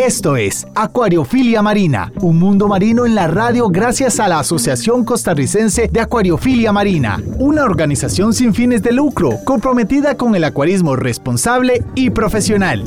Esto 0.00 0.38
es 0.38 0.66
Acuariofilia 0.74 1.60
Marina, 1.60 2.10
un 2.22 2.38
mundo 2.38 2.68
marino 2.68 3.04
en 3.04 3.14
la 3.14 3.26
radio 3.26 3.68
gracias 3.68 4.18
a 4.18 4.28
la 4.28 4.38
Asociación 4.38 5.04
Costarricense 5.04 5.88
de 5.88 6.00
Acuariofilia 6.00 6.72
Marina, 6.72 7.20
una 7.36 7.64
organización 7.64 8.32
sin 8.32 8.54
fines 8.54 8.82
de 8.82 8.92
lucro 8.92 9.32
comprometida 9.44 10.16
con 10.16 10.34
el 10.34 10.44
acuarismo 10.44 10.96
responsable 10.96 11.84
y 11.94 12.08
profesional. 12.08 12.82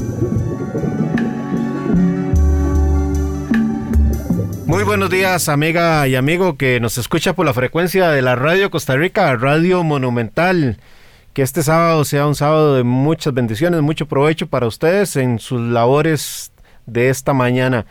Muy 4.65 4.83
buenos 4.83 5.11
días, 5.11 5.49
amiga 5.49 6.07
y 6.07 6.15
amigo 6.15 6.57
que 6.57 6.79
nos 6.79 6.97
escucha 6.97 7.33
por 7.33 7.45
la 7.45 7.53
frecuencia 7.53 8.09
de 8.09 8.23
la 8.23 8.35
Radio 8.35 8.71
Costa 8.71 8.95
Rica, 8.95 9.35
Radio 9.35 9.83
Monumental. 9.83 10.79
Que 11.33 11.43
este 11.43 11.61
sábado 11.61 12.05
sea 12.05 12.27
un 12.27 12.35
sábado 12.35 12.75
de 12.75 12.83
muchas 12.83 13.35
bendiciones, 13.35 13.81
mucho 13.81 14.07
provecho 14.07 14.47
para 14.47 14.67
ustedes 14.67 15.15
en 15.15 15.37
sus 15.39 15.61
labores 15.61 16.52
de 16.85 17.09
esta 17.09 17.33
mañana. 17.33 17.85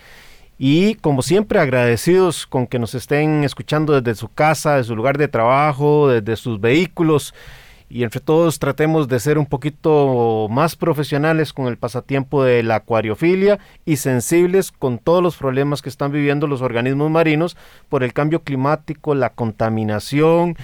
Y 0.58 0.94
como 0.96 1.22
siempre 1.22 1.58
agradecidos 1.58 2.46
con 2.46 2.66
que 2.66 2.78
nos 2.78 2.94
estén 2.94 3.42
escuchando 3.42 4.00
desde 4.00 4.18
su 4.18 4.28
casa, 4.28 4.76
de 4.76 4.84
su 4.84 4.94
lugar 4.94 5.18
de 5.18 5.28
trabajo, 5.28 6.08
desde 6.08 6.36
sus 6.36 6.60
vehículos. 6.60 7.34
Y 7.90 8.04
entre 8.04 8.20
todos 8.20 8.58
tratemos 8.58 9.08
de 9.08 9.20
ser 9.20 9.38
un 9.38 9.46
poquito 9.46 10.46
más 10.50 10.76
profesionales 10.76 11.52
con 11.52 11.66
el 11.66 11.76
pasatiempo 11.76 12.42
de 12.42 12.62
la 12.62 12.76
acuariofilia 12.76 13.58
y 13.84 13.96
sensibles 13.96 14.72
con 14.72 14.98
todos 14.98 15.22
los 15.22 15.36
problemas 15.36 15.82
que 15.82 15.90
están 15.90 16.10
viviendo 16.10 16.46
los 16.46 16.62
organismos 16.62 17.10
marinos 17.10 17.56
por 17.88 18.02
el 18.02 18.12
cambio 18.12 18.44
climático, 18.44 19.14
la 19.14 19.30
contaminación, 19.30 20.56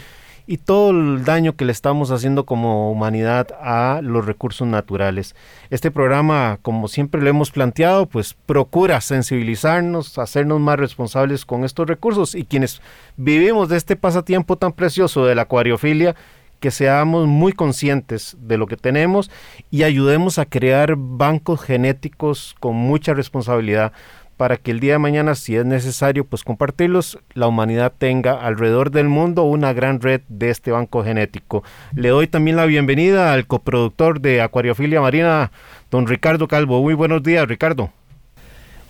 y 0.49 0.57
todo 0.57 0.93
el 0.93 1.27
daño 1.27 1.57
que 1.57 1.67
le 1.67 1.73
estamos 1.73 2.11
haciendo 2.11 2.47
como 2.47 2.91
humanidad 2.91 3.49
a 3.61 4.01
los 4.03 4.25
recursos 4.25 4.67
naturales. 4.67 5.37
Este 5.69 5.91
programa, 5.91 6.59
como 6.63 6.89
siempre 6.89 7.21
lo 7.21 7.29
hemos 7.29 7.51
planteado, 7.51 8.07
pues 8.07 8.35
procura 8.47 9.03
sensibilizarnos, 9.03 10.17
hacernos 10.17 10.59
más 10.59 10.79
responsables 10.79 11.45
con 11.45 11.65
estos 11.65 11.87
recursos 11.87 12.35
y 12.35 12.45
quienes 12.47 12.81
vivimos 13.19 13.69
de 13.69 13.77
este 13.77 13.95
pasatiempo 13.95 14.57
tan 14.57 14.73
precioso 14.73 15.27
de 15.27 15.35
la 15.35 15.43
acuariofilia, 15.43 16.17
que 16.61 16.71
seamos 16.71 17.27
muy 17.27 17.53
conscientes 17.53 18.35
de 18.41 18.57
lo 18.57 18.67
que 18.67 18.79
tenemos 18.79 19.31
y 19.71 19.83
ayudemos 19.83 20.39
a 20.39 20.47
crear 20.47 20.95
bancos 20.97 21.61
genéticos 21.61 22.57
con 22.59 22.75
mucha 22.75 23.12
responsabilidad 23.12 23.93
para 24.39 24.56
que 24.56 24.70
el 24.70 24.81
día 24.81 24.92
de 24.92 24.98
mañana, 24.98 25.34
si 25.34 25.56
es 25.56 25.67
necesario, 25.67 26.25
pues 26.25 26.44
compartirlos, 26.44 27.19
la 27.34 27.48
humanidad 27.48 27.92
tenga 27.98 28.41
alrededor 28.41 28.92
del 28.92 29.08
mundo 29.08 29.42
una 29.42 29.72
gran 29.72 30.00
red 30.00 30.22
de 30.28 30.48
este 30.48 30.70
banco 30.70 31.05
genético. 31.05 31.64
Le 31.94 32.08
doy 32.11 32.28
también 32.28 32.56
la 32.56 32.64
bienvenida 32.64 33.33
al 33.33 33.47
coproductor 33.47 34.20
de 34.20 34.41
Acuariofilia 34.41 35.00
Marina, 35.00 35.50
don 35.91 36.06
Ricardo 36.06 36.47
Calvo. 36.47 36.81
Muy 36.81 36.94
buenos 36.94 37.22
días, 37.22 37.47
Ricardo. 37.48 37.91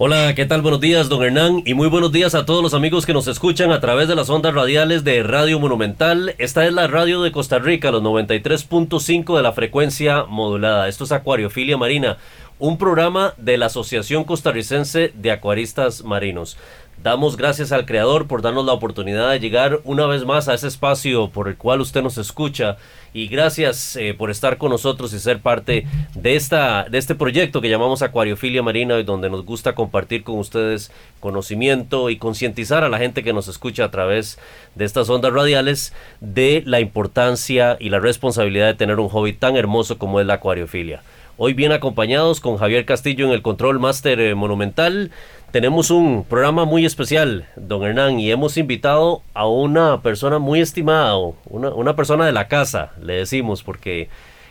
Hola, 0.01 0.33
¿qué 0.37 0.47
tal? 0.47 0.63
Buenos 0.63 0.81
días, 0.81 1.09
don 1.09 1.25
Hernán, 1.25 1.63
y 1.67 1.75
muy 1.75 1.89
buenos 1.89 2.13
días 2.13 2.37
a 2.37 2.47
todos 2.47 2.63
los 2.63 2.73
amigos 2.73 3.05
que 3.05 3.13
nos 3.13 3.27
escuchan 3.27 3.73
a 3.73 3.81
través 3.81 4.07
de 4.07 4.15
las 4.15 4.31
ondas 4.31 4.55
radiales 4.55 5.03
de 5.03 5.25
Radio 5.25 5.59
Monumental. 5.59 6.37
Esta 6.39 6.65
es 6.67 6.73
la 6.73 6.87
radio 6.87 7.21
de 7.21 7.33
Costa 7.33 7.59
Rica, 7.59 7.91
los 7.91 8.05
93.5 8.05 9.37
de 9.37 9.43
la 9.43 9.51
frecuencia 9.51 10.23
modulada. 10.23 10.87
Esto 10.87 11.03
es 11.03 11.11
Acuariofilia 11.11 11.77
Marina, 11.77 12.19
un 12.59 12.77
programa 12.77 13.35
de 13.37 13.57
la 13.57 13.67
Asociación 13.67 14.25
Costarricense 14.25 15.13
de 15.15 15.31
Acuaristas 15.31 16.03
Marinos. 16.03 16.57
Damos 17.01 17.37
gracias 17.37 17.71
al 17.71 17.87
Creador 17.87 18.27
por 18.27 18.43
darnos 18.43 18.67
la 18.67 18.73
oportunidad 18.73 19.31
de 19.31 19.39
llegar 19.39 19.79
una 19.85 20.07
vez 20.07 20.25
más 20.25 20.49
a 20.49 20.55
ese 20.55 20.67
espacio 20.67 21.31
por 21.31 21.47
el 21.47 21.57
cual 21.57 21.81
usted 21.81 22.03
nos 22.03 22.19
escucha 22.19 22.77
y 23.15 23.29
gracias 23.29 23.95
eh, 23.95 24.15
por 24.19 24.33
estar 24.33 24.59
con 24.59 24.73
nosotros 24.73 25.13
y 25.13 25.21
ser 25.21 25.39
parte 25.39 25.87
de, 26.17 26.35
esta, 26.35 26.87
de 26.91 26.99
este 26.99 27.15
proyecto 27.15 27.61
que 27.61 27.71
llamamos 27.71 28.03
Acuariofilia 28.03 28.65
Marina 28.65 28.99
y 28.99 29.05
donde 29.05 29.31
nos 29.31 29.45
gusta 29.45 29.77
compartir 29.77 30.25
con 30.25 30.39
ustedes 30.39 30.91
conocimiento 31.21 32.11
y 32.11 32.19
concientizar 32.19 32.83
a 32.83 32.89
la 32.89 32.99
gente 32.99 33.23
que 33.23 33.33
nos 33.33 33.47
escucha 33.47 33.85
a 33.85 33.91
través 33.93 34.41
de 34.75 34.85
estas 34.85 35.09
ondas 35.09 35.33
radiales 35.33 35.93
de 36.21 36.65
la 36.67 36.81
importancia 36.81 37.77
y 37.79 37.91
la 37.91 38.01
responsabilidad 38.01 38.67
de 38.67 38.75
tener 38.75 38.99
un 38.99 39.09
hobby 39.09 39.33
tan 39.35 39.57
hermoso 39.57 39.99
como 39.99 40.19
es 40.19 40.27
la 40.27 40.35
acuariofilia. 40.35 41.03
Hoy 41.41 41.55
bien 41.55 41.71
acompañados 41.71 42.41
con 42.41 42.57
Javier 42.57 42.85
Castillo 42.85 43.25
en 43.25 43.31
el 43.31 43.43
Control 43.43 43.79
Master 43.79 44.19
eh, 44.19 44.35
Monumental. 44.35 45.13
Tenemos 45.53 45.93
un 45.93 46.25
programa 46.25 46.65
muy 46.65 46.85
especial, 46.85 47.47
don 47.55 47.85
Hernán, 47.85 48.19
y 48.19 48.33
hemos 48.33 48.57
invitado 48.57 49.23
a 49.35 49.47
una 49.47 50.03
persona 50.03 50.41
muy 50.41 50.59
estimada, 50.59 51.17
una, 51.49 51.69
una 51.69 51.95
persona 51.95 52.27
de 52.27 52.33
la 52.33 52.49
casa, 52.49 52.91
le 53.01 53.13
decimos, 53.13 53.63
porque 53.63 54.09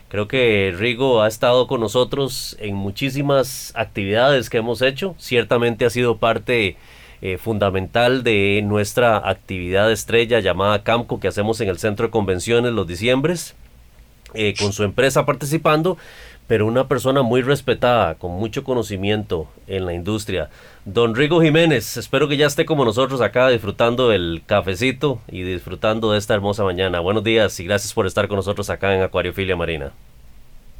creo 0.07 0.29
que 0.29 0.73
Rigo 0.77 1.21
ha 1.21 1.27
estado 1.27 1.67
con 1.67 1.81
nosotros 1.81 2.55
en 2.61 2.75
muchísimas 2.75 3.73
actividades 3.75 4.49
que 4.49 4.59
hemos 4.59 4.81
hecho. 4.81 5.13
Ciertamente 5.17 5.83
ha 5.83 5.89
sido 5.89 6.19
parte 6.19 6.77
eh, 7.21 7.37
fundamental 7.37 8.23
de 8.23 8.61
nuestra 8.63 9.17
actividad 9.17 9.91
estrella 9.91 10.39
llamada 10.39 10.83
Camco 10.83 11.19
que 11.19 11.27
hacemos 11.27 11.59
en 11.59 11.67
el 11.67 11.79
Centro 11.79 12.07
de 12.07 12.11
Convenciones 12.11 12.71
los 12.71 12.87
diciembres, 12.87 13.55
eh, 14.33 14.53
con 14.57 14.71
su 14.71 14.83
empresa 14.83 15.25
participando 15.25 15.97
pero 16.47 16.65
una 16.65 16.87
persona 16.87 17.21
muy 17.21 17.41
respetada, 17.41 18.15
con 18.15 18.31
mucho 18.31 18.63
conocimiento 18.63 19.47
en 19.67 19.85
la 19.85 19.93
industria. 19.93 20.49
Don 20.85 21.13
Rigo 21.13 21.41
Jiménez, 21.41 21.97
espero 21.97 22.29
que 22.29 22.37
ya 22.37 22.47
esté 22.47 22.65
como 22.65 22.85
nosotros 22.85 23.19
acá 23.19 23.49
disfrutando 23.49 24.13
el 24.13 24.41
cafecito 24.45 25.21
y 25.29 25.41
disfrutando 25.41 26.13
de 26.13 26.17
esta 26.17 26.33
hermosa 26.33 26.63
mañana. 26.63 27.01
Buenos 27.01 27.25
días 27.25 27.59
y 27.59 27.65
gracias 27.65 27.93
por 27.93 28.07
estar 28.07 28.29
con 28.29 28.37
nosotros 28.37 28.69
acá 28.69 28.95
en 28.95 29.01
Acuariofilia 29.01 29.57
Marina. 29.57 29.91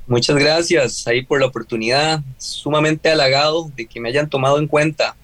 Muchas 0.08 0.38
gracias 0.38 1.06
ahí 1.06 1.22
por 1.22 1.42
la 1.42 1.48
oportunidad, 1.48 2.22
sumamente 2.38 3.12
halagado 3.12 3.70
de 3.76 3.86
que 3.86 4.00
me 4.00 4.08
hayan 4.08 4.30
tomado 4.30 4.60
en 4.60 4.68
cuenta, 4.68 5.18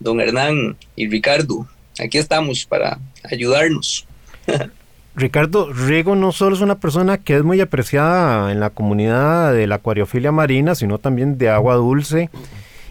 don 0.00 0.22
Hernán 0.22 0.78
y 0.96 1.06
Ricardo. 1.06 1.68
Aquí 2.02 2.16
estamos 2.16 2.64
para 2.64 2.98
ayudarnos. 3.30 4.06
Ricardo, 5.14 5.70
Riego 5.70 6.16
no 6.16 6.32
solo 6.32 6.56
es 6.56 6.62
una 6.62 6.76
persona 6.76 7.18
que 7.18 7.36
es 7.36 7.42
muy 7.42 7.60
apreciada 7.60 8.50
en 8.50 8.60
la 8.60 8.70
comunidad 8.70 9.52
de 9.52 9.66
la 9.66 9.74
acuariofilia 9.76 10.32
marina, 10.32 10.74
sino 10.74 10.98
también 10.98 11.36
de 11.36 11.50
agua 11.50 11.74
dulce. 11.74 12.30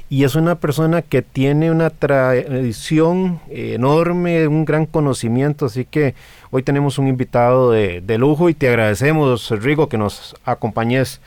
Y 0.07 0.23
es 0.25 0.35
una 0.35 0.55
persona 0.55 1.01
que 1.01 1.21
tiene 1.21 1.71
una 1.71 1.89
tradición 1.89 3.39
enorme, 3.49 4.47
un 4.47 4.65
gran 4.65 4.85
conocimiento. 4.85 5.65
Así 5.65 5.85
que 5.85 6.13
hoy 6.51 6.63
tenemos 6.63 6.99
un 6.99 7.07
invitado 7.07 7.71
de, 7.71 8.17
lujo 8.19 8.49
y 8.49 8.53
te 8.53 8.67
agradecemos, 8.67 9.49
Rigo, 9.49 9.87
que 9.87 9.97
nos 9.97 10.35
acompañes. 10.45 11.21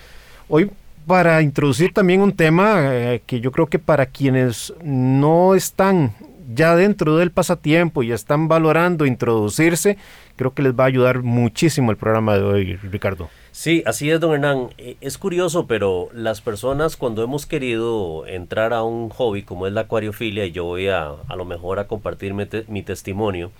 Hoy 0.48 0.70
para 1.06 1.42
introducir 1.42 1.92
también 1.92 2.20
un 2.20 2.32
tema 2.32 2.76
eh, 2.82 3.22
que 3.26 3.40
yo 3.40 3.52
creo 3.52 3.66
que 3.66 3.78
para 3.78 4.06
quienes 4.06 4.72
no 4.82 5.54
están 5.54 6.12
ya 6.52 6.76
dentro 6.76 7.16
del 7.16 7.30
pasatiempo 7.30 8.02
y 8.02 8.12
están 8.12 8.48
valorando 8.48 9.06
introducirse, 9.06 9.96
creo 10.36 10.52
que 10.54 10.62
les 10.62 10.72
va 10.72 10.84
a 10.84 10.88
ayudar 10.88 11.22
muchísimo 11.22 11.90
el 11.90 11.96
programa 11.96 12.36
de 12.36 12.42
hoy, 12.42 12.76
Ricardo. 12.76 13.28
Sí, 13.52 13.84
así 13.86 14.10
es, 14.10 14.18
don 14.18 14.34
Hernán. 14.34 14.70
Eh, 14.78 14.96
es 15.00 15.16
curioso, 15.16 15.66
pero 15.66 16.08
las 16.12 16.40
personas 16.40 16.96
cuando 16.96 17.22
hemos 17.22 17.46
querido 17.46 18.26
entrar 18.26 18.72
a 18.72 18.82
un 18.82 19.10
hobby 19.10 19.42
como 19.42 19.66
es 19.66 19.72
la 19.72 19.82
acuariofilia, 19.82 20.44
y 20.44 20.50
yo 20.52 20.64
voy 20.64 20.88
a, 20.88 21.12
a 21.28 21.36
lo 21.36 21.44
mejor 21.44 21.78
a 21.78 21.86
compartir 21.86 22.34
mi, 22.34 22.82
testimonio, 22.82 23.52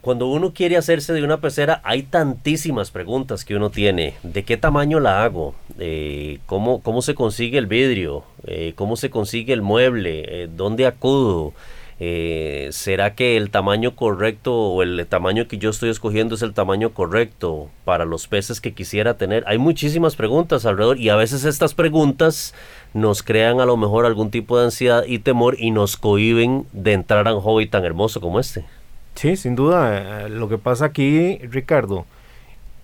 cuando 0.00 0.28
uno 0.28 0.52
quiere 0.52 0.78
hacerse 0.78 1.12
de 1.12 1.22
una 1.22 1.40
pecera, 1.40 1.80
hay 1.84 2.02
tantísimas 2.02 2.90
preguntas 2.90 3.44
que 3.44 3.54
uno 3.54 3.70
tiene. 3.70 4.14
¿De 4.22 4.44
qué 4.44 4.56
tamaño 4.56 4.98
la 4.98 5.22
hago? 5.22 5.54
Eh, 5.78 6.38
¿cómo, 6.46 6.80
¿Cómo 6.80 7.02
se 7.02 7.14
consigue 7.14 7.58
el 7.58 7.66
vidrio? 7.66 8.24
Eh, 8.44 8.72
¿Cómo 8.74 8.96
se 8.96 9.10
consigue 9.10 9.52
el 9.52 9.62
mueble? 9.62 10.48
¿Dónde 10.56 10.86
acudo? 10.86 11.52
Eh, 12.04 12.70
¿Será 12.72 13.14
que 13.14 13.36
el 13.36 13.50
tamaño 13.50 13.94
correcto 13.94 14.52
o 14.56 14.82
el 14.82 15.06
tamaño 15.06 15.46
que 15.46 15.58
yo 15.58 15.70
estoy 15.70 15.88
escogiendo 15.88 16.34
es 16.34 16.42
el 16.42 16.52
tamaño 16.52 16.90
correcto 16.90 17.70
para 17.84 18.04
los 18.04 18.26
peces 18.26 18.60
que 18.60 18.74
quisiera 18.74 19.16
tener? 19.16 19.44
Hay 19.46 19.58
muchísimas 19.58 20.16
preguntas 20.16 20.66
alrededor 20.66 20.98
y 20.98 21.10
a 21.10 21.14
veces 21.14 21.44
estas 21.44 21.74
preguntas 21.74 22.54
nos 22.92 23.22
crean 23.22 23.60
a 23.60 23.66
lo 23.66 23.76
mejor 23.76 24.04
algún 24.04 24.32
tipo 24.32 24.58
de 24.58 24.64
ansiedad 24.64 25.04
y 25.06 25.20
temor 25.20 25.54
y 25.60 25.70
nos 25.70 25.96
cohiben 25.96 26.66
de 26.72 26.94
entrar 26.94 27.28
a 27.28 27.36
un 27.36 27.40
hobby 27.40 27.68
tan 27.68 27.84
hermoso 27.84 28.20
como 28.20 28.40
este. 28.40 28.64
Sí, 29.14 29.36
sin 29.36 29.54
duda. 29.54 30.24
Eh, 30.24 30.28
lo 30.28 30.48
que 30.48 30.58
pasa 30.58 30.86
aquí, 30.86 31.38
Ricardo, 31.38 32.04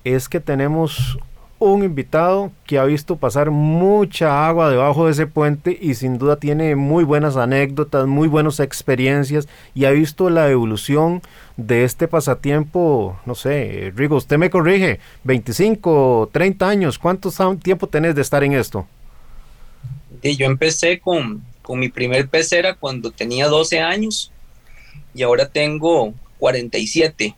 es 0.05 0.29
que 0.29 0.39
tenemos 0.39 1.19
un 1.59 1.85
invitado 1.85 2.53
que 2.67 2.79
ha 2.79 2.85
visto 2.85 3.17
pasar 3.17 3.51
mucha 3.51 4.47
agua 4.47 4.71
debajo 4.71 5.07
de 5.07 5.13
ese 5.13 5.27
puente 5.27 5.77
y 5.81 5.95
sin 5.95 6.19
duda 6.19 6.37
tiene 6.37 6.77
muy 6.77 7.05
buenas 7.05 7.37
anécdotas, 7.37 8.07
muy 8.07 8.29
buenas 8.29 8.61
experiencias 8.61 9.49
y 9.75 9.85
ha 9.85 9.91
visto 9.91 10.31
la 10.31 10.51
evolución 10.51 11.23
de 11.57 11.85
este 11.85 12.07
pasatiempo, 12.07 13.19
no 13.27 13.35
sé, 13.35 13.93
Rigo, 13.97 14.17
usted 14.17 14.39
me 14.39 14.51
corrige, 14.51 15.01
25, 15.25 16.31
30 16.33 16.69
años, 16.69 16.99
¿cuánto 16.99 17.31
tiempo 17.57 17.89
tenés 17.89 18.15
de 18.15 18.23
estar 18.23 18.45
en 18.45 18.53
esto? 18.53 18.87
Yo 20.23 20.47
empecé 20.47 21.01
con, 21.01 21.43
con 21.63 21.79
mi 21.79 21.89
primer 21.89 22.29
pecera 22.29 22.75
cuando 22.75 23.11
tenía 23.11 23.49
12 23.49 23.81
años 23.81 24.33
y 25.15 25.23
ahora 25.23 25.49
tengo 25.49 26.15
47. 26.39 27.35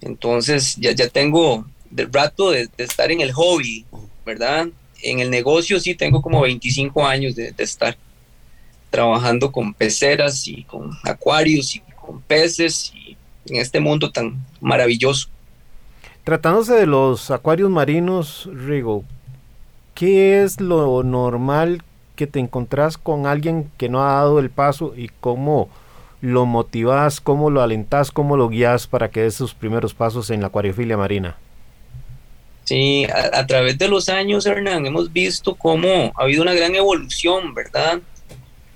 Entonces 0.00 0.76
ya, 0.76 0.92
ya 0.92 1.08
tengo 1.08 1.64
del 1.90 2.12
rato 2.12 2.50
de, 2.50 2.68
estar 2.78 3.10
en 3.10 3.20
el 3.20 3.32
hobby, 3.32 3.84
¿verdad? 4.24 4.68
En 5.02 5.20
el 5.20 5.30
negocio 5.30 5.80
sí 5.80 5.94
tengo 5.94 6.22
como 6.22 6.40
25 6.42 7.06
años 7.06 7.34
de, 7.34 7.52
estar 7.58 7.96
trabajando 8.90 9.52
con 9.52 9.74
peceras 9.74 10.46
y 10.48 10.64
con 10.64 10.90
acuarios 11.04 11.76
y 11.76 11.82
con 12.00 12.20
peces 12.22 12.92
y 12.94 13.16
en 13.46 13.60
este 13.60 13.80
mundo 13.80 14.10
tan 14.10 14.44
maravilloso. 14.60 15.28
Tratándose 16.24 16.74
de 16.74 16.86
los 16.86 17.30
acuarios 17.30 17.70
marinos, 17.70 18.48
Rigo, 18.52 19.04
¿qué 19.94 20.42
es 20.42 20.60
lo 20.60 21.02
normal 21.02 21.82
que 22.14 22.26
te 22.26 22.38
encontrás 22.38 22.98
con 22.98 23.26
alguien 23.26 23.70
que 23.78 23.88
no 23.88 24.02
ha 24.02 24.14
dado 24.14 24.38
el 24.38 24.50
paso 24.50 24.92
y 24.96 25.08
cómo 25.20 25.70
lo 26.20 26.44
motivas, 26.44 27.20
cómo 27.20 27.48
lo 27.48 27.62
alentás, 27.62 28.10
cómo 28.10 28.36
lo 28.36 28.48
guías 28.48 28.86
para 28.86 29.10
que 29.10 29.22
dé 29.22 29.30
sus 29.30 29.54
primeros 29.54 29.94
pasos 29.94 30.28
en 30.28 30.42
la 30.42 30.48
acuariofilia 30.48 30.98
marina? 30.98 31.36
Sí, 32.70 33.04
a, 33.12 33.44
través 33.48 33.78
de 33.78 33.88
los 33.88 34.08
años, 34.08 34.46
Hernán, 34.46 34.86
hemos 34.86 35.12
visto 35.12 35.56
cómo 35.56 36.12
ha 36.14 36.22
habido 36.22 36.42
una 36.42 36.54
gran 36.54 36.72
evolución, 36.76 37.52
¿verdad? 37.52 38.00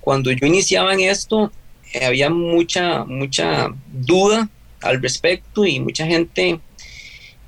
Cuando 0.01 0.33
yo 0.33 0.45
iniciaba 0.45 0.93
en 0.93 0.99
esto, 0.99 1.49
eh, 1.93 2.03
había 2.03 2.29
mucha, 2.29 3.05
mucha 3.05 3.69
duda 3.93 4.49
al 4.81 5.01
respecto 5.01 5.65
y 5.65 5.79
mucha 5.79 6.05
gente, 6.05 6.59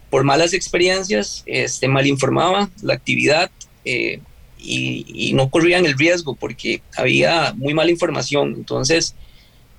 por 0.09 0.23
malas 0.23 0.53
experiencias, 0.53 1.43
este, 1.47 1.89
mal 1.89 2.07
informaba 2.07 2.69
la 2.81 2.93
actividad 2.93 3.51
eh, 3.83 4.21
y, 4.57 5.33
no 5.33 5.49
corrían 5.49 5.85
el 5.85 5.97
riesgo 5.97 6.33
porque 6.33 6.81
había 6.95 7.51
muy 7.57 7.73
mala 7.73 7.91
información. 7.91 8.53
Entonces, 8.55 9.15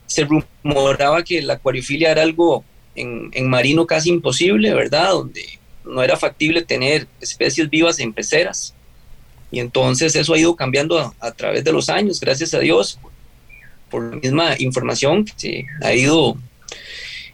se 0.04 0.26
rumoraba 0.26 1.24
que 1.24 1.40
la 1.40 1.54
acuariofilia 1.54 2.12
era 2.12 2.20
algo 2.20 2.62
en, 2.94 3.30
en 3.32 3.48
marino 3.48 3.86
casi 3.86 4.10
imposible, 4.10 4.74
¿verdad? 4.74 5.12
Donde 5.12 5.58
no 5.88 6.02
era 6.02 6.16
factible 6.16 6.62
tener 6.62 7.06
especies 7.20 7.68
vivas 7.68 7.98
en 7.98 8.12
peceras. 8.12 8.74
Y 9.50 9.60
entonces 9.60 10.14
eso 10.14 10.34
ha 10.34 10.38
ido 10.38 10.54
cambiando 10.54 11.14
a, 11.18 11.32
través 11.32 11.64
de 11.64 11.72
los 11.72 11.88
años, 11.88 12.20
gracias 12.20 12.52
a 12.54 12.58
Dios, 12.58 12.98
por, 13.90 14.14
la 14.14 14.16
misma 14.16 14.54
información 14.58 15.24
que 15.24 15.32
se 15.36 15.66
ha 15.82 15.94
ido 15.94 16.36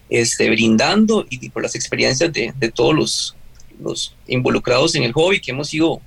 este, 0.09 0.49
brindando 0.51 1.27
y, 1.29 1.51
por 1.51 1.63
las 1.63 1.75
experiencias 1.75 2.33
de, 2.33 2.73
todos 2.73 2.95
los, 2.95 3.37
los, 3.83 4.15
involucrados 4.29 4.95
en 4.95 5.03
el 5.03 5.13
hobby 5.13 5.41
que 5.41 5.51
hemos 5.51 5.75
ido 5.75 6.01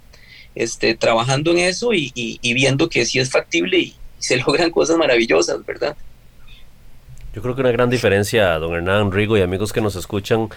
este, 0.56 0.96
trabajando 0.96 1.52
en 1.52 1.60
eso 1.60 1.94
y, 1.94 2.12
y 2.16 2.54
viendo 2.54 2.88
que 2.88 3.06
sí 3.06 3.20
es 3.20 3.30
factible 3.30 3.78
y 3.78 3.96
se 4.20 4.38
logran 4.48 4.72
cosas 4.72 4.98
maravillosas, 4.98 5.66
¿verdad? 5.66 5.96
Yo 7.34 7.42
creo 7.42 7.54
que 7.54 7.62
una 7.62 7.72
gran 7.72 7.90
diferencia, 7.90 8.54
don 8.58 8.74
Hernán 8.74 9.12
Rigo 9.12 9.38
y 9.38 9.42
amigos 9.42 9.72
que 9.72 9.80
nos 9.82 9.96
escuchan, 9.96 10.50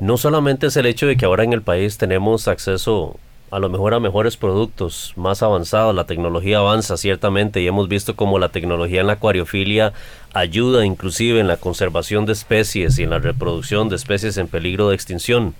no 0.00 0.16
solamente 0.16 0.66
es 0.66 0.76
el 0.76 0.86
hecho 0.86 1.06
de 1.06 1.16
que 1.16 1.24
ahora 1.24 1.44
en 1.44 1.52
el 1.52 1.62
país 1.62 1.98
tenemos 1.98 2.48
acceso 2.48 3.16
a 3.50 3.60
lo 3.60 3.68
mejor 3.68 3.94
a 3.94 4.00
mejores 4.00 4.36
productos 4.36 5.12
más 5.14 5.40
avanzados, 5.40 5.94
la 5.94 6.06
tecnología 6.06 6.58
avanza 6.58 6.96
ciertamente 6.96 7.60
y 7.60 7.68
hemos 7.68 7.88
visto 7.88 8.16
cómo 8.16 8.40
la 8.40 8.48
tecnología 8.48 9.02
en 9.02 9.06
la 9.06 9.12
acuariofilia 9.12 9.92
ayuda 10.32 10.84
inclusive 10.84 11.38
en 11.38 11.46
la 11.46 11.56
conservación 11.56 12.26
de 12.26 12.32
especies 12.32 12.98
y 12.98 13.04
en 13.04 13.10
la 13.10 13.20
reproducción 13.20 13.88
de 13.88 13.94
especies 13.94 14.38
en 14.38 14.48
peligro 14.48 14.88
de 14.88 14.96
extinción. 14.96 15.54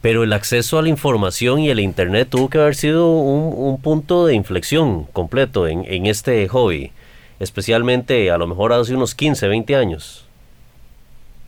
Pero 0.00 0.24
el 0.24 0.32
acceso 0.32 0.78
a 0.78 0.82
la 0.82 0.88
información 0.88 1.60
y 1.60 1.68
el 1.68 1.80
Internet 1.80 2.28
tuvo 2.30 2.48
que 2.48 2.56
haber 2.56 2.74
sido 2.74 3.10
un, 3.10 3.78
punto 3.82 4.24
de 4.24 4.34
inflexión 4.34 5.04
completo 5.12 5.66
en, 5.66 5.84
en 5.86 6.06
este 6.06 6.48
hobby, 6.48 6.90
especialmente 7.38 8.30
a 8.30 8.38
lo 8.38 8.46
mejor 8.46 8.72
hace 8.72 8.94
unos 8.94 9.14
15, 9.14 9.46
20 9.46 9.76
años. 9.76 10.24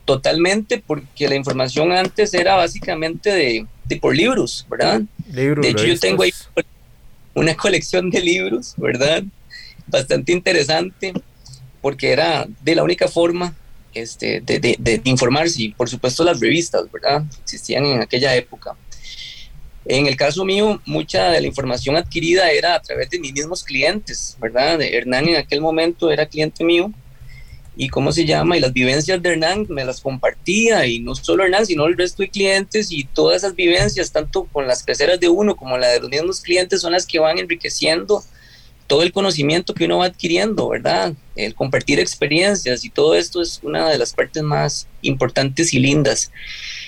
Totalmente, 0.05 0.83
porque 0.85 1.29
la 1.29 1.35
información 1.35 1.91
antes 1.93 2.33
era 2.33 2.55
básicamente 2.55 3.31
de, 3.31 3.67
por 4.01 4.15
libros, 4.15 4.65
¿verdad? 4.69 5.01
de 5.17 5.69
hecho, 5.69 5.85
yo 5.85 5.99
tengo 5.99 6.23
ahí 6.23 6.33
una 7.33 7.55
colección 7.55 8.09
de 8.09 8.19
libros, 8.19 8.73
¿verdad? 8.75 9.23
Bastante 9.87 10.31
interesante, 10.31 11.13
porque 11.81 12.11
era 12.11 12.47
de 12.61 12.75
la 12.75 12.83
única 12.83 13.07
forma 13.07 13.55
este, 13.93 14.41
de, 14.41 14.59
de, 14.59 14.75
de, 14.77 15.01
informarse, 15.05 15.63
y 15.63 15.69
por 15.69 15.87
supuesto 15.89 16.23
las 16.23 16.39
revistas, 16.39 16.91
¿verdad? 16.91 17.23
Existían 17.43 17.85
en 17.85 18.01
aquella 18.01 18.35
época. 18.35 18.75
En 19.85 20.07
el 20.07 20.15
caso 20.15 20.43
mío, 20.43 20.81
mucha 20.85 21.29
de 21.29 21.41
la 21.41 21.47
información 21.47 21.95
adquirida 21.95 22.51
era 22.51 22.75
a 22.75 22.81
través 22.81 23.09
de 23.09 23.19
mis 23.19 23.33
mismos 23.33 23.63
clientes, 23.63 24.37
¿verdad? 24.39 24.81
Hernán 24.81 25.29
en 25.29 25.35
aquel 25.35 25.61
momento 25.61 26.11
era 26.11 26.25
cliente 26.25 26.63
mío 26.63 26.91
y 27.75 27.89
cómo 27.89 28.11
se 28.11 28.25
llama, 28.25 28.57
y 28.57 28.59
las 28.59 28.73
vivencias 28.73 29.21
de 29.21 29.29
Hernán 29.29 29.65
me 29.69 29.85
las 29.85 30.01
compartía, 30.01 30.85
y 30.85 30.99
no 30.99 31.15
solo 31.15 31.43
Hernán, 31.43 31.65
sino 31.65 31.85
el 31.85 31.97
resto 31.97 32.21
de 32.23 32.29
clientes, 32.29 32.91
y 32.91 33.03
todas 33.03 33.37
esas 33.37 33.55
vivencias, 33.55 34.11
tanto 34.11 34.45
con 34.45 34.67
las 34.67 34.83
peceras 34.83 35.19
de 35.19 35.29
uno 35.29 35.55
como 35.55 35.77
la 35.77 35.87
de 35.87 35.99
los 35.99 36.09
mismos 36.09 36.41
clientes, 36.41 36.81
son 36.81 36.93
las 36.93 37.05
que 37.05 37.19
van 37.19 37.39
enriqueciendo 37.39 38.23
todo 38.87 39.01
el 39.01 39.11
conocimiento 39.11 39.73
que 39.73 39.85
uno 39.85 39.99
va 39.99 40.05
adquiriendo, 40.05 40.69
¿verdad? 40.69 41.13
El 41.35 41.55
compartir 41.55 41.99
experiencias 41.99 42.83
y 42.83 42.89
todo 42.89 43.15
esto 43.15 43.41
es 43.41 43.59
una 43.63 43.89
de 43.89 43.97
las 43.97 44.13
partes 44.13 44.43
más 44.43 44.87
importantes 45.01 45.73
y 45.73 45.79
lindas. 45.79 46.31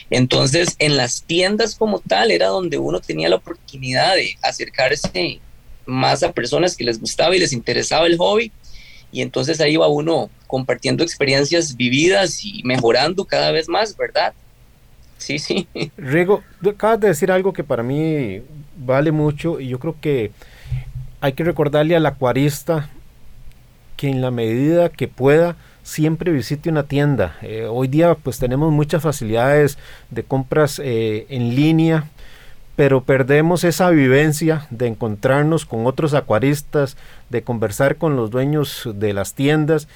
Entonces, 0.10 0.76
en 0.78 0.98
las 0.98 1.24
tiendas 1.24 1.74
como 1.76 2.00
tal 2.00 2.32
era 2.32 2.48
donde 2.48 2.78
uno 2.78 3.00
tenía 3.00 3.30
la 3.30 3.38
oportunidad 3.38 4.16
de 4.16 4.38
acercarse 4.42 5.40
más 5.86 6.22
a 6.22 6.32
personas 6.32 6.76
que 6.76 6.84
les 6.84 7.00
gustaba 7.00 7.36
y 7.36 7.40
les 7.40 7.54
interesaba 7.54 8.06
el 8.08 8.18
hobby 8.18 8.52
y 9.16 9.22
entonces 9.22 9.62
ahí 9.62 9.78
va 9.78 9.88
uno 9.88 10.30
compartiendo 10.46 11.02
experiencias 11.02 11.78
vividas 11.78 12.44
y 12.44 12.62
mejorando 12.66 13.24
cada 13.24 13.50
vez 13.54 13.70
más, 13.70 13.96
¿verdad? 13.96 14.34
Sí, 15.18 15.40
sí. 15.40 15.70
Rigo, 15.98 16.44
acabas 16.70 17.00
de 17.00 17.08
decir 17.08 17.32
algo 17.32 17.54
que 17.54 17.64
para 17.64 17.82
mí 17.82 18.42
vale 18.76 19.14
mucho 19.14 19.62
y 19.62 19.70
yo 19.70 19.80
creo 19.80 19.96
que 20.02 20.34
hay 21.22 21.32
que 21.32 21.46
recordarle 21.46 21.96
al 21.96 22.06
acuarista 22.06 22.90
que 23.96 24.10
en 24.10 24.20
la 24.20 24.32
medida 24.32 24.90
que 24.90 25.08
pueda 25.08 25.56
siempre 25.82 26.34
visite 26.34 26.70
una 26.70 26.84
tienda. 26.84 27.38
Eh, 27.42 27.68
hoy 27.72 27.88
día 27.88 28.16
pues 28.16 28.38
tenemos 28.38 28.70
muchas 28.74 29.02
facilidades 29.02 29.78
de 30.12 30.24
compras 30.24 30.82
eh, 30.84 31.26
en 31.30 31.56
línea 31.56 32.10
pero 32.76 33.02
perdemos 33.04 33.64
esa 33.64 33.90
vivencia 33.90 34.68
de 34.70 34.88
encontrarnos 34.88 35.66
con 35.66 35.86
otros 35.88 36.14
acuaristas, 36.14 36.98
de 37.30 37.42
conversar 37.42 37.96
con 37.96 38.16
los 38.16 38.32
dueños 38.32 38.90
de 38.94 39.14
las 39.14 39.34
tiendas 39.34 39.88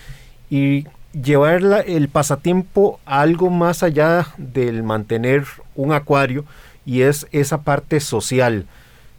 y 0.50 0.86
llevar 1.14 1.84
el 1.88 2.08
pasatiempo 2.10 3.00
a 3.06 3.22
algo 3.22 3.50
más 3.50 3.84
allá 3.84 4.28
del 4.38 4.84
mantener 4.84 5.46
un 5.76 5.92
acuario 5.94 6.46
y 6.86 7.02
es 7.02 7.28
esa 7.32 7.62
parte 7.62 8.00
social 8.00 8.66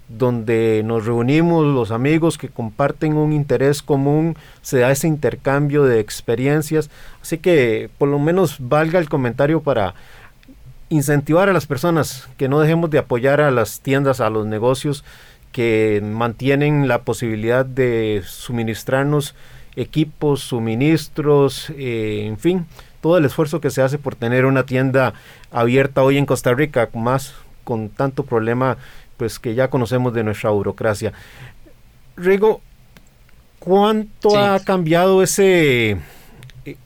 donde 0.09 0.83
nos 0.85 1.07
reunimos 1.07 1.64
los 1.64 1.93
amigos 1.93 2.37
que 2.37 2.49
comparten 2.49 3.17
un 3.17 3.33
interés 3.33 3.81
común, 3.81 4.37
se 4.61 4.81
da 4.81 4.90
ese 4.90 5.07
intercambio 5.07 5.85
de 5.85 6.00
experiencias, 6.00 6.90
así 7.23 7.38
que 7.38 7.90
por 7.97 8.09
lo 8.09 8.19
menos 8.19 8.57
valga 8.59 8.99
el 8.99 9.09
comentario 9.09 9.62
para 9.62 9.95
incentivar 10.90 11.49
a 11.49 11.52
las 11.52 11.66
personas 11.66 12.28
que 12.37 12.49
no 12.49 12.61
dejemos 12.61 12.90
de 12.90 12.99
apoyar 12.99 13.40
a 13.40 13.50
las 13.50 13.80
tiendas, 13.80 14.20
a 14.20 14.28
los 14.28 14.44
negocios 14.44 15.04
que 15.52 16.00
mantienen 16.04 16.88
la 16.88 17.02
posibilidad 17.02 17.64
de 17.64 18.23
suministrarnos 18.26 19.35
equipos, 19.76 20.40
suministros, 20.40 21.70
eh, 21.70 22.25
en 22.26 22.38
fin, 22.38 22.66
todo 23.00 23.16
el 23.16 23.25
esfuerzo 23.25 23.61
que 23.61 23.70
se 23.70 23.82
hace 23.82 23.99
por 23.99 24.16
tener 24.16 24.44
una 24.44 24.66
tienda 24.66 25.14
abierta 25.50 26.02
hoy 26.02 26.18
en 26.18 26.26
Costa 26.26 26.52
Rica, 26.54 26.90
más 26.92 27.35
con 27.64 27.88
tanto 27.88 28.25
problema 28.25 28.76
pues 29.16 29.38
que 29.38 29.54
ya 29.54 29.68
conocemos 29.68 30.12
de 30.12 30.25
nuestra 30.25 30.50
burocracia. 30.50 31.12
Rigo, 32.16 32.61
¿cuánto 33.59 34.38
ha 34.38 34.59
cambiado 34.61 35.23
ese 35.23 35.99
eh, 36.64 36.76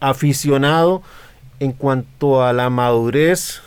aficionado 0.00 1.02
en 1.62 1.70
cuanto 1.70 2.42
a 2.42 2.52
la 2.52 2.70
madurez 2.70 3.60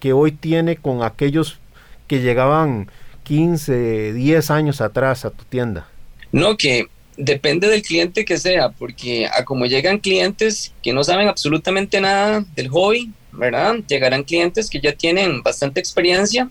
que 0.00 0.14
hoy 0.14 0.32
tiene 0.32 0.76
con 0.76 1.02
aquellos 1.02 1.58
que 2.06 2.20
llegaban 2.20 2.90
15, 3.24 4.14
10 4.14 4.50
años 4.50 4.80
atrás 4.80 5.26
a 5.26 5.30
tu 5.30 5.44
tienda? 5.44 5.86
No, 6.32 6.56
que 6.56 6.86
depende 7.18 7.68
del 7.68 7.82
cliente 7.82 8.24
que 8.24 8.38
sea, 8.38 8.70
porque 8.70 9.26
a 9.26 9.44
como 9.44 9.66
llegan 9.66 9.98
clientes 9.98 10.72
que 10.82 10.94
no 10.94 11.04
saben 11.04 11.28
absolutamente 11.28 12.00
nada 12.00 12.42
del 12.56 12.68
hobby, 12.68 13.12
¿verdad? 13.32 13.76
Llegarán 13.86 14.24
clientes 14.24 14.70
que 14.70 14.80
ya 14.80 14.92
tienen 14.92 15.42
bastante 15.42 15.78
experiencia 15.78 16.48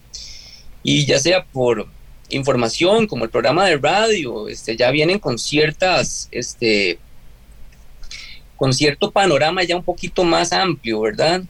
y 0.84 1.08
ya 1.08 1.18
sea 1.18 1.46
por 1.46 1.88
información 2.30 3.08
como 3.08 3.24
el 3.24 3.32
programa 3.32 3.66
de 3.66 3.78
radio, 3.78 4.48
este, 4.48 4.78
ya 4.78 4.92
vienen 4.92 5.18
con 5.18 5.40
ciertas 5.40 6.30
este, 6.32 7.00
con 8.60 8.74
cierto 8.74 9.10
panorama 9.10 9.64
ya 9.64 9.78
un 9.78 9.84
poquito 9.84 10.26
más 10.26 10.52
amplio, 10.52 11.00
¿verdad? 11.00 11.42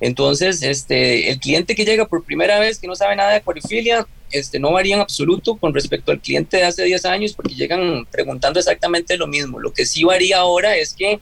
Entonces, 0.00 0.62
este, 0.64 1.30
el 1.30 1.38
cliente 1.38 1.76
que 1.76 1.84
llega 1.84 2.08
por 2.08 2.24
primera 2.24 2.58
vez, 2.58 2.80
que 2.80 2.88
no 2.88 2.96
sabe 2.96 3.14
nada 3.14 3.30
de 3.30 3.36
acuariofilia, 3.36 4.04
este, 4.32 4.58
no 4.58 4.72
varía 4.72 4.96
en 4.96 5.00
absoluto 5.00 5.56
con 5.56 5.72
respecto 5.72 6.10
al 6.10 6.20
cliente 6.20 6.56
de 6.56 6.64
hace 6.64 6.82
10 6.82 7.04
años 7.04 7.32
porque 7.34 7.54
llegan 7.54 8.04
preguntando 8.10 8.58
exactamente 8.58 9.16
lo 9.16 9.28
mismo. 9.28 9.60
Lo 9.60 9.72
que 9.72 9.86
sí 9.86 10.02
varía 10.02 10.38
ahora 10.38 10.76
es 10.76 10.92
que 10.92 11.20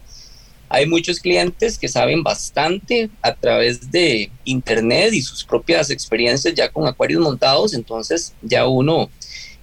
hay 0.71 0.87
muchos 0.87 1.21
clientes 1.21 1.77
que 1.77 1.89
saben 1.89 2.23
bastante 2.23 3.11
a 3.21 3.35
través 3.35 3.91
de 3.91 4.31
internet 4.45 5.13
y 5.13 5.21
sus 5.21 5.45
propias 5.45 5.91
experiencias 5.91 6.55
ya 6.55 6.71
con 6.71 6.87
acuarios 6.87 7.21
montados, 7.21 7.75
entonces 7.75 8.33
ya 8.41 8.67
uno, 8.67 9.11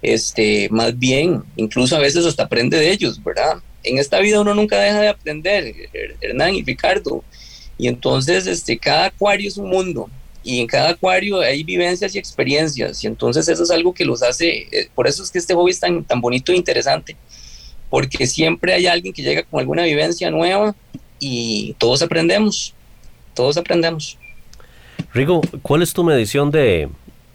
este, 0.02 0.68
más 0.70 0.96
bien, 0.96 1.42
incluso 1.56 1.96
a 1.96 2.00
veces 2.00 2.24
hasta 2.24 2.44
aprende 2.44 2.78
de 2.78 2.92
ellos, 2.92 3.20
¿verdad? 3.24 3.60
En 3.84 3.98
esta 3.98 4.20
vida 4.20 4.40
uno 4.40 4.54
nunca 4.54 4.78
deja 4.78 5.00
de 5.00 5.08
aprender, 5.08 5.74
Hernán 6.20 6.54
y 6.54 6.62
Ricardo. 6.62 7.24
Y 7.76 7.88
entonces 7.88 8.46
este, 8.46 8.76
cada 8.76 9.06
acuario 9.06 9.48
es 9.48 9.56
un 9.56 9.68
mundo 9.68 10.10
y 10.42 10.60
en 10.60 10.66
cada 10.66 10.90
acuario 10.90 11.40
hay 11.40 11.62
vivencias 11.62 12.14
y 12.14 12.18
experiencias 12.18 13.04
y 13.04 13.06
entonces 13.06 13.48
eso 13.48 13.62
es 13.62 13.70
algo 13.70 13.92
que 13.92 14.04
los 14.04 14.22
hace, 14.22 14.66
eh, 14.70 14.88
por 14.94 15.06
eso 15.06 15.22
es 15.22 15.30
que 15.30 15.38
este 15.38 15.54
hobby 15.54 15.72
es 15.72 15.80
tan, 15.80 16.04
tan 16.04 16.20
bonito 16.20 16.52
e 16.52 16.56
interesante, 16.56 17.16
porque 17.90 18.26
siempre 18.26 18.72
hay 18.72 18.86
alguien 18.86 19.12
que 19.12 19.22
llega 19.22 19.42
con 19.42 19.60
alguna 19.60 19.82
vivencia 19.84 20.30
nueva 20.30 20.74
y 21.18 21.74
todos 21.78 22.02
aprendemos, 22.02 22.74
todos 23.34 23.58
aprendemos. 23.58 24.16
Rigo, 25.12 25.40
¿cuál 25.62 25.82
es 25.82 25.92
tu 25.92 26.02
medición 26.02 26.50
de, 26.50 26.88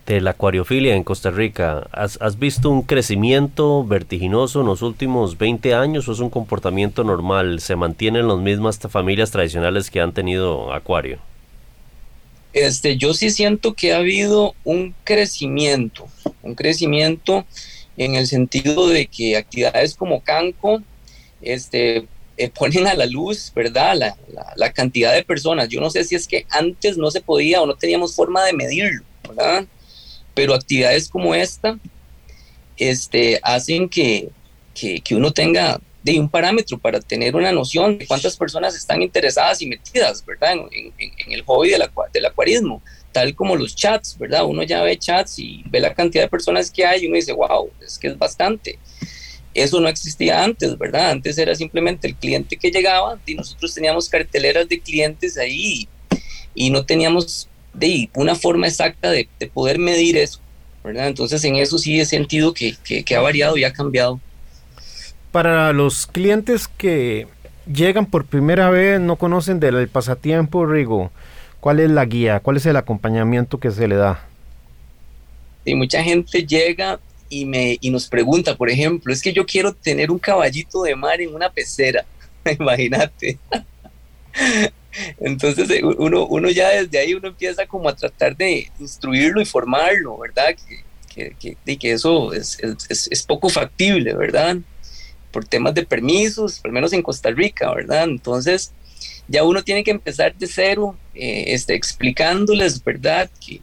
de 0.05 0.21
la 0.21 0.31
acuariofilia 0.31 0.95
en 0.95 1.03
Costa 1.03 1.31
Rica? 1.31 1.87
¿Has, 1.91 2.17
¿Has, 2.21 2.37
visto 2.37 2.69
un 2.69 2.81
crecimiento 2.81 3.83
vertiginoso 3.85 4.61
en 4.61 4.67
los 4.67 4.81
últimos 4.81 5.37
20 5.37 5.73
años 5.73 6.07
o 6.07 6.13
es 6.13 6.19
un 6.19 6.29
comportamiento 6.29 7.03
normal? 7.03 7.59
¿Se 7.59 7.75
mantienen 7.75 8.27
las 8.27 8.39
mismas 8.39 8.79
familias 8.79 9.31
tradicionales 9.31 9.89
que 9.89 10.01
han 10.01 10.13
tenido 10.13 10.73
acuario? 10.73 11.19
Este, 12.53 12.97
yo 12.97 13.13
sí 13.13 13.31
siento 13.31 13.73
que 13.73 13.93
ha 13.93 13.97
habido 13.97 14.53
un 14.63 14.93
crecimiento, 15.03 16.07
un 16.43 16.53
crecimiento 16.53 17.45
en 17.97 18.15
el 18.15 18.27
sentido 18.27 18.87
de 18.87 19.07
que 19.07 19.37
actividades 19.37 19.95
como 19.95 20.21
Canco 20.21 20.81
este, 21.41 22.05
eh, 22.37 22.49
ponen 22.49 22.87
a 22.87 22.93
la 22.93 23.05
luz, 23.05 23.51
¿verdad? 23.55 23.95
La, 23.95 24.17
la, 24.31 24.53
la, 24.55 24.71
cantidad 24.71 25.13
de 25.13 25.23
personas. 25.23 25.69
Yo 25.69 25.81
no 25.81 25.89
sé 25.89 26.03
si 26.03 26.15
es 26.15 26.27
que 26.27 26.45
antes 26.49 26.97
no 26.97 27.09
se 27.09 27.21
podía 27.21 27.61
o 27.61 27.65
no 27.65 27.75
teníamos 27.75 28.15
forma 28.15 28.43
de 28.43 28.53
medirlo, 28.53 29.03
¿verdad? 29.27 29.65
Pero 30.33 30.53
actividades 30.53 31.09
como 31.09 31.35
esta 31.35 31.77
este, 32.77 33.39
hacen 33.43 33.87
que, 33.87 34.29
que, 34.73 35.15
uno 35.15 35.31
tenga 35.31 35.79
de 36.01 36.19
un 36.19 36.29
parámetro 36.29 36.77
para 36.77 36.99
tener 36.99 37.35
una 37.35 37.51
noción 37.51 37.97
de 37.97 38.07
cuántas 38.07 38.35
personas 38.35 38.75
están 38.75 39.01
interesadas 39.01 39.61
y 39.61 39.67
metidas, 39.67 40.25
¿verdad? 40.25 40.53
En, 40.71 40.93
el 41.31 41.41
hobby 41.43 41.69
del, 41.69 41.83
del, 42.11 42.25
acuarismo, 42.25 42.81
tal 43.11 43.33
como 43.35 43.55
los 43.55 43.75
chats, 43.75 44.17
¿verdad? 44.17 44.45
Uno 44.45 44.63
ya 44.63 44.81
ve 44.81 44.97
chats 44.97 45.39
y 45.39 45.63
ve 45.69 45.79
la 45.79 45.93
cantidad 45.93 46.23
de 46.23 46.29
personas 46.29 46.69
que 46.69 46.85
hay 46.85 47.03
y 47.03 47.07
uno 47.07 47.15
dice, 47.15 47.31
wow, 47.31 47.69
es 47.81 47.97
que 47.97 48.07
es 48.07 48.17
bastante. 48.17 48.79
Eso 49.53 49.79
no 49.79 49.87
existía 49.87 50.43
antes, 50.43 50.77
¿verdad? 50.77 51.11
Antes 51.11 51.37
era 51.37 51.53
simplemente 51.53 52.07
el 52.07 52.15
cliente 52.15 52.57
que 52.57 52.71
llegaba 52.71 53.19
y 53.25 53.35
nosotros 53.35 53.73
teníamos 53.73 54.09
carteleras 54.09 54.67
de 54.67 54.79
clientes 54.79 55.37
ahí 55.37 55.87
y 56.55 56.71
no 56.71 56.85
teníamos 56.85 57.47
de 57.73 58.09
una 58.13 58.35
forma 58.35 58.67
exacta 58.67 59.11
de, 59.11 59.27
de, 59.39 59.47
poder 59.47 59.79
medir 59.79 60.17
eso, 60.17 60.39
¿verdad? 60.83 61.07
Entonces 61.07 61.43
en 61.43 61.55
eso 61.55 61.77
sí 61.77 61.99
he 61.99 62.05
sentido 62.05 62.53
que, 62.53 62.75
que, 62.83 63.03
que 63.03 63.15
ha 63.15 63.21
variado 63.21 63.57
y 63.57 63.63
ha 63.63 63.73
cambiado. 63.73 64.19
Para 65.31 65.73
los 65.73 66.05
clientes 66.05 66.67
que 66.67 67.27
llegan 67.71 68.05
por 68.05 68.25
primera 68.25 68.69
vez, 68.69 68.99
no 68.99 69.15
conocen 69.15 69.59
del 69.59 69.87
pasatiempo, 69.87 70.65
Rigo, 70.65 71.11
¿cuál 71.59 71.79
es 71.79 71.89
la 71.89 72.05
guía? 72.05 72.39
¿Cuál 72.39 72.57
es 72.57 72.65
el 72.65 72.75
acompañamiento 72.75 73.59
que 73.59 73.71
se 73.71 73.87
le 73.87 73.95
da? 73.95 74.27
Y 75.65 75.75
mucha 75.75 76.03
gente 76.03 76.45
llega 76.45 76.99
y, 77.29 77.45
me, 77.45 77.77
y 77.81 77.89
nos 77.89 78.07
pregunta, 78.07 78.55
por 78.55 78.69
ejemplo, 78.69 79.13
es 79.13 79.21
que 79.21 79.33
yo 79.33 79.45
quiero 79.45 79.73
tener 79.73 80.11
un 80.11 80.19
caballito 80.19 80.83
de 80.83 80.95
mar 80.95 81.21
en 81.21 81.33
una 81.33 81.49
pecera, 81.49 82.05
imagínate. 82.59 83.39
Entonces 85.19 85.69
eh, 85.69 85.81
uno, 85.83 86.25
uno 86.27 86.49
ya 86.49 86.69
desde 86.69 86.99
ahí 86.99 87.13
uno 87.13 87.29
empieza 87.29 87.65
como 87.65 87.89
a 87.89 87.95
tratar 87.95 88.35
de 88.35 88.71
instruirlo 88.79 89.41
y 89.41 89.45
formarlo, 89.45 90.17
¿verdad? 90.19 90.55
Que, 90.55 91.33
que, 91.39 91.55
que, 91.65 91.77
que 91.77 91.91
eso 91.91 92.33
es, 92.33 92.57
es, 92.89 93.07
es, 93.11 93.23
poco 93.23 93.49
factible, 93.49 94.13
¿verdad? 94.13 94.57
Por 95.31 95.45
temas 95.45 95.73
de 95.73 95.85
permisos, 95.85 96.61
al 96.63 96.71
menos 96.71 96.93
en 96.93 97.03
Costa 97.03 97.29
Rica, 97.29 97.71
¿verdad? 97.73 98.05
Entonces 98.05 98.73
ya 99.27 99.43
uno 99.43 99.63
tiene 99.63 99.83
que 99.83 99.91
empezar 99.91 100.35
de 100.35 100.47
cero, 100.47 100.97
eh, 101.13 101.45
este, 101.47 101.75
explicándoles, 101.75 102.83
¿verdad? 102.83 103.29
Que, 103.39 103.61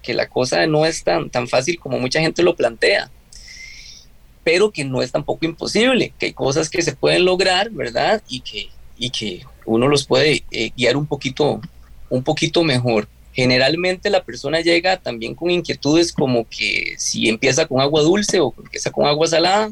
que, 0.00 0.14
la 0.14 0.28
cosa 0.28 0.66
no 0.66 0.84
es 0.84 1.04
tan, 1.04 1.30
tan 1.30 1.46
fácil 1.46 1.78
como 1.78 1.98
mucha 1.98 2.20
gente 2.20 2.42
lo 2.42 2.56
plantea 2.56 3.10
pero 4.46 4.70
que 4.70 4.84
no 4.84 5.02
es 5.02 5.10
tampoco 5.10 5.44
imposible, 5.44 6.14
que 6.16 6.26
hay 6.26 6.32
cosas 6.32 6.70
que 6.70 6.80
se 6.80 6.94
pueden 6.94 7.24
lograr, 7.24 7.68
¿verdad? 7.70 8.22
Y 8.28 8.42
que, 8.42 8.68
y 8.96 9.10
que 9.10 9.44
uno 9.66 9.88
los 9.88 10.06
puede 10.06 10.44
eh, 10.50 10.70
guiar 10.76 10.96
un 10.96 11.06
poquito, 11.06 11.60
un 12.08 12.22
poquito 12.22 12.62
mejor. 12.62 13.08
Generalmente 13.32 14.08
la 14.08 14.24
persona 14.24 14.60
llega 14.60 14.96
también 14.96 15.34
con 15.34 15.50
inquietudes 15.50 16.12
como 16.12 16.48
que 16.48 16.94
si 16.96 17.28
empieza 17.28 17.66
con 17.66 17.80
agua 17.80 18.00
dulce 18.00 18.40
o 18.40 18.54
empieza 18.56 18.90
con 18.90 19.06
agua 19.06 19.26
salada, 19.26 19.70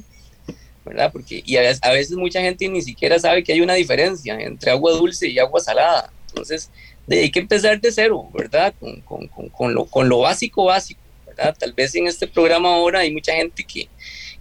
¿verdad? 0.84 1.10
Porque 1.10 1.42
y 1.46 1.56
a, 1.56 1.62
veces 1.90 2.12
mucha 2.12 2.42
gente 2.42 2.68
ni 2.68 2.82
siquiera 2.82 3.18
sabe 3.18 3.42
que 3.42 3.52
hay 3.52 3.62
una 3.62 3.74
diferencia 3.74 4.38
entre 4.38 4.70
agua 4.70 4.92
dulce 4.92 5.28
y 5.28 5.38
agua 5.38 5.60
salada. 5.60 6.12
Entonces, 6.28 6.70
hay 7.08 7.30
que 7.30 7.38
empezar 7.38 7.80
de 7.80 7.90
cero, 7.90 8.28
¿verdad? 8.34 8.74
Con, 8.78 9.00
con, 9.00 9.28
con, 9.28 9.48
con, 9.48 9.74
lo, 9.74 9.86
con 9.86 10.08
lo 10.08 10.18
básico, 10.18 10.64
básico, 10.64 11.00
¿verdad? 11.26 11.56
Tal 11.58 11.72
vez 11.72 11.94
en 11.94 12.06
este 12.06 12.26
programa 12.26 12.74
ahora 12.74 13.00
hay 13.00 13.12
mucha 13.12 13.32
gente 13.32 13.64
que, 13.64 13.88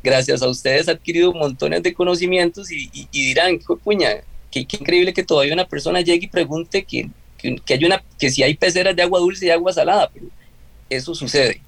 gracias 0.03 0.41
a 0.41 0.50
ustedes, 0.50 0.89
ha 0.89 0.93
adquirido 0.93 1.31
montones 1.31 1.81
de 1.81 1.93
conocimientos 1.93 2.72
y, 2.72 2.89
y, 2.91 3.07
y 3.12 3.27
dirán, 3.27 3.57
¿qué 3.57 3.75
puña? 3.81 4.22
Qué, 4.53 4.77
increíble 4.77 5.13
que 5.13 5.24
todavía 5.24 5.53
una 5.53 5.67
persona 5.67 6.01
llegue 6.01 6.25
y 6.25 6.29
pregunte 6.29 6.83
que, 6.83 7.10
que, 7.38 7.55
que, 7.57 7.74
hay 7.74 7.86
una, 7.86 8.03
que 8.19 8.29
si 8.29 8.43
hay 8.43 8.55
peceras 8.55 8.95
de 8.95 9.01
agua 9.01 9.19
dulce 9.19 9.48
y 9.48 9.50
agua 9.50 9.74
salada, 9.74 10.10
pero 10.13 10.27
eso 10.89 11.15
sucede. 11.15 11.62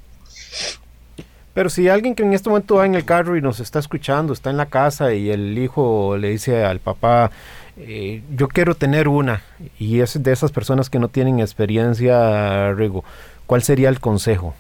Pero 1.54 1.70
si 1.70 1.88
alguien 1.88 2.16
que 2.16 2.24
en 2.24 2.34
este 2.34 2.50
momento 2.50 2.76
va 2.76 2.86
en 2.86 2.96
el 2.96 3.06
carro 3.06 3.38
y 3.38 3.42
nos 3.42 3.62
está 3.62 3.80
escuchando, 3.80 4.34
está 4.34 4.50
en 4.50 4.58
la 4.58 4.66
casa 4.66 5.14
y 5.14 5.30
el 5.30 5.58
hijo 5.58 6.18
le 6.18 6.30
dice 6.30 6.66
al 6.66 6.80
papá, 6.80 7.32
eh, 7.78 8.22
yo 8.36 8.50
quiero 8.50 8.76
tener 8.76 9.08
una, 9.08 9.42
y 9.80 10.02
es 10.02 10.22
de 10.22 10.34
esas 10.34 10.52
personas 10.52 10.90
que 10.90 11.00
no 11.00 11.08
tienen 11.08 11.40
experiencia, 11.40 12.74
Rigo, 12.74 13.06
¿cuál 13.46 13.64
sería 13.64 13.88
el 13.88 14.02
consejo? 14.02 14.54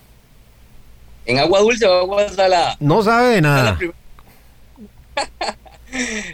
¿En 1.25 1.39
agua 1.39 1.59
dulce 1.59 1.85
o 1.85 1.93
agua 1.93 2.29
salada? 2.29 2.77
No 2.79 3.01
sabe 3.03 3.41
nada. 3.41 3.77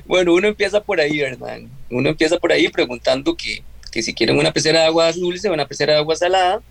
bueno, 0.06 0.34
uno 0.34 0.48
empieza 0.48 0.82
por 0.82 1.00
ahí, 1.00 1.20
¿verdad? 1.20 1.60
Uno 1.90 2.10
empieza 2.10 2.38
por 2.38 2.52
ahí 2.52 2.70
preguntando 2.70 3.36
que, 3.36 3.64
que 3.92 4.02
si 4.02 4.14
quieren 4.14 4.38
una 4.38 4.52
pecera 4.52 4.82
de 4.82 4.86
agua 4.86 5.12
dulce 5.12 5.50
o 5.50 5.54
una 5.54 5.68
pecera 5.68 5.94
de 5.94 6.00
agua 6.00 6.16
salada, 6.16 6.62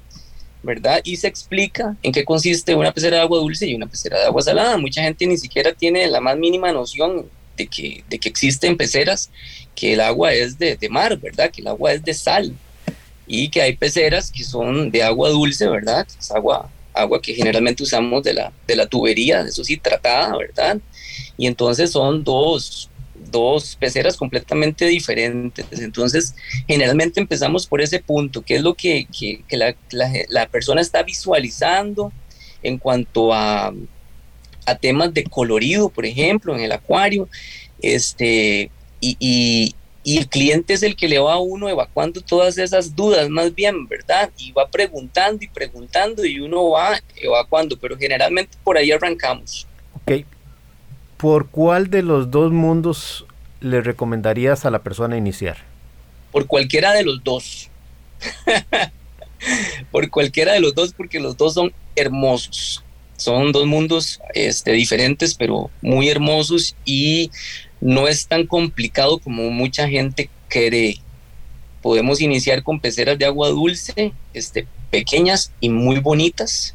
¿verdad? 0.63 1.01
Y 1.05 1.17
se 1.17 1.29
explica 1.29 1.97
en 2.03 2.13
qué 2.13 2.25
consiste 2.25 2.75
una 2.75 2.93
pecera 2.93 3.17
de 3.17 3.23
agua 3.23 3.39
dulce 3.39 3.67
y 3.67 3.75
una 3.75 3.87
pecera 3.87 4.19
de 4.19 4.27
agua 4.27 4.43
salada. 4.43 4.77
Mucha 4.77 5.03
gente 5.03 5.27
ni 5.27 5.39
siquiera 5.39 5.73
tiene 5.73 6.07
la 6.07 6.21
más 6.21 6.37
mínima 6.37 6.73
noción 6.73 7.27
de 7.57 7.67
que, 7.67 8.05
de 8.09 8.19
que 8.19 8.29
existen 8.29 8.77
peceras, 8.77 9.31
que 9.75 9.95
el 9.95 10.01
agua 10.01 10.33
es 10.33 10.59
de, 10.59 10.77
de 10.77 10.89
mar, 10.89 11.17
¿verdad? 11.19 11.51
Que 11.51 11.63
el 11.63 11.69
agua 11.69 11.93
es 11.93 12.05
de 12.05 12.15
sal 12.15 12.55
y 13.27 13.49
que 13.49 13.63
hay 13.63 13.77
peceras 13.77 14.31
que 14.31 14.43
son 14.43 14.91
de 14.91 15.03
agua 15.03 15.31
dulce, 15.31 15.69
¿verdad? 15.69 16.07
Es 16.19 16.31
agua, 16.33 16.69
agua 16.93 17.23
que 17.23 17.33
generalmente 17.33 17.83
usamos 17.83 18.25
de 18.25 18.35
la, 18.35 18.53
de 18.67 18.75
la 18.75 18.87
tubería, 18.87 19.43
eso 19.43 19.63
sí, 19.63 19.77
tratada, 19.77 20.37
¿verdad? 20.37 20.79
Y 21.41 21.47
entonces 21.47 21.93
son 21.93 22.23
dos, 22.23 22.91
dos 23.31 23.75
peceras 23.81 24.19
completamente 24.19 24.85
diferentes. 24.85 25.65
Entonces, 25.73 26.35
generalmente 26.69 27.19
empezamos 27.19 27.67
por 27.67 27.81
ese 27.81 27.99
punto, 27.99 28.43
que 28.43 28.57
es 28.57 28.63
lo 28.63 28.75
que, 28.75 29.07
que, 29.07 29.43
que 29.49 29.57
la, 29.57 29.75
la, 29.91 30.13
la, 30.29 30.47
persona 30.49 30.83
está 30.83 31.03
visualizando 31.03 32.13
en 32.63 32.77
cuanto 32.77 33.33
a, 33.33 33.73
a, 34.67 34.75
temas 34.75 35.15
de 35.15 35.25
colorido, 35.25 35.89
por 35.89 36.05
ejemplo, 36.05 36.55
en 36.55 36.61
el 36.61 36.73
acuario. 36.73 37.27
Este, 37.81 38.71
y, 39.01 39.17
y, 39.19 39.75
y, 40.05 40.19
el 40.19 40.29
cliente 40.29 40.75
es 40.75 40.83
el 40.83 40.95
que 40.95 41.09
le 41.09 41.21
va 41.21 41.33
a 41.33 41.39
uno 41.39 41.71
evacuando 41.71 42.21
todas 42.21 42.59
esas 42.59 42.95
dudas, 42.95 43.31
más 43.31 43.55
bien, 43.55 43.89
¿verdad? 43.89 44.31
Y 44.37 44.53
va 44.53 44.69
preguntando 44.69 45.43
y 45.43 45.49
preguntando 45.49 46.23
y 46.23 46.39
uno 46.39 46.69
va 46.69 47.01
evacuando, 47.17 47.79
pero 47.79 47.97
generalmente 47.97 48.59
por 48.63 48.77
ahí 48.77 48.93
arrancamos. 48.93 49.67
Ok, 49.95 50.27
¿por 51.21 51.49
cuál 51.49 51.91
de 51.91 52.03
los 52.03 52.31
dos 52.31 52.51
mundos 52.51 53.27
le 53.61 53.83
recomendarías 53.83 54.65
a 54.65 54.71
la 54.71 54.83
persona 54.83 55.19
iniciar? 55.19 55.59
Por 56.33 56.47
cualquiera 56.47 56.93
de 56.93 57.05
los 57.05 57.23
dos. 57.23 57.69
por 59.91 60.09
cualquiera 60.09 60.55
de 60.55 60.61
los 60.61 60.75
dos, 60.75 60.95
porque 60.95 61.21
los 61.21 61.37
dos 61.37 61.55
son 61.55 61.73
hermosos. 61.95 62.83
Son 63.17 63.53
dos 63.53 63.67
mundos 63.67 64.21
este, 64.33 64.73
diferentes, 64.73 65.35
pero 65.35 65.71
muy 65.83 66.09
hermosos 66.09 66.75
y 66.87 67.31
no 67.83 68.09
es 68.09 68.27
tan 68.27 68.47
complicado 68.47 69.19
como 69.19 69.51
mucha 69.51 69.89
gente 69.89 70.31
cree. 70.49 71.01
podemos 71.83 72.23
iniciar 72.23 72.63
con 72.63 72.81
peceras 72.81 73.19
de 73.19 73.27
agua 73.27 73.51
dulce, 73.51 74.15
este, 74.33 74.67
pequeñas 74.91 75.53
y 75.61 75.69
muy 75.69 75.99
bonitas, 75.99 76.75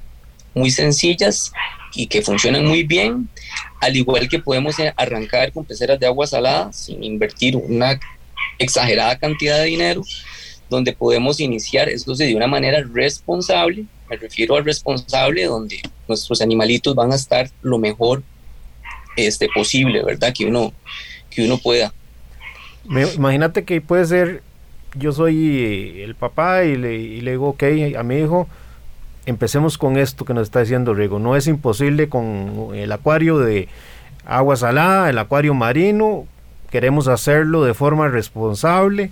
muy 0.53 0.69
sencillas 0.69 1.51
y 1.95 2.07
que 2.07 2.21
funcionan 2.21 2.65
muy 2.65 2.83
bien, 2.83 3.29
al 3.79 3.95
igual 3.95 4.27
que 4.27 4.39
podemos 4.39 4.75
arrancar 4.97 5.51
con 5.51 5.65
peceras 5.65 5.99
de 5.99 6.05
agua 6.05 6.27
salada 6.27 6.71
sin 6.73 7.03
invertir 7.03 7.55
una 7.55 7.99
exagerada 8.59 9.17
cantidad 9.17 9.59
de 9.59 9.65
dinero, 9.65 10.03
donde 10.69 10.93
podemos 10.93 11.39
iniciar, 11.39 11.89
esto 11.89 12.13
de 12.15 12.35
una 12.35 12.47
manera 12.47 12.83
responsable, 12.93 13.85
me 14.09 14.17
refiero 14.17 14.55
al 14.55 14.65
responsable, 14.65 15.45
donde 15.45 15.81
nuestros 16.07 16.41
animalitos 16.41 16.95
van 16.95 17.11
a 17.11 17.15
estar 17.15 17.49
lo 17.61 17.77
mejor 17.77 18.23
este, 19.15 19.47
posible, 19.53 20.03
¿verdad? 20.03 20.33
Que 20.33 20.45
uno, 20.45 20.73
que 21.29 21.45
uno 21.45 21.57
pueda. 21.57 21.93
imagínate 23.15 23.63
que 23.63 23.81
puede 23.81 24.05
ser, 24.05 24.43
yo 24.95 25.11
soy 25.11 26.01
el 26.01 26.15
papá 26.15 26.65
y 26.65 26.75
le, 26.75 26.95
y 26.95 27.21
le 27.21 27.31
digo, 27.31 27.49
ok, 27.49 27.63
a 27.97 28.03
mi 28.03 28.17
hijo, 28.17 28.47
empecemos 29.25 29.77
con 29.77 29.97
esto 29.97 30.25
que 30.25 30.33
nos 30.33 30.43
está 30.43 30.61
diciendo 30.61 30.93
Rigo. 30.93 31.19
No 31.19 31.35
es 31.35 31.47
imposible 31.47 32.09
con 32.09 32.71
el 32.73 32.91
acuario 32.91 33.37
de 33.39 33.67
agua 34.25 34.55
salada, 34.55 35.09
el 35.09 35.17
acuario 35.17 35.53
marino. 35.53 36.25
Queremos 36.69 37.07
hacerlo 37.07 37.63
de 37.63 37.73
forma 37.73 38.07
responsable. 38.07 39.11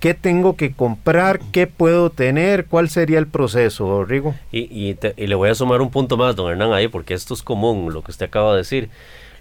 ¿Qué 0.00 0.14
tengo 0.14 0.54
que 0.54 0.72
comprar? 0.72 1.40
¿Qué 1.50 1.66
puedo 1.66 2.10
tener? 2.10 2.66
¿Cuál 2.66 2.88
sería 2.88 3.18
el 3.18 3.26
proceso, 3.26 4.04
Rigo? 4.04 4.34
Y, 4.52 4.60
y, 4.70 5.26
le 5.26 5.34
voy 5.34 5.50
a 5.50 5.54
sumar 5.56 5.80
un 5.80 5.90
punto 5.90 6.16
más, 6.16 6.36
don 6.36 6.50
Hernán, 6.52 6.72
ahí, 6.72 6.86
porque 6.86 7.14
esto 7.14 7.34
es 7.34 7.42
común, 7.42 7.92
lo 7.92 8.02
que 8.02 8.12
usted 8.12 8.26
acaba 8.26 8.52
de 8.52 8.58
decir. 8.58 8.90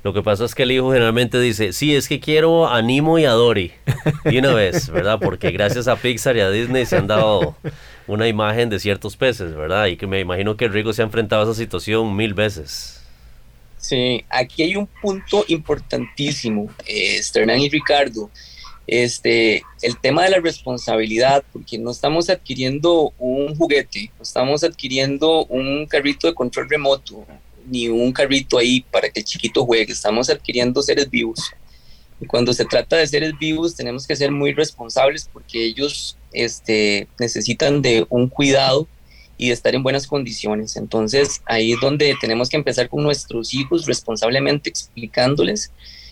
Lo 0.03 0.13
que 0.13 0.21
pasa 0.21 0.45
es 0.45 0.55
que 0.55 0.63
el 0.63 0.71
hijo 0.71 0.91
generalmente 0.91 1.39
dice, 1.39 1.73
sí, 1.73 1.95
es 1.95 2.07
que 2.07 2.19
quiero 2.19 2.67
Animo 2.67 3.19
y 3.19 3.25
a 3.25 3.31
Dory. 3.31 3.73
Y 4.25 4.37
una 4.37 4.53
vez, 4.53 4.89
¿verdad? 4.89 5.19
Porque 5.19 5.51
gracias 5.51 5.87
a 5.87 5.95
Pixar 5.95 6.37
y 6.37 6.41
a 6.41 6.49
Disney 6.49 6.85
se 6.85 6.97
han 6.97 7.07
dado 7.07 7.55
una 8.07 8.27
imagen 8.27 8.69
de 8.69 8.79
ciertos 8.79 9.17
peces, 9.17 9.55
¿verdad? 9.55 9.87
Y 9.87 9.97
que 9.97 10.07
me 10.07 10.19
imagino 10.19 10.55
que 10.55 10.67
Rigo 10.67 10.93
se 10.93 11.01
ha 11.01 11.05
enfrentado 11.05 11.41
a 11.41 11.45
esa 11.45 11.55
situación 11.55 12.15
mil 12.15 12.33
veces. 12.33 13.01
Sí, 13.77 14.23
aquí 14.29 14.63
hay 14.63 14.75
un 14.75 14.87
punto 14.87 15.45
importantísimo, 15.47 16.69
eh, 16.85 17.21
y 17.59 17.69
Ricardo. 17.69 18.29
Este, 18.87 19.63
el 19.81 19.99
tema 19.99 20.23
de 20.23 20.29
la 20.29 20.39
responsabilidad, 20.39 21.43
porque 21.51 21.77
no 21.77 21.91
estamos 21.91 22.29
adquiriendo 22.29 23.13
un 23.19 23.53
juguete, 23.55 24.11
no 24.17 24.23
estamos 24.23 24.63
adquiriendo 24.63 25.43
un 25.45 25.85
carrito 25.87 26.27
de 26.27 26.33
control 26.33 26.69
remoto, 26.69 27.25
ni 27.67 27.87
un 27.87 28.11
carrito 28.11 28.57
ahí 28.57 28.81
para 28.91 29.09
que 29.09 29.19
el 29.19 29.25
chiquito 29.25 29.65
juegue, 29.65 29.91
estamos 29.91 30.29
adquiriendo 30.29 30.81
seres 30.81 31.09
vivos. 31.09 31.39
Y 32.19 32.25
cuando 32.25 32.53
se 32.53 32.65
trata 32.65 32.97
de 32.97 33.07
seres 33.07 33.33
vivos 33.39 33.75
tenemos 33.75 34.07
que 34.07 34.15
ser 34.15 34.31
muy 34.31 34.53
responsables 34.53 35.29
porque 35.31 35.63
ellos 35.63 36.17
este, 36.33 37.07
necesitan 37.19 37.81
de 37.81 38.05
un 38.09 38.27
cuidado 38.27 38.87
y 39.37 39.47
de 39.47 39.53
estar 39.53 39.75
en 39.75 39.83
buenas 39.83 40.07
condiciones. 40.07 40.75
Entonces 40.75 41.41
ahí 41.45 41.73
es 41.73 41.79
donde 41.79 42.15
tenemos 42.19 42.49
que 42.49 42.57
empezar 42.57 42.89
con 42.89 43.03
nuestros 43.03 43.53
hijos 43.53 43.85
responsablemente 43.85 44.69
explicándoles 44.69 45.71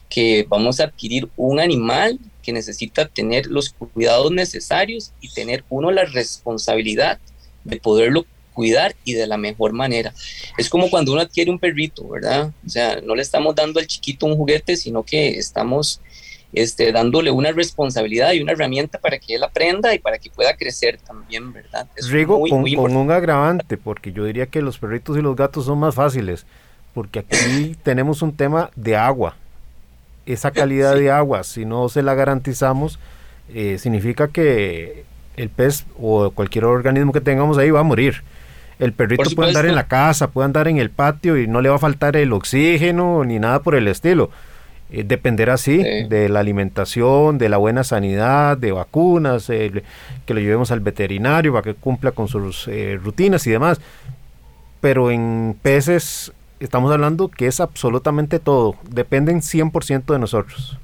que 0.09 0.45
vamos 0.47 0.79
a 0.79 0.85
adquirir 0.85 1.27
un 1.35 1.59
animal 1.59 2.19
que 2.43 2.53
necesita 2.53 3.07
tener 3.07 3.47
los 3.47 3.71
cuidados 3.71 4.31
necesarios 4.31 5.11
y 5.19 5.29
tener 5.29 5.63
uno 5.69 5.89
la 5.89 6.05
responsabilidad 6.05 7.19
de 7.63 7.77
poderlo 7.77 8.25
cuidar 8.55 8.95
y 9.03 9.13
de 9.13 9.27
la 9.27 9.37
mejor 9.37 9.73
manera. 9.73 10.13
Es 10.57 10.69
como 10.69 10.89
cuando 10.89 11.11
uno 11.11 11.21
adquiere 11.21 11.51
un 11.51 11.59
perrito, 11.59 12.07
¿verdad? 12.07 12.51
O 12.65 12.69
sea, 12.69 12.99
no 13.01 13.13
le 13.13 13.21
estamos 13.21 13.53
dando 13.53 13.79
al 13.79 13.85
chiquito 13.85 14.25
un 14.25 14.35
juguete, 14.35 14.75
sino 14.77 15.03
que 15.03 15.37
estamos 15.37 16.01
este, 16.53 16.91
dándole 16.91 17.29
una 17.31 17.51
responsabilidad 17.51 18.31
y 18.31 18.41
una 18.41 18.53
herramienta 18.53 18.97
para 18.97 19.19
que 19.19 19.35
él 19.35 19.43
aprenda 19.43 19.93
y 19.93 19.99
para 19.99 20.17
que 20.17 20.29
pueda 20.29 20.55
crecer 20.55 20.97
también, 21.05 21.51
¿verdad? 21.51 21.87
Es 21.95 22.09
Rigo, 22.09 22.39
con, 22.39 22.65
con 22.73 22.95
un 22.95 23.11
agravante, 23.11 23.77
porque 23.77 24.11
yo 24.11 24.23
diría 24.23 24.47
que 24.47 24.61
los 24.61 24.79
perritos 24.79 25.17
y 25.17 25.21
los 25.21 25.35
gatos 25.35 25.65
son 25.65 25.79
más 25.79 25.93
fáciles, 25.93 26.45
porque 26.93 27.19
aquí 27.19 27.75
tenemos 27.83 28.21
un 28.21 28.35
tema 28.35 28.71
de 28.75 28.95
agua. 28.95 29.35
Esa 30.25 30.49
calidad 30.49 30.95
de 30.95 31.11
agua, 31.11 31.43
si 31.43 31.65
no 31.65 31.87
se 31.89 32.01
la 32.01 32.15
garantizamos, 32.15 32.97
eh, 33.53 33.77
significa 33.77 34.29
que 34.29 35.03
el 35.37 35.49
pez 35.49 35.85
o 35.99 36.31
cualquier 36.31 36.65
organismo 36.65 37.11
que 37.11 37.21
tengamos 37.21 37.57
ahí 37.57 37.69
va 37.69 37.81
a 37.81 37.83
morir. 37.83 38.23
El 38.79 38.93
perrito 38.93 39.29
puede 39.35 39.49
andar 39.49 39.65
en 39.65 39.75
la 39.75 39.87
casa, 39.87 40.31
puede 40.31 40.45
andar 40.45 40.67
en 40.67 40.77
el 40.77 40.89
patio 40.89 41.37
y 41.37 41.47
no 41.47 41.61
le 41.61 41.69
va 41.69 41.75
a 41.75 41.79
faltar 41.79 42.17
el 42.17 42.33
oxígeno 42.33 43.23
ni 43.23 43.39
nada 43.39 43.61
por 43.61 43.75
el 43.75 43.87
estilo. 43.87 44.31
Eh, 44.91 45.03
dependerá 45.03 45.55
así 45.55 45.77
de 45.77 46.29
la 46.29 46.41
alimentación, 46.41 47.37
de 47.37 47.49
la 47.49 47.57
buena 47.57 47.83
sanidad, 47.83 48.57
de 48.57 48.71
vacunas, 48.71 49.47
que 49.47 49.83
lo 50.33 50.39
llevemos 50.39 50.71
al 50.71 50.81
veterinario 50.81 51.53
para 51.53 51.63
que 51.63 51.73
cumpla 51.73 52.11
con 52.11 52.27
sus 52.27 52.67
eh, 52.67 52.99
rutinas 53.01 53.47
y 53.47 53.51
demás. 53.51 53.79
Pero 54.81 55.09
en 55.09 55.57
peces 55.61 56.31
estamos 56.59 56.91
hablando 56.91 57.29
que 57.29 57.47
es 57.47 57.59
absolutamente 57.59 58.39
todo, 58.39 58.75
dependen 58.89 59.41
100% 59.41 60.05
de 60.05 60.19
nosotros. 60.19 60.77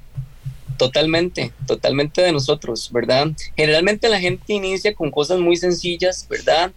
Totalmente, 0.77 1.51
totalmente 1.67 2.21
de 2.21 2.31
nosotros, 2.31 2.89
¿verdad? 2.91 3.27
Generalmente 3.55 4.09
la 4.09 4.19
gente 4.19 4.53
inicia 4.53 4.95
con 4.95 5.11
cosas 5.11 5.39
muy 5.39 5.55
sencillas, 5.55 6.25
¿verdad? 6.27 6.71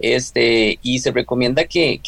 Este, 0.00 0.78
y 0.82 0.98
se 0.98 1.12
recomienda 1.12 1.64
que, 1.64 2.00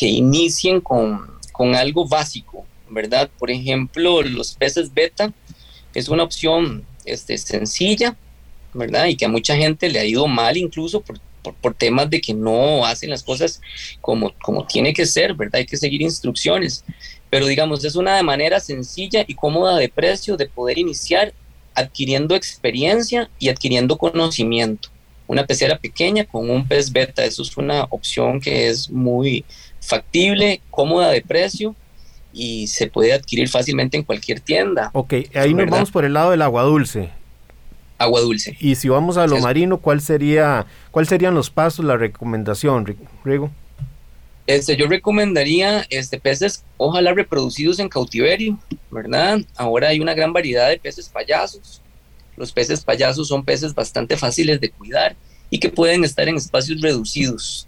inicien 0.00 0.80
con, 0.80 1.38
algo 1.74 2.06
básico, 2.06 2.64
¿verdad? 2.88 3.28
Por 3.36 3.50
ejemplo, 3.50 4.22
los 4.22 4.54
peces 4.54 4.94
beta 4.94 5.32
es 5.92 6.08
una 6.08 6.22
opción 6.22 6.84
este, 7.04 7.36
sencilla, 7.36 8.16
¿verdad? 8.74 9.06
Y 9.06 9.16
que 9.16 9.24
a 9.24 9.28
mucha 9.28 9.56
gente 9.56 9.88
le 9.88 9.98
ha 9.98 10.04
ido 10.04 10.28
mal 10.28 10.56
incluso 10.56 11.02
por, 11.02 11.18
temas 11.78 12.10
de 12.10 12.20
que 12.20 12.34
no 12.34 12.84
hacen 12.84 13.08
las 13.08 13.22
cosas 13.22 13.60
como, 14.02 14.32
como 14.42 14.66
tiene 14.66 14.92
que 14.92 15.06
ser, 15.06 15.34
¿verdad? 15.34 15.56
Hay 15.56 15.66
que 15.66 15.78
seguir 15.78 16.02
instrucciones. 16.02 16.84
Pero 17.30 17.46
digamos, 17.46 17.84
es 17.84 17.96
una 17.96 18.22
manera 18.22 18.60
sencilla 18.60 19.24
y 19.26 19.34
cómoda 19.34 19.76
de 19.76 19.88
precio 19.88 20.36
de 20.36 20.46
poder 20.46 20.78
iniciar 20.78 21.32
adquiriendo 21.74 22.34
experiencia 22.34 23.30
y 23.38 23.48
adquiriendo 23.48 23.96
conocimiento 23.96 24.90
una 25.28 25.46
pecera 25.46 25.78
pequeña 25.78 26.24
con 26.24 26.50
un 26.50 26.66
pez 26.66 26.92
beta. 26.92 27.24
Eso 27.24 27.42
es 27.42 27.56
una 27.56 27.84
opción 27.90 28.40
que 28.40 28.68
es 28.68 28.90
muy 28.90 29.44
factible, 29.80 30.60
cómoda 30.70 31.10
de 31.10 31.22
precio 31.22 31.76
y 32.32 32.66
se 32.66 32.88
puede 32.88 33.12
adquirir 33.12 33.48
fácilmente 33.48 33.96
en 33.96 34.02
cualquier 34.02 34.40
tienda. 34.40 34.90
Ok, 34.92 35.14
ahí 35.34 35.54
nos 35.54 35.70
vamos 35.70 35.90
por 35.92 36.04
el 36.04 36.14
lado 36.14 36.32
del 36.32 36.42
agua 36.42 36.62
dulce. 36.62 37.10
Agua 37.98 38.20
dulce. 38.20 38.56
Y 38.60 38.74
si 38.74 38.88
vamos 38.88 39.16
a 39.16 39.26
lo 39.26 39.38
marino, 39.38 39.78
¿cuál 39.78 40.00
sería, 40.00 40.66
cuál 40.90 41.06
serían 41.06 41.34
los 41.34 41.50
pasos, 41.50 41.84
la 41.84 41.96
recomendación, 41.96 42.96
Rigo? 43.24 43.50
Este, 44.46 44.76
yo 44.76 44.86
recomendaría 44.86 45.84
este, 45.90 46.18
peces, 46.18 46.64
ojalá 46.78 47.12
reproducidos 47.12 47.80
en 47.80 47.88
cautiverio, 47.90 48.58
¿verdad? 48.90 49.40
Ahora 49.56 49.88
hay 49.88 50.00
una 50.00 50.14
gran 50.14 50.32
variedad 50.32 50.70
de 50.70 50.78
peces 50.78 51.08
payasos, 51.10 51.82
los 52.38 52.52
peces 52.52 52.82
payasos 52.84 53.28
son 53.28 53.44
peces 53.44 53.74
bastante 53.74 54.16
fáciles 54.16 54.60
de 54.60 54.70
cuidar 54.70 55.16
y 55.50 55.58
que 55.58 55.68
pueden 55.68 56.04
estar 56.04 56.28
en 56.28 56.36
espacios 56.36 56.80
reducidos. 56.80 57.66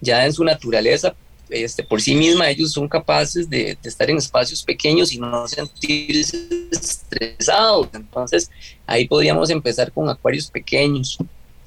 Ya 0.00 0.24
en 0.24 0.32
su 0.32 0.42
naturaleza, 0.44 1.14
este, 1.50 1.82
por 1.82 2.00
sí 2.00 2.14
misma, 2.14 2.48
ellos 2.48 2.72
son 2.72 2.88
capaces 2.88 3.48
de, 3.48 3.76
estar 3.82 4.08
en 4.08 4.16
espacios 4.16 4.62
pequeños 4.62 5.12
y 5.12 5.18
no 5.18 5.46
sentirse 5.46 6.48
estresados. 6.70 7.88
Entonces, 7.92 8.50
ahí 8.86 9.06
podríamos 9.06 9.50
empezar 9.50 9.92
con 9.92 10.08
acuarios 10.08 10.50
pequeños, 10.50 11.18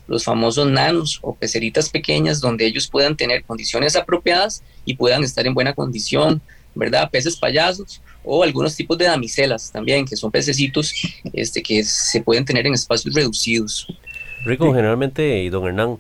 los 0.08 0.24
famosos 0.24 0.68
nanos 0.68 1.20
o 1.22 1.34
peceritas 1.34 1.90
pequeñas, 1.90 2.42
donde 2.42 2.66
ellos 2.66 2.88
puedan 2.88 3.16
tener 3.16 3.44
condiciones 3.44 3.96
apropiadas 3.96 4.64
y 4.86 4.96
puedan 4.96 5.24
estar 5.24 5.46
en 5.46 5.54
buena 5.54 5.74
condición, 5.74 6.42
¿verdad? 6.76 7.10
Peces 7.10 7.36
payasos 7.38 8.02
o 8.24 8.44
algunos 8.44 8.76
tipos 8.76 8.98
de 8.98 9.06
damiselas 9.06 9.72
también, 9.72 10.06
que 10.06 10.16
son 10.16 10.32
pececitos 10.32 10.94
este, 11.34 11.62
que 11.62 11.84
se 11.84 12.22
pueden 12.22 12.46
tener 12.46 12.66
en 12.66 12.74
espacios 12.74 13.14
reducidos. 13.14 13.88
Rico, 14.46 14.74
generalmente, 14.74 15.44
y 15.44 15.50
don 15.50 15.66
Hernán, 15.66 15.98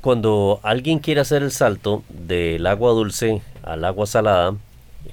cuando 0.00 0.60
alguien 0.62 0.98
quiere 0.98 1.20
hacer 1.20 1.42
el 1.42 1.50
salto 1.50 2.02
del 2.08 2.66
agua 2.66 2.92
dulce 2.92 3.42
al 3.62 3.84
agua 3.84 4.06
salada, 4.06 4.54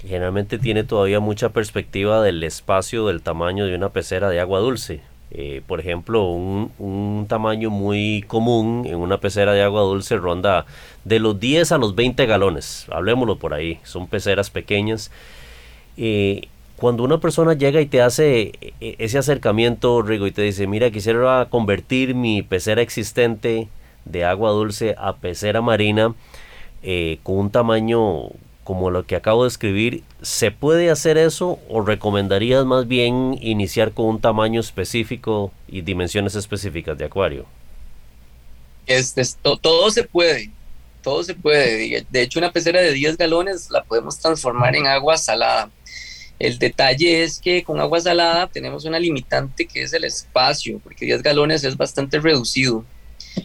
generalmente 0.06 0.60
tiene 0.60 0.84
todavía 0.84 1.20
mucha 1.20 1.50
perspectiva 1.50 2.22
del 2.22 2.44
espacio, 2.44 3.08
del 3.08 3.22
tamaño 3.22 3.66
de 3.66 3.76
una 3.76 3.90
pecera 3.90 4.30
de 4.30 4.40
agua 4.40 4.60
dulce. 4.60 5.02
Eh, 5.34 5.62
por 5.66 5.80
ejemplo, 5.80 6.26
un, 6.26 6.74
un, 6.78 7.26
tamaño 7.30 7.70
muy 7.70 8.26
común 8.28 8.84
en 8.86 8.98
una 8.98 9.18
pecera 9.20 9.54
de 9.54 9.64
agua 9.64 9.82
dulce 9.82 10.18
ronda 10.18 10.66
de 11.06 11.20
los 11.20 11.40
10 11.40 11.72
a 11.72 11.78
los 11.78 11.96
20 11.96 12.26
galones. 12.26 12.86
Hablemoslo 12.92 13.38
por 13.38 13.54
ahí. 13.54 13.80
Son 13.84 14.08
peceras 14.08 14.50
pequeñas 14.50 15.12
eh, 15.98 16.48
cuando 16.78 17.04
una 17.04 17.20
persona 17.20 17.54
llega 17.54 17.80
y 17.80 17.86
te 17.86 18.02
hace 18.02 18.54
eh, 18.82 18.96
ese 18.98 19.20
acercamiento, 19.20 20.02
Rigo, 20.02 20.26
y 20.26 20.32
te 20.32 20.42
dice, 20.42 20.66
mira, 20.66 20.90
quisiera 20.90 21.48
convertir 21.50 22.16
mi 22.16 22.42
pecera 22.42 22.82
existente 22.82 23.68
de 24.06 24.26
agua 24.26 24.50
dulce 24.50 24.96
a 24.98 25.16
pecera 25.16 25.62
marina 25.62 26.16
eh, 26.82 27.20
con 27.22 27.38
un 27.38 27.52
tamaño 27.52 28.30
como 28.64 28.90
lo 28.90 29.06
que 29.06 29.16
acabo 29.16 29.44
de 29.44 29.50
escribir, 29.50 30.04
¿se 30.22 30.50
puede 30.50 30.90
hacer 30.90 31.18
eso 31.18 31.60
o 31.70 31.82
recomendarías 31.82 32.66
más 32.66 32.88
bien 32.88 33.38
iniciar 33.42 33.92
con 33.92 34.06
un 34.06 34.22
tamaño 34.22 34.60
específico 34.60 35.52
y 35.68 35.82
dimensiones 35.82 36.36
específicas 36.36 36.98
de 36.98 37.06
acuario? 37.06 37.46
Este, 38.88 39.24
todo 39.62 39.92
se 39.92 40.04
puede, 40.04 40.52
todo 41.02 41.24
se 41.24 41.34
puede. 41.34 42.06
De 42.10 42.22
hecho, 42.22 42.40
una 42.40 42.52
pecera 42.52 42.82
de 42.82 42.94
10 42.94 43.18
galones 43.18 43.70
la 43.70 43.84
podemos 43.84 44.20
transformar 44.20 44.76
en 44.76 44.88
agua 44.88 45.18
salada. 45.18 45.70
El 46.40 46.58
detalle 46.58 47.24
es 47.24 47.40
que 47.40 47.64
con 47.64 47.80
agua 47.80 48.02
salada 48.02 48.48
tenemos 48.48 48.86
una 48.86 48.98
limitante 48.98 49.68
que 49.68 49.84
es 49.84 49.94
el 49.94 50.04
espacio, 50.04 50.80
porque 50.84 51.06
10 51.06 51.22
galones 51.22 51.64
es 51.64 51.78
bastante 51.78 52.20
reducido. 52.20 52.84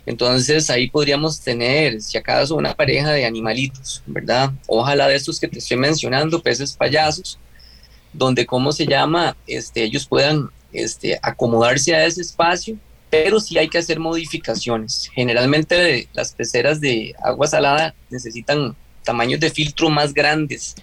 Entonces 0.04 0.70
ahí 0.70 0.88
podríamos 0.88 1.40
tener, 1.40 2.00
si 2.00 2.16
acaso, 2.18 2.56
una 2.56 2.74
pareja 2.74 3.12
de 3.12 3.26
animalitos, 3.26 4.02
¿verdad? 4.06 4.50
Ojalá 4.66 5.08
de 5.08 5.16
estos 5.16 5.38
que 5.38 5.48
te 5.48 5.58
estoy 5.58 5.76
mencionando, 5.76 6.42
peces 6.42 6.72
payasos, 6.72 7.38
donde, 8.12 8.46
¿cómo 8.46 8.72
se 8.72 8.86
llama? 8.86 9.36
Este, 9.46 9.82
ellos 9.82 10.06
puedan 10.06 10.48
este, 10.72 11.18
acomodarse 11.22 11.94
a 11.94 12.04
ese 12.04 12.22
espacio, 12.22 12.76
pero 13.10 13.40
sí 13.40 13.58
hay 13.58 13.68
que 13.68 13.78
hacer 13.78 14.00
modificaciones. 14.00 15.10
Generalmente 15.14 16.08
las 16.12 16.32
peceras 16.32 16.80
de 16.80 17.14
agua 17.22 17.46
salada 17.46 17.94
necesitan 18.10 18.76
tamaños 19.04 19.40
de 19.40 19.50
filtro 19.50 19.88
más 19.90 20.12
grandes. 20.12 20.74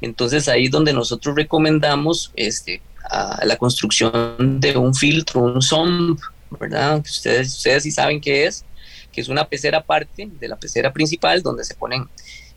Entonces 0.00 0.48
ahí 0.48 0.64
es 0.64 0.70
donde 0.70 0.92
nosotros 0.92 1.36
recomendamos 1.36 2.32
este, 2.34 2.80
la 3.42 3.56
construcción 3.56 4.60
de 4.60 4.76
un 4.76 4.94
filtro, 4.94 5.42
un 5.42 5.62
SOMP, 5.62 6.20
¿verdad? 6.58 7.00
Ustedes, 7.00 7.56
ustedes 7.56 7.82
sí 7.82 7.90
saben 7.90 8.20
qué 8.20 8.46
es, 8.46 8.64
que 9.12 9.20
es 9.20 9.28
una 9.28 9.46
pecera 9.46 9.78
aparte 9.78 10.28
de 10.40 10.48
la 10.48 10.56
pecera 10.56 10.92
principal 10.92 11.42
donde 11.42 11.64
se 11.64 11.74
ponen 11.74 12.08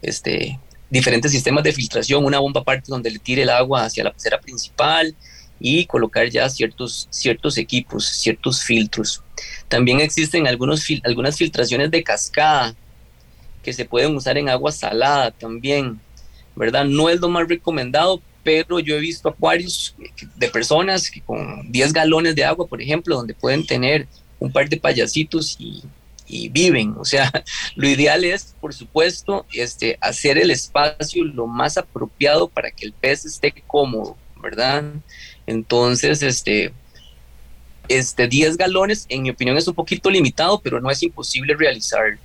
este, 0.02 0.60
diferentes 0.90 1.32
sistemas 1.32 1.64
de 1.64 1.74
filtración, 1.74 2.26
una 2.26 2.40
bomba 2.40 2.62
aparte 2.62 2.86
donde 2.88 3.12
le 3.12 3.20
tire 3.20 3.44
el 3.44 3.50
agua 3.50 3.86
hacia 3.86 4.04
la 4.04 4.12
pecera 4.12 4.40
principal 4.40 5.16
y 5.60 5.86
colocar 5.86 6.30
ya 6.30 6.50
ciertos, 6.50 7.08
ciertos 7.10 7.58
equipos, 7.58 8.06
ciertos 8.06 8.64
filtros. 8.64 9.24
También 9.68 10.00
existen 10.00 10.48
algunos, 10.48 10.86
algunas 11.04 11.38
filtraciones 11.38 11.92
de 11.92 12.04
cascada 12.04 12.76
que 13.64 13.74
se 13.74 13.86
pueden 13.86 14.16
usar 14.16 14.38
en 14.38 14.50
agua 14.50 14.72
salada 14.72 15.32
también, 15.32 16.00
¿verdad? 16.56 16.86
No 16.86 17.10
es 17.10 17.20
lo 17.20 17.30
más 17.30 17.48
recomendado, 17.48 18.22
pero 18.44 18.80
yo 18.80 18.96
he 18.96 19.00
visto 19.00 19.30
acuarios 19.30 19.96
de 20.36 20.48
personas 20.48 21.10
que 21.12 21.22
con 21.22 21.72
10 21.72 21.94
galones 21.94 22.36
de 22.36 22.46
agua, 22.46 22.68
por 22.68 22.82
ejemplo, 22.82 23.16
donde 23.16 23.34
pueden 23.34 23.66
tener 23.66 24.08
un 24.40 24.52
par 24.52 24.70
de 24.70 24.78
payasitos 24.78 25.58
y, 25.60 25.84
viven. 26.52 26.96
O 26.98 27.06
sea, 27.06 27.32
lo 27.76 27.88
ideal 27.88 28.24
es, 28.24 28.56
por 28.62 28.74
supuesto, 28.74 29.46
este, 29.52 29.98
hacer 30.00 30.38
el 30.38 30.52
espacio 30.52 31.24
lo 31.24 31.48
más 31.48 31.78
apropiado 31.78 32.48
para 32.48 32.72
que 32.72 32.86
el 32.86 32.94
pez 32.94 33.26
esté 33.26 33.52
cómodo, 33.66 34.16
¿verdad? 34.42 34.84
Entonces, 35.50 36.22
este, 36.22 36.72
este 37.88 38.28
10 38.28 38.56
galones, 38.56 39.08
en 39.10 39.24
mi 39.24 39.32
opinión, 39.32 39.58
es 39.58 39.68
un 39.68 39.74
poquito 39.74 40.12
limitado, 40.12 40.62
pero 40.62 40.80
no 40.80 40.92
es 40.92 41.02
imposible 41.02 41.56
realizar. 41.56 42.20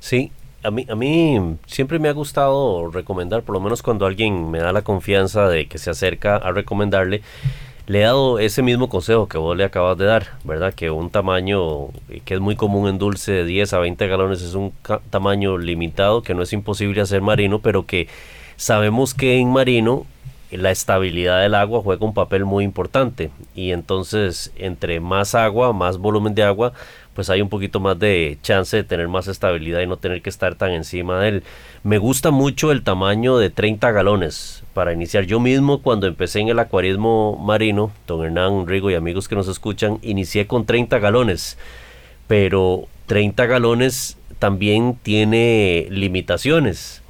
Sí, 0.00 0.32
a 0.62 0.70
mí, 0.70 0.86
a 0.88 0.94
mí 0.94 1.58
siempre 1.66 1.98
me 1.98 2.08
ha 2.08 2.12
gustado 2.12 2.90
recomendar, 2.90 3.42
por 3.42 3.52
lo 3.52 3.60
menos 3.60 3.82
cuando 3.82 4.06
alguien 4.06 4.50
me 4.50 4.60
da 4.60 4.72
la 4.72 4.80
confianza 4.80 5.46
de 5.46 5.66
que 5.66 5.76
se 5.76 5.90
acerca 5.90 6.36
a 6.36 6.52
recomendarle, 6.52 7.20
le 7.86 8.00
he 8.00 8.04
dado 8.04 8.38
ese 8.38 8.62
mismo 8.62 8.88
consejo 8.88 9.28
que 9.28 9.36
vos 9.36 9.54
le 9.54 9.64
acabas 9.64 9.98
de 9.98 10.06
dar, 10.06 10.38
¿verdad? 10.42 10.72
Que 10.72 10.90
un 10.90 11.10
tamaño 11.10 11.88
eh, 12.08 12.22
que 12.24 12.32
es 12.32 12.40
muy 12.40 12.56
común 12.56 12.88
en 12.88 12.96
dulce 12.96 13.32
de 13.32 13.44
10 13.44 13.74
a 13.74 13.78
20 13.78 14.06
galones 14.08 14.40
es 14.40 14.54
un 14.54 14.72
tamaño 15.10 15.58
limitado, 15.58 16.22
que 16.22 16.32
no 16.32 16.42
es 16.42 16.54
imposible 16.54 17.02
hacer 17.02 17.20
marino, 17.20 17.58
pero 17.58 17.84
que 17.84 18.08
sabemos 18.56 19.12
que 19.12 19.36
en 19.36 19.52
marino 19.52 20.06
la 20.56 20.70
estabilidad 20.70 21.42
del 21.42 21.54
agua 21.54 21.82
juega 21.82 22.04
un 22.04 22.14
papel 22.14 22.44
muy 22.44 22.64
importante 22.64 23.30
y 23.54 23.72
entonces 23.72 24.52
entre 24.56 25.00
más 25.00 25.34
agua, 25.34 25.72
más 25.72 25.98
volumen 25.98 26.34
de 26.34 26.42
agua, 26.42 26.72
pues 27.14 27.30
hay 27.30 27.40
un 27.40 27.48
poquito 27.48 27.80
más 27.80 27.98
de 27.98 28.36
chance 28.42 28.76
de 28.76 28.84
tener 28.84 29.08
más 29.08 29.26
estabilidad 29.26 29.80
y 29.80 29.86
no 29.86 29.96
tener 29.96 30.20
que 30.20 30.28
estar 30.28 30.54
tan 30.54 30.72
encima 30.72 31.20
de 31.20 31.28
él. 31.28 31.42
Me 31.82 31.96
gusta 31.96 32.30
mucho 32.30 32.72
el 32.72 32.82
tamaño 32.82 33.38
de 33.38 33.48
30 33.48 33.90
galones 33.90 34.62
para 34.74 34.92
iniciar. 34.92 35.24
Yo 35.24 35.40
mismo 35.40 35.80
cuando 35.80 36.06
empecé 36.06 36.40
en 36.40 36.48
el 36.48 36.58
acuarismo 36.58 37.36
marino, 37.42 37.90
don 38.06 38.22
Hernán 38.24 38.66
Rigo 38.66 38.90
y 38.90 38.94
amigos 38.94 39.28
que 39.28 39.34
nos 39.34 39.48
escuchan, 39.48 39.98
inicié 40.02 40.46
con 40.46 40.66
30 40.66 40.98
galones, 40.98 41.56
pero 42.26 42.86
30 43.06 43.46
galones 43.46 44.18
también 44.38 44.98
tiene 45.02 45.86
limitaciones. 45.90 47.02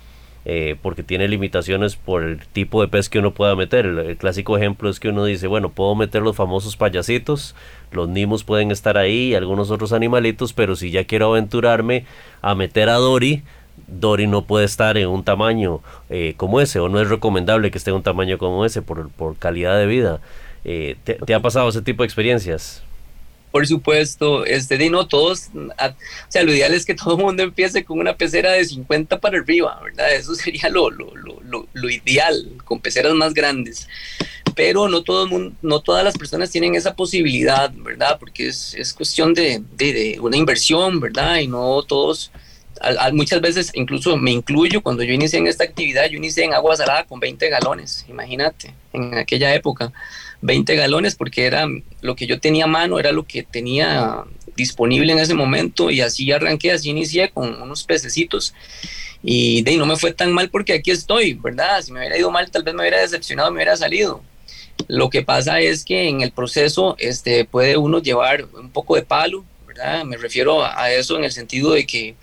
Eh, 0.49 0.77
porque 0.81 1.03
tiene 1.03 1.27
limitaciones 1.27 1.97
por 1.97 2.23
el 2.23 2.39
tipo 2.39 2.81
de 2.81 2.87
pez 2.87 3.09
que 3.09 3.19
uno 3.19 3.35
pueda 3.35 3.57
meter. 3.57 3.85
El, 3.85 4.17
clásico 4.17 4.57
ejemplo 4.57 4.89
es 4.89 5.01
que 5.01 5.09
uno 5.09 5.25
dice, 5.25 5.49
bueno, 5.49 5.71
puedo 5.71 5.97
meter 5.97 6.23
los 6.23 6.37
famosos 6.37 6.77
payasitos, 6.77 7.57
los 7.91 8.09
nimos 8.09 8.45
pueden 8.45 8.71
estar 8.71 8.97
ahí 8.97 9.31
y 9.31 9.35
algunos 9.35 9.73
otros 9.73 9.93
animalitos, 9.93 10.53
pero 10.53 10.77
si 10.77 10.93
ya 10.93 11.03
quiero 11.03 11.31
aventurarme 11.31 12.05
a 12.43 12.55
meter 12.55 12.89
a 12.91 12.95
Dory, 12.95 13.43
Dory 13.89 14.29
no 14.29 14.45
puede 14.45 14.67
estar 14.67 14.97
en 14.97 15.09
un 15.09 15.25
tamaño 15.25 15.81
eh, 16.11 16.35
como 16.37 16.61
ese, 16.61 16.79
o 16.79 16.89
no 16.89 17.01
es 17.01 17.09
recomendable 17.09 17.73
que 17.73 17.79
esté 17.79 17.91
en 17.91 17.97
un 17.97 18.05
tamaño 18.05 18.39
como 18.39 18.65
ese 18.65 18.83
por, 18.83 19.11
por 19.11 19.37
calidad 19.37 19.77
de 19.77 19.87
vida. 19.87 20.21
Eh, 20.65 20.95
¿te, 21.03 21.35
ha 21.35 21.41
pasado 21.41 21.69
ese 21.69 21.83
tipo 21.83 22.05
de 22.05 22.07
experiencias? 22.07 22.85
Por 23.57 23.67
supuesto, 23.67 24.45
este, 24.45 24.77
de 24.77 24.91
no 24.91 25.09
todos, 25.09 25.49
o 25.55 26.29
sea, 26.29 26.43
lo 26.43 26.53
ideal 26.53 26.75
es 26.75 26.85
que 26.85 26.95
todo 26.95 27.17
el 27.17 27.23
mundo 27.23 27.43
empiece 27.43 27.87
con 27.87 27.99
una 27.99 28.15
pecera 28.15 28.53
de 28.53 28.63
50 28.63 29.19
para 29.19 29.39
arriba, 29.39 29.81
¿verdad? 29.83 30.13
Eso 30.13 30.35
sería 30.35 30.69
lo, 30.69 30.91
lo, 30.91 31.15
lo, 31.15 31.67
lo 31.73 31.89
ideal, 31.89 32.51
con 32.67 32.81
peceras 32.81 33.15
más 33.15 33.33
grandes. 33.33 33.89
Pero 34.55 34.89
no, 34.89 35.03
todo 35.03 35.27
mundo, 35.27 35.57
no 35.63 35.81
todas 35.81 36.05
las 36.05 36.19
personas 36.19 36.51
tienen 36.51 36.75
esa 36.75 36.95
posibilidad, 36.95 37.73
¿verdad? 37.73 38.19
Porque 38.21 38.49
es, 38.49 38.75
es 38.75 38.93
cuestión 38.93 39.33
de, 39.33 39.63
de, 39.73 39.93
de, 39.95 40.21
una 40.21 40.37
inversión, 40.37 41.01
¿verdad? 41.01 41.39
Y 41.39 41.47
no 41.47 41.83
todos, 41.83 42.31
muchas 43.15 43.41
veces, 43.41 43.71
incluso 43.73 44.19
me 44.19 44.33
incluyo, 44.33 44.83
cuando 44.83 45.03
yo 45.03 45.15
inicié 45.15 45.39
en 45.39 45.47
esta 45.47 45.65
actividad, 45.65 46.11
yo 46.11 46.19
inicié 46.19 46.45
en 46.45 46.53
agua 46.53 46.77
salada 46.77 47.05
con 47.05 47.21
20 47.21 47.49
galones, 47.49 48.05
imagínate, 48.07 48.75
en 48.93 49.15
aquella 49.15 49.55
época. 49.55 49.95
20 50.47 50.77
galones 50.77 51.17
porque 51.17 51.45
era 51.45 51.67
lo 52.01 52.17
que 52.17 52.27
yo 52.27 52.41
tenía 52.41 52.65
a 52.65 52.69
mano, 52.69 52.99
era 52.99 53.13
lo 53.13 53.27
que 53.27 53.43
tenía 53.43 54.25
disponible 54.57 55.13
en 55.13 55.19
ese 55.19 55.35
momento 55.35 55.91
y 55.91 56.01
así 56.01 56.31
arranqué, 56.33 56.73
así 56.73 56.91
inicié 56.91 57.31
con 57.31 57.61
unos 57.61 57.85
pececitos 57.85 58.55
y 59.23 59.63
de 59.63 59.77
no 59.77 59.87
me 59.87 59.97
fue 59.97 60.13
tan 60.13 60.33
mal 60.33 60.49
porque 60.49 60.75
aquí 60.75 60.91
estoy, 60.91 61.35
¿verdad? 61.35 61.83
Si 61.83 61.93
me 61.93 61.99
hubiera 61.99 62.17
ido 62.17 62.31
mal 62.31 62.51
tal 62.51 62.63
vez 62.63 62.75
me 62.75 62.83
hubiera 62.83 63.01
decepcionado, 63.01 63.51
me 63.51 63.57
hubiera 63.57 63.77
salido. 63.77 64.23
Lo 64.89 65.11
que 65.11 65.23
pasa 65.23 65.61
es 65.61 65.85
que 65.85 66.09
en 66.09 66.21
el 66.21 66.31
proceso 66.31 66.97
este, 66.99 67.45
puede 67.45 67.77
uno 67.77 68.01
llevar 68.01 68.47
un 68.55 68.71
poco 68.71 68.95
de 68.95 69.03
palo, 69.03 69.45
¿verdad? 69.67 70.05
Me 70.05 70.17
refiero 70.17 70.65
a, 70.65 70.91
eso 70.93 71.19
en 71.19 71.25
el 71.25 71.33
sentido 71.33 71.73
de 71.73 71.87
que 71.87 72.15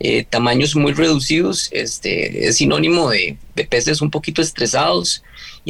eh, 0.00 0.24
tamaños 0.28 0.76
muy 0.76 0.92
reducidos 0.92 1.70
este, 1.72 2.46
es 2.46 2.56
sinónimo 2.56 3.10
de, 3.10 3.36
de 3.54 3.64
peces 3.64 4.02
un 4.02 4.10
poquito 4.10 4.42
estresados, 4.42 5.22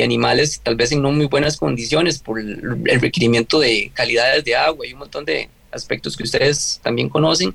animales 0.02 0.60
tal 0.62 0.76
vez 0.76 0.92
en 0.92 1.02
no 1.02 1.12
muy 1.12 1.26
buenas 1.26 1.56
condiciones 1.56 2.18
por 2.18 2.38
el, 2.38 2.60
requerimiento 3.00 3.60
de 3.60 3.90
calidades 3.94 4.44
de 4.44 4.56
agua 4.56 4.86
y 4.86 4.92
un 4.92 5.00
montón 5.00 5.24
de 5.24 5.48
aspectos 5.70 6.16
que 6.16 6.24
ustedes 6.24 6.80
también 6.82 7.08
conocen. 7.08 7.54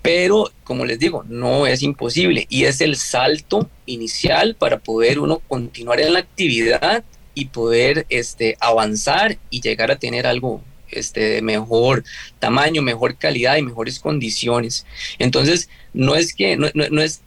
Pero, 0.00 0.50
como 0.64 0.84
les 0.84 0.98
digo, 0.98 1.24
no 1.28 1.66
es 1.66 1.82
imposible 1.82 2.46
y 2.48 2.64
es 2.64 2.80
el 2.80 2.96
salto 2.96 3.68
inicial 3.84 4.54
para 4.54 4.78
poder 4.78 5.18
uno 5.18 5.40
continuar 5.40 6.00
en 6.00 6.12
la 6.12 6.20
actividad 6.20 7.04
y 7.34 7.46
poder 7.46 8.06
este, 8.08 8.56
avanzar 8.60 9.38
y 9.50 9.60
llegar 9.60 9.90
a 9.90 9.98
tener 9.98 10.26
algo 10.26 10.62
este, 10.90 11.20
de 11.20 11.42
mejor 11.42 12.04
tamaño, 12.38 12.80
mejor 12.80 13.16
calidad 13.16 13.56
y 13.56 13.62
mejores 13.62 13.98
condiciones. 13.98 14.86
Entonces, 15.18 15.68
no 15.92 16.14
es 16.14 16.32
que 16.32 16.56
no, 16.56 16.68
no, 16.74 16.88
no 16.90 17.02
es 17.02 17.22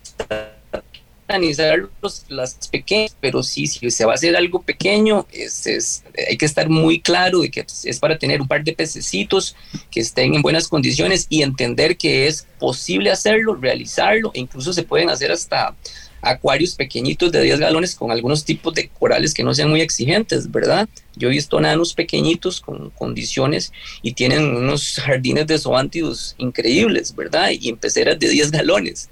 organizar 1.32 1.89
las 2.30 2.67
pequeñas, 2.67 3.15
pero 3.20 3.41
sí, 3.41 3.67
si 3.67 3.89
se 3.89 4.06
va 4.06 4.12
a 4.12 4.15
hacer 4.15 4.36
algo 4.36 4.62
pequeño, 4.62 5.26
es, 5.32 6.04
hay 6.28 6.38
que 6.38 6.46
estar 6.46 6.70
muy 6.70 7.00
claro 7.00 7.39
de 7.39 7.50
que 7.50 7.65
es 7.84 8.00
para 8.00 8.17
tener 8.17 8.41
un 8.41 8.48
par 8.48 8.63
de 8.63 8.74
pececitos 8.74 9.56
que 9.89 10.02
estén 10.02 10.36
en 10.36 10.41
buenas 10.41 10.67
condiciones 10.67 11.28
y 11.30 11.41
entender 11.41 11.98
que 11.98 12.28
es 12.28 12.48
posible 12.60 13.12
hacerlo, 13.12 13.56
realizarlo, 13.56 14.32
e 14.34 14.39
incluso 14.39 14.74
se 14.74 14.84
pueden 14.84 15.10
hacer 15.10 15.32
hasta 15.32 15.76
acuarios 16.22 16.76
pequeñitos 16.76 17.32
de 17.32 17.42
10 17.42 17.60
galones 17.60 17.96
con 17.96 18.12
algunos 18.12 18.46
tipos 18.46 18.74
de 18.74 18.90
corales 18.90 19.34
que 19.34 19.44
no 19.44 19.54
sean 19.54 19.70
muy 19.70 19.82
exigentes, 19.82 20.50
¿verdad? 20.52 20.88
Yo 21.16 21.28
he 21.28 21.32
visto 21.32 21.60
nanos 21.60 21.94
pequeñitos 21.94 22.62
con 22.62 22.90
condiciones 22.92 23.72
y 24.02 24.14
tienen 24.14 24.56
unos 24.56 25.00
jardines 25.04 25.48
de 25.48 25.58
zoántidos 25.58 26.36
increíbles, 26.38 27.16
¿verdad? 27.16 27.50
Y 27.52 27.70
en 27.70 27.78
peceras 27.78 28.20
de 28.20 28.30
10 28.30 28.52
galones, 28.52 29.10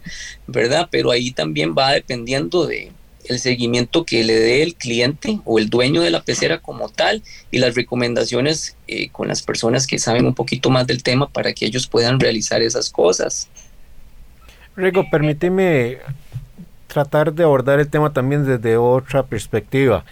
¿verdad? 0.47 0.87
Pero 0.91 1.11
ahí 1.11 1.31
también 1.31 1.75
va 1.77 1.93
dependiendo 1.93 2.65
de 2.65 2.91
el 3.25 3.39
seguimiento 3.39 4.05
que 4.05 4.23
le 4.23 4.33
dé 4.33 4.63
el 4.63 4.75
cliente 4.75 5.39
o 5.45 5.59
el 5.59 5.69
dueño 5.69 6.01
de 6.01 6.09
la 6.09 6.23
pecera 6.23 6.59
como 6.59 6.89
tal 6.89 7.21
y 7.51 7.59
las 7.59 7.75
recomendaciones 7.75 8.75
eh, 8.87 9.09
con 9.09 9.27
las 9.27 9.43
personas 9.43 9.85
que 9.85 9.99
saben 9.99 10.25
un 10.25 10.33
poquito 10.33 10.69
más 10.69 10.87
del 10.87 11.03
tema 11.03 11.29
para 11.29 11.53
que 11.53 11.65
ellos 11.65 11.87
puedan 11.87 12.19
realizar 12.19 12.61
esas 12.61 12.89
cosas. 12.89 13.47
Rigo, 14.75 15.05
permíteme 15.11 15.99
tratar 16.89 17.33
de 17.33 17.43
abordar 17.43 17.79
el 17.79 17.87
tema 17.87 18.11
también 18.11 18.45
desde 18.45 18.75
otra 18.75 19.23
perspectiva. 19.23 20.03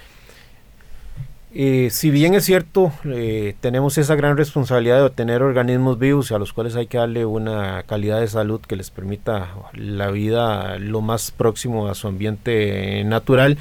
Si 1.90 2.12
bien 2.12 2.36
es 2.36 2.46
cierto, 2.46 2.92
eh, 3.04 3.56
tenemos 3.62 3.98
esa 3.98 4.14
gran 4.14 4.38
responsabilidad 4.38 4.98
de 4.98 5.04
obtener 5.04 5.42
organismos 5.42 5.98
vivos 5.98 6.32
a 6.32 6.38
los 6.38 6.54
cuales 6.54 6.76
hay 6.76 6.86
que 6.86 7.00
darle 7.00 7.26
una 7.26 7.82
calidad 7.84 8.20
de 8.20 8.28
salud 8.28 8.62
que 8.62 8.76
les 8.76 8.92
permita 8.92 9.56
la 9.74 10.12
vida 10.12 10.78
lo 10.78 11.02
más 11.02 11.32
próximo 11.32 11.88
a 11.88 11.96
su 11.96 12.08
ambiente 12.08 13.04
natural, 13.06 13.58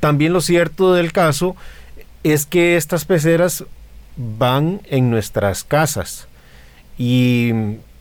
también 0.00 0.34
lo 0.34 0.42
cierto 0.42 0.92
del 0.92 1.12
caso 1.12 1.56
es 2.22 2.44
que 2.44 2.76
estas 2.76 3.04
peceras 3.04 3.64
van 4.16 4.82
en 4.84 5.10
nuestras 5.10 5.64
casas 5.64 6.28
y 6.98 7.52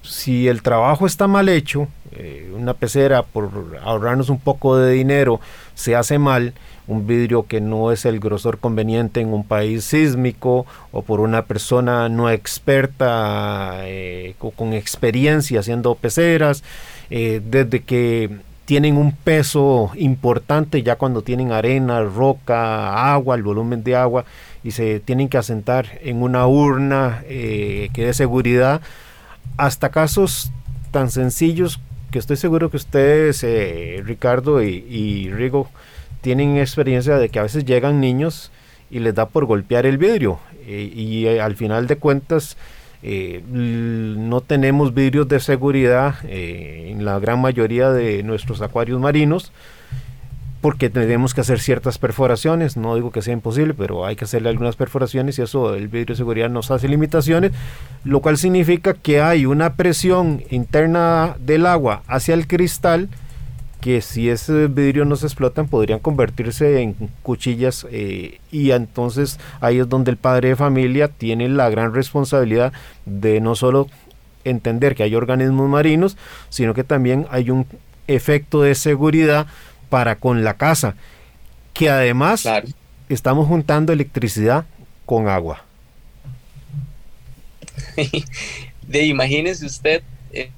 si 0.07 0.47
el 0.47 0.61
trabajo 0.61 1.05
está 1.05 1.27
mal 1.27 1.49
hecho, 1.49 1.87
eh, 2.11 2.51
una 2.55 2.73
pecera 2.73 3.21
por 3.21 3.51
ahorrarnos 3.83 4.29
un 4.29 4.39
poco 4.39 4.77
de 4.77 4.93
dinero 4.93 5.39
se 5.75 5.95
hace 5.95 6.17
mal, 6.17 6.53
un 6.87 7.05
vidrio 7.05 7.45
que 7.45 7.59
no 7.59 7.91
es 7.91 8.05
el 8.05 8.19
grosor 8.19 8.59
conveniente 8.59 9.19
en 9.19 9.33
un 9.33 9.43
país 9.43 9.83
sísmico 9.83 10.65
o 10.91 11.01
por 11.01 11.19
una 11.19 11.43
persona 11.43 12.07
no 12.07 12.29
experta 12.29 13.81
eh, 13.83 14.35
con 14.39 14.73
experiencia 14.73 15.59
haciendo 15.59 15.95
peceras, 15.95 16.63
eh, 17.09 17.41
desde 17.43 17.83
que 17.83 18.29
tienen 18.65 18.97
un 18.97 19.11
peso 19.11 19.91
importante 19.95 20.81
ya 20.83 20.95
cuando 20.95 21.21
tienen 21.21 21.51
arena, 21.51 22.01
roca, 22.01 23.13
agua, 23.13 23.35
el 23.35 23.43
volumen 23.43 23.83
de 23.83 23.95
agua 23.95 24.25
y 24.63 24.71
se 24.71 24.99
tienen 25.01 25.29
que 25.29 25.37
asentar 25.37 25.99
en 26.01 26.21
una 26.21 26.47
urna 26.47 27.23
que 27.27 27.91
dé 27.93 28.13
seguridad, 28.13 28.81
hasta 29.55 29.89
casos 29.89 30.51
tan 30.91 31.09
sencillos 31.09 31.79
que 32.11 32.19
estoy 32.19 32.37
seguro 32.37 32.69
que 32.69 32.77
ustedes, 32.77 33.43
eh, 33.43 34.01
Ricardo 34.05 34.61
y, 34.63 35.29
Rigo, 35.31 35.69
tienen 36.21 36.57
experiencia 36.57 37.17
de 37.17 37.29
que 37.29 37.39
a 37.39 37.43
veces 37.43 37.65
llegan 37.65 37.99
niños 37.99 38.51
y 38.89 38.99
les 38.99 39.13
da 39.15 39.27
por 39.27 39.45
golpear 39.45 39.85
el 39.85 39.97
vidrio. 39.97 40.39
Eh, 40.65 40.91
y 40.93 41.27
eh, 41.27 41.41
al 41.41 41.55
final 41.55 41.87
de 41.87 41.97
cuentas 41.97 42.57
no 43.03 44.41
tenemos 44.41 44.93
vidrios 44.93 45.27
de 45.27 45.39
seguridad 45.39 46.15
en 46.27 47.05
la 47.05 47.19
gran 47.19 47.39
mayoría 47.39 47.91
de 47.91 48.23
nuestros 48.23 48.61
acuarios 48.61 48.99
marinos 48.99 49.53
porque 50.61 50.89
tenemos 50.89 51.33
que 51.33 51.41
hacer 51.41 51.59
ciertas 51.59 51.97
perforaciones, 51.97 52.77
no 52.77 52.95
digo 52.95 53.11
que 53.11 53.21
sea 53.21 53.33
imposible, 53.33 53.73
pero 53.73 54.05
hay 54.05 54.15
que 54.15 54.25
hacerle 54.25 54.49
algunas 54.49 54.75
perforaciones 54.75 55.37
y 55.37 55.43
eso 55.43 55.75
el 55.75 55.87
vidrio 55.87 56.13
de 56.13 56.17
seguridad 56.17 56.49
nos 56.49 56.71
hace 56.71 56.87
limitaciones, 56.87 57.51
lo 58.03 58.21
cual 58.21 58.37
significa 58.37 58.93
que 58.93 59.21
hay 59.21 59.45
una 59.45 59.75
presión 59.75 60.43
interna 60.49 61.35
del 61.39 61.65
agua 61.65 62.01
hacia 62.07 62.33
el 62.33 62.47
cristal 62.47 63.09
que 63.81 64.01
si 64.01 64.29
ese 64.29 64.67
vidrio 64.67 65.05
no 65.05 65.15
se 65.15 65.27
explotan 65.27 65.67
podrían 65.67 65.99
convertirse 65.99 66.81
en 66.81 66.95
cuchillas 67.21 67.85
eh, 67.91 68.39
y 68.51 68.71
entonces 68.71 69.39
ahí 69.61 69.77
es 69.77 69.87
donde 69.87 70.09
el 70.09 70.17
padre 70.17 70.49
de 70.49 70.55
familia 70.55 71.09
tiene 71.09 71.47
la 71.47 71.69
gran 71.69 71.93
responsabilidad 71.93 72.73
de 73.05 73.39
no 73.39 73.55
solo 73.55 73.87
entender 74.43 74.95
que 74.95 75.03
hay 75.03 75.13
organismos 75.13 75.69
marinos, 75.69 76.17
sino 76.49 76.73
que 76.73 76.83
también 76.83 77.27
hay 77.29 77.51
un 77.51 77.67
efecto 78.07 78.61
de 78.61 78.75
seguridad 78.75 79.47
para 79.89 80.15
con 80.15 80.43
la 80.43 80.55
casa, 80.55 80.95
que 81.73 81.89
además 81.89 82.47
estamos 83.09 83.47
juntando 83.47 83.93
electricidad 83.93 84.65
con 85.05 85.27
agua. 85.27 85.63
de 88.87 89.05
imagínese 89.05 89.65
usted 89.65 90.01
eh, 90.31 90.51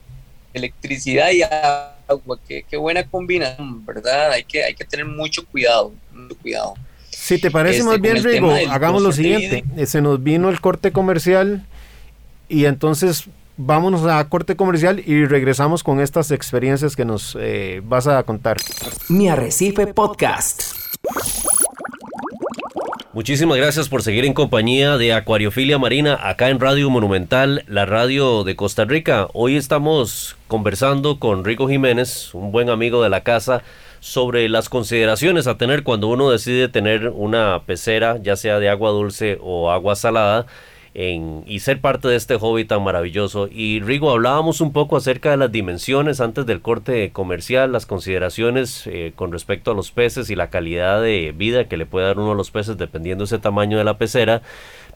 electricidad 0.54 1.32
y 1.32 1.44
agua, 1.44 2.40
qué, 2.48 2.78
buena 2.78 3.04
combinación, 3.04 3.86
¿verdad? 3.86 4.32
Hay 4.32 4.44
que, 4.44 4.64
hay 4.64 4.74
que 4.74 4.86
tener 4.86 5.06
mucho 5.06 5.46
cuidado, 5.46 5.94
mucho 6.12 6.38
cuidado. 6.38 6.74
Si 7.10 7.40
te 7.40 7.52
parece 7.52 7.84
más 7.84 7.96
este, 7.96 8.12
bien, 8.12 8.24
Rigo, 8.24 8.52
hagamos 8.72 9.02
lo 9.02 9.12
siguiente. 9.12 9.64
Eh, 9.76 9.86
se 9.86 10.02
nos 10.02 10.22
vino 10.24 10.50
el 10.50 10.62
corte 10.62 10.92
comercial 10.92 11.66
y 12.48 12.66
entonces 12.66 13.26
vámonos 13.60 14.06
a 14.06 14.28
corte 14.30 14.56
comercial 14.56 15.04
y 15.06 15.26
regresamos 15.26 15.84
con 15.84 16.00
estas 16.00 16.32
experiencias 16.32 16.96
que 16.96 17.04
nos 17.04 17.38
eh, 17.40 17.82
vas 17.84 18.08
a 18.08 18.24
contar. 18.24 18.58
Mi 19.10 19.28
Arrecife 19.28 19.88
Podcast. 19.88 20.76
Muchísimas 23.12 23.58
gracias 23.58 23.90
por 23.90 24.02
seguir 24.02 24.24
en 24.24 24.34
compañía 24.34 24.96
de 24.96 25.12
Acuariofilia 25.14 25.78
Marina 25.78 26.18
acá 26.22 26.50
en 26.50 26.60
Radio 26.62 26.90
Monumental, 26.90 27.66
la 27.68 27.86
radio 27.86 28.46
de 28.46 28.56
Costa 28.56 28.86
Rica. 28.86 29.28
Hoy 29.34 29.58
estamos 29.58 30.38
conversando 30.48 31.20
con 31.20 31.44
Rico 31.44 31.68
Jiménez, 31.68 32.34
un 32.34 32.54
buen 32.54 32.70
amigo 32.70 33.04
de 33.04 33.10
la 33.10 33.24
casa, 33.24 33.62
sobre 34.00 34.48
las 34.48 34.70
consideraciones 34.70 35.48
a 35.48 35.58
tener 35.58 35.84
cuando 35.84 36.08
uno 36.08 36.32
decide 36.32 36.70
tener 36.70 37.10
una 37.10 37.64
pecera, 37.66 38.18
ya 38.22 38.38
sea 38.38 38.60
de 38.60 38.70
agua 38.70 38.92
dulce 38.92 39.38
o 39.42 39.70
agua 39.70 39.98
salada 39.98 40.46
y 41.02 41.60
ser 41.60 41.80
parte 41.80 42.10
de 42.10 42.18
este 42.18 42.36
hobby 42.36 42.66
tan 42.66 42.84
maravilloso. 42.84 43.48
Y 43.50 43.80
Rigo, 43.80 44.12
hablábamos 44.12 44.60
un 44.60 44.74
poco 44.74 44.98
acerca 44.98 45.32
de 45.32 45.38
las 45.38 45.50
dimensiones 45.50 46.20
antes 46.20 46.46
del 46.46 46.62
corte 46.62 47.12
comercial, 47.12 47.72
las 47.72 47.86
consideraciones 47.86 48.86
eh, 48.86 49.14
con 49.16 49.32
respecto 49.32 49.72
a 49.72 49.76
los 49.76 49.92
peces 49.92 50.30
y 50.30 50.36
la 50.36 50.50
calidad 50.50 51.02
de 51.02 51.34
vida 51.36 51.70
que 51.70 51.78
le 51.78 51.86
puede 51.86 52.08
dar 52.08 52.20
uno 52.20 52.34
a 52.34 52.36
los 52.36 52.52
peces 52.52 52.78
dependiendo 52.78 53.24
ese 53.24 53.40
tamaño 53.40 53.78
de 53.78 53.86
la 53.86 53.98
pecera, 53.98 54.42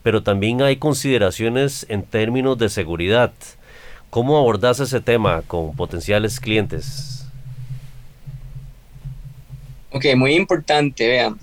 pero 0.02 0.24
también 0.24 0.62
hay 0.62 0.76
consideraciones 0.76 1.86
en 1.88 2.04
términos 2.04 2.58
de 2.58 2.68
seguridad. 2.68 3.32
¿Cómo 4.10 4.38
abordas 4.38 4.82
ese 4.82 5.00
tema 5.00 5.42
con 5.48 5.74
potenciales 5.74 6.42
clientes? 6.42 7.26
Ok, 9.92 10.06
muy 10.18 10.36
importante, 10.36 11.08
vean. 11.08 11.40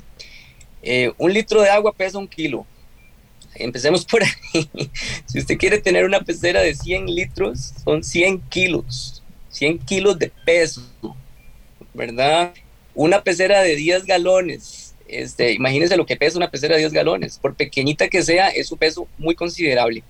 Eh, 0.83 1.13
un 1.17 1.33
litro 1.33 1.63
de 1.63 1.71
agua 1.71 1.93
pesa 1.93 2.19
un 2.19 2.29
kilo 2.29 2.67
empecemos 3.55 4.05
por 4.05 4.23
ahí. 4.23 4.71
si 5.27 5.39
usted 5.39 5.59
quiere 5.59 5.79
tener 5.79 6.05
una 6.05 6.21
pecera 6.21 6.61
de 6.61 6.75
100 6.75 7.07
litros, 7.07 7.73
son 7.85 8.03
100 8.03 8.41
kilos, 8.49 9.23
100 9.51 9.79
kilos 9.81 10.19
de 10.19 10.33
peso, 10.45 10.83
¿verdad? 11.95 12.53
Una 12.95 13.23
pecera 13.23 13.63
de 13.63 13.77
10 13.77 14.07
galones, 14.07 14.95
este, 15.09 15.53
imagínense 15.53 15.97
lo 15.97 16.07
que 16.07 16.17
pesa 16.17 16.39
una 16.39 16.51
pecera 16.51 16.75
de 16.75 16.81
10 16.81 16.93
galones, 16.93 17.39
por 17.39 17.55
pequeñita 17.55 18.09
que 18.09 18.23
sea, 18.23 18.49
es 18.49 18.71
un 18.71 18.79
peso 18.79 19.09
muy 19.19 19.35
considerable, 19.35 20.05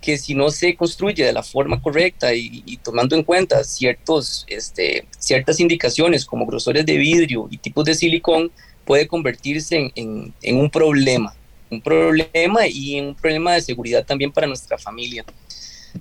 que 0.00 0.18
si 0.18 0.34
no 0.34 0.50
se 0.50 0.74
construye 0.74 1.24
de 1.24 1.32
la 1.32 1.42
forma 1.42 1.80
correcta 1.80 2.34
y, 2.34 2.78
tomando 2.82 3.14
en 3.14 3.22
cuenta 3.22 3.62
ciertos, 3.62 4.44
este, 4.48 5.06
ciertas 5.18 5.60
indicaciones 5.60 6.24
como 6.24 6.46
grosores 6.46 6.84
de 6.84 6.96
vidrio 6.96 7.46
y 7.50 7.58
tipos 7.58 7.84
de 7.84 7.94
silicón, 7.94 8.50
puede 8.84 9.06
convertirse 9.06 9.92
en, 9.94 10.34
en 10.42 10.56
un 10.56 10.68
problema 10.68 11.36
un 11.72 11.80
problema 11.80 12.66
y 12.68 13.00
un 13.00 13.14
problema 13.14 13.54
de 13.54 13.62
seguridad 13.62 14.04
también 14.04 14.30
para 14.30 14.46
nuestra 14.46 14.76
familia, 14.76 15.24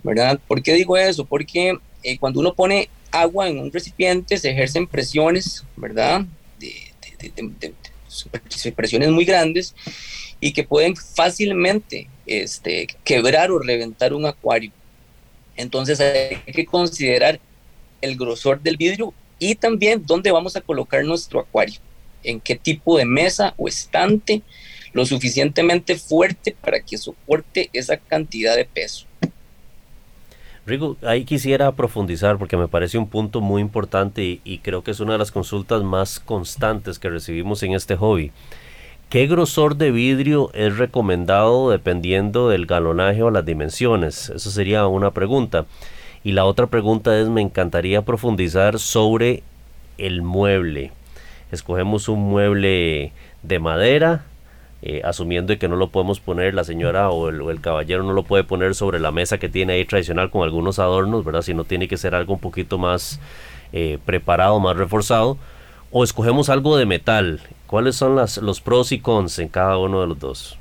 ¿verdad? 0.04 0.38
¿Por 0.48 0.62
qué 0.62 0.74
digo 0.74 0.98
eso? 0.98 1.26
Porque 1.26 1.78
eh, 2.04 2.18
cuando 2.18 2.42
uno 2.42 2.54
pone 2.54 2.90
agua 3.10 3.48
en 3.48 3.58
un 3.60 3.72
recipiente 3.72 4.38
se 4.38 4.52
ejercen 4.52 4.86
presiones, 4.86 5.64
¿verdad? 5.78 6.26
De, 6.60 6.74
presiones 8.76 9.10
muy 9.10 9.24
grandes 9.24 9.74
y 10.42 10.52
que 10.52 10.64
pueden 10.64 10.96
fácilmente 10.96 12.10
este, 12.26 12.88
quebrar 13.06 13.52
o 13.52 13.60
reventar 13.60 14.14
un 14.14 14.26
acuario. 14.26 14.72
Entonces 15.56 16.00
hay 16.02 16.54
que 16.54 16.66
considerar 16.66 17.40
el 18.02 18.18
grosor 18.18 18.62
del 18.62 18.76
vidrio 18.76 19.14
y 19.40 19.56
también 19.56 20.04
dónde 20.06 20.32
vamos 20.32 20.56
a 20.58 20.62
colocar 20.62 21.06
nuestro 21.06 21.40
acuario, 21.40 21.80
en 22.24 22.42
qué 22.42 22.56
tipo 22.56 22.98
de 22.98 23.06
mesa 23.06 23.54
o 23.58 23.68
estante 23.70 24.42
lo 24.94 25.06
suficientemente 25.06 25.96
fuerte 25.98 26.56
para 26.60 26.80
que 26.80 26.98
soporte 26.98 27.70
esa 27.74 27.98
cantidad 27.98 28.56
de 28.56 28.66
peso. 28.66 29.06
Rigo, 30.66 30.96
ahí 31.02 31.26
quisiera 31.26 31.72
profundizar 31.72 32.38
porque 32.38 32.56
me 32.56 32.68
parece 32.68 32.98
un 32.98 33.08
punto 33.08 33.42
muy 33.42 33.62
importante 33.62 34.40
y, 34.44 34.60
creo 34.60 34.84
que 34.84 34.92
es 34.92 35.00
una 35.00 35.14
de 35.14 35.18
las 35.18 35.32
consultas 35.32 35.82
más 35.82 36.20
constantes 36.20 37.00
que 37.00 37.10
recibimos 37.10 37.64
en 37.64 37.74
este 37.74 37.96
hobby. 37.96 38.32
¿Qué 39.10 39.28
grosor 39.28 39.76
de 39.76 39.92
vidrio 39.92 40.52
es 40.54 40.78
recomendado 40.78 41.72
dependiendo 41.72 42.48
del 42.48 42.68
galonaje 42.68 43.24
o 43.24 43.32
las 43.32 43.46
dimensiones? 43.46 44.30
Eso 44.30 44.52
sería 44.52 44.86
una 44.88 45.12
pregunta. 45.12 45.66
Y 46.24 46.34
la 46.34 46.46
otra 46.46 46.68
pregunta 46.68 47.20
es, 47.20 47.28
me 47.28 47.42
encantaría 47.42 48.04
profundizar 48.04 48.80
sobre 48.80 49.44
el 49.98 50.22
mueble. 50.22 50.92
Escogemos 51.52 52.08
un 52.08 52.20
mueble 52.20 53.12
de 53.44 53.60
madera, 53.60 54.24
eh, 54.84 55.02
asumiendo 55.04 55.58
que 55.60 55.68
no 55.68 55.76
lo 55.76 55.90
podemos 55.90 56.20
poner 56.20 56.56
la 56.56 56.64
señora 56.64 57.12
o 57.12 57.30
el, 57.30 57.62
caballero 57.62 58.04
no 58.04 58.14
lo 58.14 58.24
puede 58.24 58.44
poner 58.44 58.74
sobre 58.74 59.00
la 59.00 59.12
mesa 59.12 59.38
que 59.38 59.48
tiene 59.48 59.74
ahí 59.74 59.86
tradicional 59.86 60.32
con 60.32 60.42
algunos 60.42 60.80
adornos, 60.80 61.24
¿verdad? 61.24 61.44
Sino 61.44 61.66
tiene 61.66 61.88
que 61.88 61.98
ser 61.98 62.16
algo 62.16 62.34
un 62.34 62.40
poquito 62.40 62.80
más 62.80 63.20
eh, 63.74 64.00
preparado, 64.06 64.60
más 64.60 64.76
reforzado. 64.76 65.38
O 65.92 66.04
escogemos 66.04 66.50
algo 66.50 66.78
de 66.78 66.86
metal. 66.86 67.42
¿Cuáles 67.68 67.96
son 67.96 68.16
las, 68.16 68.38
los 68.38 68.62
pros 68.62 68.92
y 68.92 69.00
cons 69.00 69.38
en 69.40 69.50
cada 69.50 69.78
uno 69.78 70.02
de 70.02 70.08
los 70.08 70.20
dos? 70.20 70.58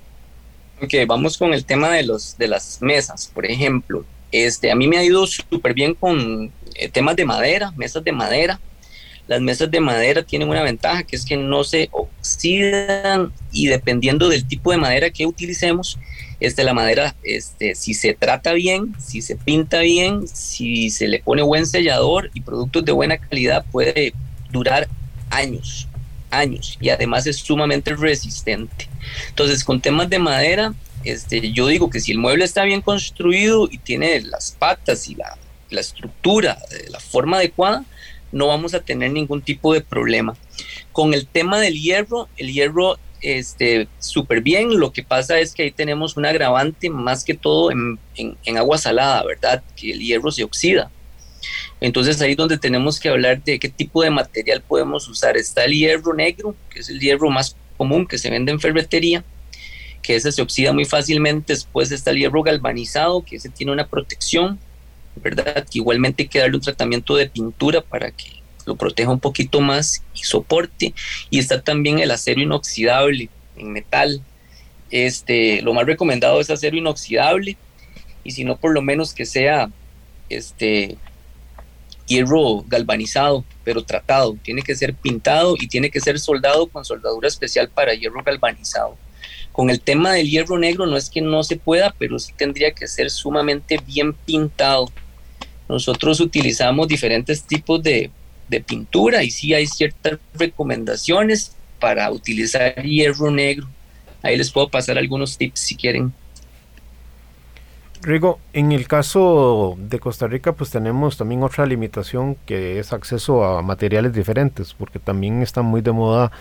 Ok, 0.82 0.94
vamos 1.06 1.38
con 1.38 1.54
el 1.54 1.64
tema 1.64 1.90
de, 1.90 2.02
los, 2.02 2.36
de 2.36 2.48
las 2.48 2.82
mesas, 2.82 3.30
por 3.32 3.46
ejemplo. 3.46 4.04
Este, 4.32 4.70
a 4.70 4.74
mí 4.74 4.86
me 4.86 4.98
ha 4.98 5.04
ido 5.04 5.26
súper 5.26 5.74
bien 5.74 5.94
con 5.94 6.50
eh, 6.74 6.88
temas 6.88 7.16
de 7.16 7.24
madera, 7.24 7.72
mesas 7.72 8.02
de 8.04 8.12
madera. 8.12 8.60
Las 9.30 9.40
mesas 9.40 9.70
de 9.70 9.78
madera 9.78 10.24
tienen 10.24 10.48
una 10.48 10.64
ventaja 10.64 11.04
que 11.04 11.14
es 11.14 11.24
que 11.24 11.36
no 11.36 11.62
se 11.62 11.88
oxidan 11.92 13.32
y 13.52 13.68
dependiendo 13.68 14.28
del 14.28 14.44
tipo 14.44 14.72
de 14.72 14.76
madera 14.76 15.10
que 15.10 15.24
utilicemos, 15.24 16.00
este, 16.40 16.64
la 16.64 16.74
madera, 16.74 17.14
este, 17.22 17.76
si 17.76 17.94
se 17.94 18.12
trata 18.12 18.54
bien, 18.54 18.92
si 18.98 19.22
se 19.22 19.36
pinta 19.36 19.78
bien, 19.82 20.26
si 20.26 20.90
se 20.90 21.06
le 21.06 21.20
pone 21.20 21.42
buen 21.42 21.64
sellador 21.64 22.32
y 22.34 22.40
productos 22.40 22.84
de 22.84 22.90
buena 22.90 23.18
calidad, 23.18 23.64
puede 23.70 24.14
durar 24.50 24.88
años, 25.30 25.86
años 26.32 26.76
y 26.80 26.88
además 26.88 27.24
es 27.28 27.36
sumamente 27.36 27.94
resistente. 27.94 28.88
Entonces, 29.28 29.62
con 29.62 29.80
temas 29.80 30.10
de 30.10 30.18
madera, 30.18 30.74
este, 31.04 31.52
yo 31.52 31.68
digo 31.68 31.88
que 31.88 32.00
si 32.00 32.10
el 32.10 32.18
mueble 32.18 32.44
está 32.44 32.64
bien 32.64 32.80
construido 32.80 33.68
y 33.70 33.78
tiene 33.78 34.22
las 34.22 34.50
patas 34.50 35.08
y 35.08 35.14
la, 35.14 35.38
la 35.70 35.80
estructura, 35.80 36.58
la 36.88 36.98
forma 36.98 37.36
adecuada, 37.36 37.84
no 38.32 38.46
vamos 38.46 38.74
a 38.74 38.80
tener 38.80 39.10
ningún 39.12 39.42
tipo 39.42 39.72
de 39.72 39.80
problema. 39.80 40.36
Con 40.92 41.14
el 41.14 41.26
tema 41.26 41.60
del 41.60 41.80
hierro, 41.80 42.28
el 42.36 42.52
hierro 42.52 42.98
este 43.22 43.88
súper 43.98 44.40
bien, 44.40 44.78
lo 44.78 44.92
que 44.92 45.02
pasa 45.02 45.38
es 45.38 45.52
que 45.52 45.64
ahí 45.64 45.70
tenemos 45.70 46.16
un 46.16 46.24
agravante 46.24 46.88
más 46.88 47.24
que 47.24 47.34
todo 47.34 47.70
en, 47.70 47.98
en, 48.16 48.56
agua 48.56 48.78
salada, 48.78 49.22
¿verdad? 49.24 49.62
Que 49.76 49.92
el 49.92 50.00
hierro 50.00 50.30
se 50.30 50.44
oxida. 50.44 50.90
Entonces 51.80 52.20
ahí 52.20 52.32
es 52.32 52.36
donde 52.36 52.58
tenemos 52.58 53.00
que 53.00 53.08
hablar 53.08 53.42
de 53.42 53.58
qué 53.58 53.68
tipo 53.68 54.02
de 54.02 54.10
material 54.10 54.62
podemos 54.62 55.08
usar. 55.08 55.36
Está 55.36 55.64
el 55.64 55.72
hierro 55.72 56.14
negro, 56.14 56.54
que 56.70 56.80
es 56.80 56.88
el 56.88 57.00
hierro 57.00 57.30
más 57.30 57.56
común 57.76 58.06
que 58.06 58.18
se 58.18 58.30
vende 58.30 58.52
en 58.52 58.60
ferretería, 58.60 59.24
que 60.02 60.16
ese 60.16 60.32
se 60.32 60.42
oxida 60.42 60.72
muy 60.72 60.84
fácilmente. 60.84 61.54
Después 61.54 61.90
está 61.92 62.10
el 62.10 62.18
hierro 62.18 62.42
galvanizado, 62.42 63.24
que 63.24 63.36
ese 63.36 63.48
tiene 63.48 63.72
una 63.72 63.86
protección, 63.86 64.58
¿verdad? 65.16 65.66
Igualmente 65.72 66.22
hay 66.22 66.28
que 66.28 66.38
darle 66.38 66.56
un 66.56 66.62
tratamiento 66.62 67.16
de 67.16 67.28
pintura 67.28 67.80
para 67.80 68.10
que 68.10 68.40
lo 68.66 68.76
proteja 68.76 69.10
un 69.10 69.20
poquito 69.20 69.60
más 69.60 70.02
y 70.14 70.20
soporte. 70.20 70.94
Y 71.30 71.38
está 71.38 71.60
también 71.60 71.98
el 71.98 72.10
acero 72.10 72.40
inoxidable 72.40 73.28
en 73.56 73.72
metal. 73.72 74.22
Este, 74.90 75.62
lo 75.62 75.74
más 75.74 75.86
recomendado 75.86 76.40
es 76.40 76.50
acero 76.50 76.76
inoxidable 76.76 77.56
y 78.24 78.32
si 78.32 78.44
no 78.44 78.56
por 78.56 78.72
lo 78.72 78.82
menos 78.82 79.14
que 79.14 79.24
sea 79.24 79.70
este 80.28 80.96
hierro 82.06 82.64
galvanizado, 82.66 83.44
pero 83.62 83.84
tratado. 83.84 84.36
Tiene 84.42 84.62
que 84.62 84.74
ser 84.74 84.94
pintado 84.94 85.54
y 85.58 85.68
tiene 85.68 85.90
que 85.90 86.00
ser 86.00 86.18
soldado 86.18 86.66
con 86.66 86.84
soldadura 86.84 87.28
especial 87.28 87.68
para 87.70 87.94
hierro 87.94 88.22
galvanizado. 88.24 88.96
Con 89.60 89.68
el 89.68 89.82
tema 89.82 90.14
del 90.14 90.30
hierro 90.30 90.58
negro 90.58 90.86
no 90.86 90.96
es 90.96 91.10
que 91.10 91.20
no 91.20 91.42
se 91.42 91.58
pueda, 91.58 91.94
pero 91.98 92.18
sí 92.18 92.32
tendría 92.34 92.70
que 92.70 92.88
ser 92.88 93.10
sumamente 93.10 93.78
bien 93.86 94.14
pintado. 94.14 94.88
Nosotros 95.68 96.18
utilizamos 96.20 96.88
diferentes 96.88 97.42
tipos 97.42 97.82
de, 97.82 98.10
pintura 98.66 99.22
y 99.22 99.30
sí 99.30 99.52
hay 99.52 99.66
ciertas 99.66 100.18
recomendaciones 100.32 101.54
para 101.78 102.10
utilizar 102.10 102.82
hierro 102.82 103.30
negro. 103.30 103.68
Ahí 104.22 104.38
les 104.38 104.50
puedo 104.50 104.70
pasar 104.70 104.96
algunos 104.96 105.36
tips 105.36 105.60
si 105.60 105.76
quieren. 105.76 106.14
Rigo, 108.00 108.40
en 108.54 108.72
el 108.72 108.88
caso 108.88 109.76
de 109.78 109.98
Costa 109.98 110.26
Rica, 110.26 110.54
pues 110.54 110.70
tenemos 110.70 111.18
también 111.18 111.42
otra 111.42 111.66
limitación 111.66 112.38
que 112.46 112.78
es 112.78 112.94
acceso 112.94 113.44
a 113.44 113.60
materiales 113.60 114.14
diferentes, 114.14 114.72
porque 114.72 114.98
también 114.98 115.42
están 115.42 115.66
muy 115.66 115.82
de 115.82 115.92
moda 115.92 116.32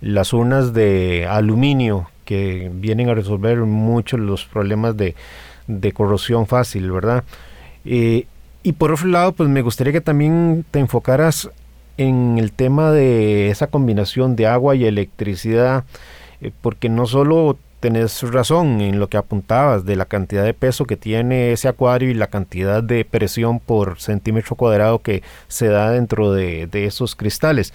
las 0.00 0.32
urnas 0.32 0.72
de 0.72 1.26
aluminio 1.28 2.08
que 2.28 2.70
vienen 2.70 3.08
a 3.08 3.14
resolver 3.14 3.56
muchos 3.60 4.20
los 4.20 4.44
problemas 4.44 4.94
de, 4.98 5.14
corrosión 5.94 6.46
fácil, 6.46 6.90
¿verdad? 6.90 7.24
Eh, 7.86 8.26
y 8.62 8.72
por 8.74 8.92
otro 8.92 9.06
lado, 9.06 9.32
pues 9.32 9.48
me 9.48 9.62
gustaría 9.62 9.94
que 9.94 10.02
también 10.02 10.66
te 10.70 10.78
enfocaras 10.78 11.48
en 11.96 12.36
el 12.38 12.52
tema 12.52 12.92
de 12.92 13.48
esa 13.48 13.68
combinación 13.68 14.36
de 14.36 14.46
agua 14.46 14.76
y 14.76 14.84
electricidad, 14.84 15.84
eh, 16.42 16.52
porque 16.60 16.90
no 16.90 17.06
solo 17.06 17.56
tenés 17.80 18.22
razón 18.30 18.82
en 18.82 19.00
lo 19.00 19.08
que 19.08 19.16
apuntabas 19.16 19.86
de 19.86 19.96
la 19.96 20.04
cantidad 20.04 20.44
de 20.44 20.52
peso 20.52 20.84
que 20.84 20.98
tiene 20.98 21.52
ese 21.52 21.68
acuario 21.68 22.10
y 22.10 22.14
la 22.14 22.26
cantidad 22.26 22.82
de 22.82 23.06
presión 23.06 23.58
por 23.58 23.98
centímetro 24.00 24.54
cuadrado 24.54 24.98
que 24.98 25.22
se 25.46 25.68
da 25.68 25.92
dentro 25.92 26.34
de, 26.34 26.68
esos 26.74 27.16
cristales. 27.16 27.72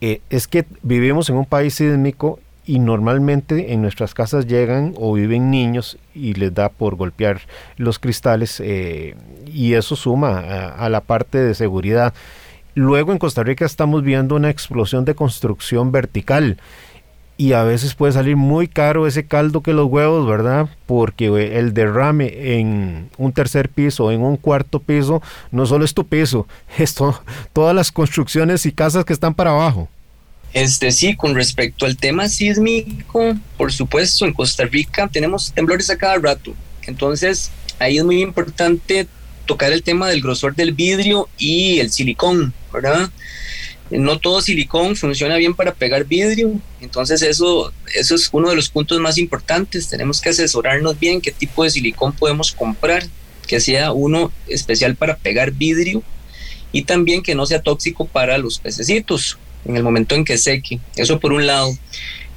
Eh, 0.00 0.22
es 0.28 0.48
que 0.48 0.64
vivimos 0.82 1.30
en 1.30 1.36
un 1.36 1.46
país 1.46 1.74
sísmico 1.74 2.40
y 2.66 2.80
normalmente 2.80 3.72
en 3.72 3.80
nuestras 3.80 4.12
casas 4.12 4.46
llegan 4.46 4.92
o 4.96 5.14
viven 5.14 5.50
niños 5.50 5.98
y 6.14 6.34
les 6.34 6.52
da 6.52 6.68
por 6.68 6.96
golpear 6.96 7.42
los 7.76 8.00
cristales 8.00 8.60
eh, 8.62 9.14
y 9.46 9.74
eso 9.74 9.94
suma 9.94 10.40
a, 10.40 10.88
la 10.88 11.00
parte 11.00 11.38
de 11.38 11.54
seguridad. 11.54 12.12
Luego 12.74 13.12
en 13.12 13.18
Costa 13.18 13.44
Rica 13.44 13.64
estamos 13.64 14.02
viendo 14.02 14.34
una 14.34 14.50
explosión 14.50 15.04
de 15.04 15.14
construcción 15.14 15.92
vertical 15.92 16.58
y 17.38 17.52
a 17.52 17.62
veces 17.62 17.94
puede 17.94 18.12
salir 18.12 18.36
muy 18.36 18.66
caro 18.66 19.06
ese 19.06 19.26
caldo 19.26 19.60
que 19.60 19.72
los 19.72 19.86
huevos, 19.86 20.26
¿verdad? 20.26 20.68
Porque 20.86 21.58
el 21.58 21.72
derrame 21.72 22.58
en 22.58 23.10
un 23.16 23.32
tercer 23.32 23.68
piso 23.68 24.10
en 24.10 24.22
un 24.22 24.36
cuarto 24.36 24.80
piso 24.80 25.22
no 25.52 25.66
solo 25.66 25.84
es 25.84 25.94
tu 25.94 26.04
piso, 26.04 26.48
es 26.78 26.96
todas 27.52 27.74
las 27.76 27.92
construcciones 27.92 28.66
y 28.66 28.72
casas 28.72 29.04
que 29.04 29.12
están 29.12 29.34
para 29.34 29.52
abajo. 29.52 29.88
Este 30.56 30.90
sí, 30.90 31.14
con 31.14 31.34
respecto 31.34 31.84
al 31.84 31.98
tema 31.98 32.30
sísmico, 32.30 33.34
por 33.58 33.74
supuesto, 33.74 34.24
en 34.24 34.32
Costa 34.32 34.64
Rica 34.64 35.06
tenemos 35.06 35.52
temblores 35.52 35.90
a 35.90 35.98
cada 35.98 36.16
rato. 36.16 36.54
Entonces, 36.86 37.50
ahí 37.78 37.98
es 37.98 38.04
muy 38.04 38.22
importante 38.22 39.06
tocar 39.44 39.70
el 39.70 39.82
tema 39.82 40.08
del 40.08 40.22
grosor 40.22 40.54
del 40.54 40.72
vidrio 40.72 41.28
y 41.36 41.78
el 41.80 41.92
silicón, 41.92 42.54
¿verdad? 42.72 43.10
no 43.90 44.18
todo 44.18 44.40
silicón 44.40 44.96
funciona 44.96 45.36
bien 45.36 45.52
para 45.52 45.74
pegar 45.74 46.06
vidrio, 46.06 46.58
entonces 46.80 47.20
eso, 47.20 47.72
eso 47.94 48.14
es 48.14 48.30
uno 48.32 48.48
de 48.48 48.56
los 48.56 48.70
puntos 48.70 48.98
más 48.98 49.18
importantes, 49.18 49.88
tenemos 49.88 50.22
que 50.22 50.30
asesorarnos 50.30 50.98
bien 50.98 51.20
qué 51.20 51.32
tipo 51.32 51.64
de 51.64 51.70
silicón 51.70 52.12
podemos 52.14 52.50
comprar, 52.50 53.06
que 53.46 53.60
sea 53.60 53.92
uno 53.92 54.32
especial 54.48 54.96
para 54.96 55.16
pegar 55.18 55.52
vidrio 55.52 56.02
y 56.72 56.82
también 56.82 57.22
que 57.22 57.34
no 57.34 57.44
sea 57.44 57.62
tóxico 57.62 58.06
para 58.06 58.38
los 58.38 58.58
pececitos 58.58 59.38
en 59.66 59.76
el 59.76 59.82
momento 59.82 60.14
en 60.14 60.24
que 60.24 60.38
seque, 60.38 60.80
eso 60.96 61.18
por 61.20 61.32
un 61.32 61.46
lado. 61.46 61.76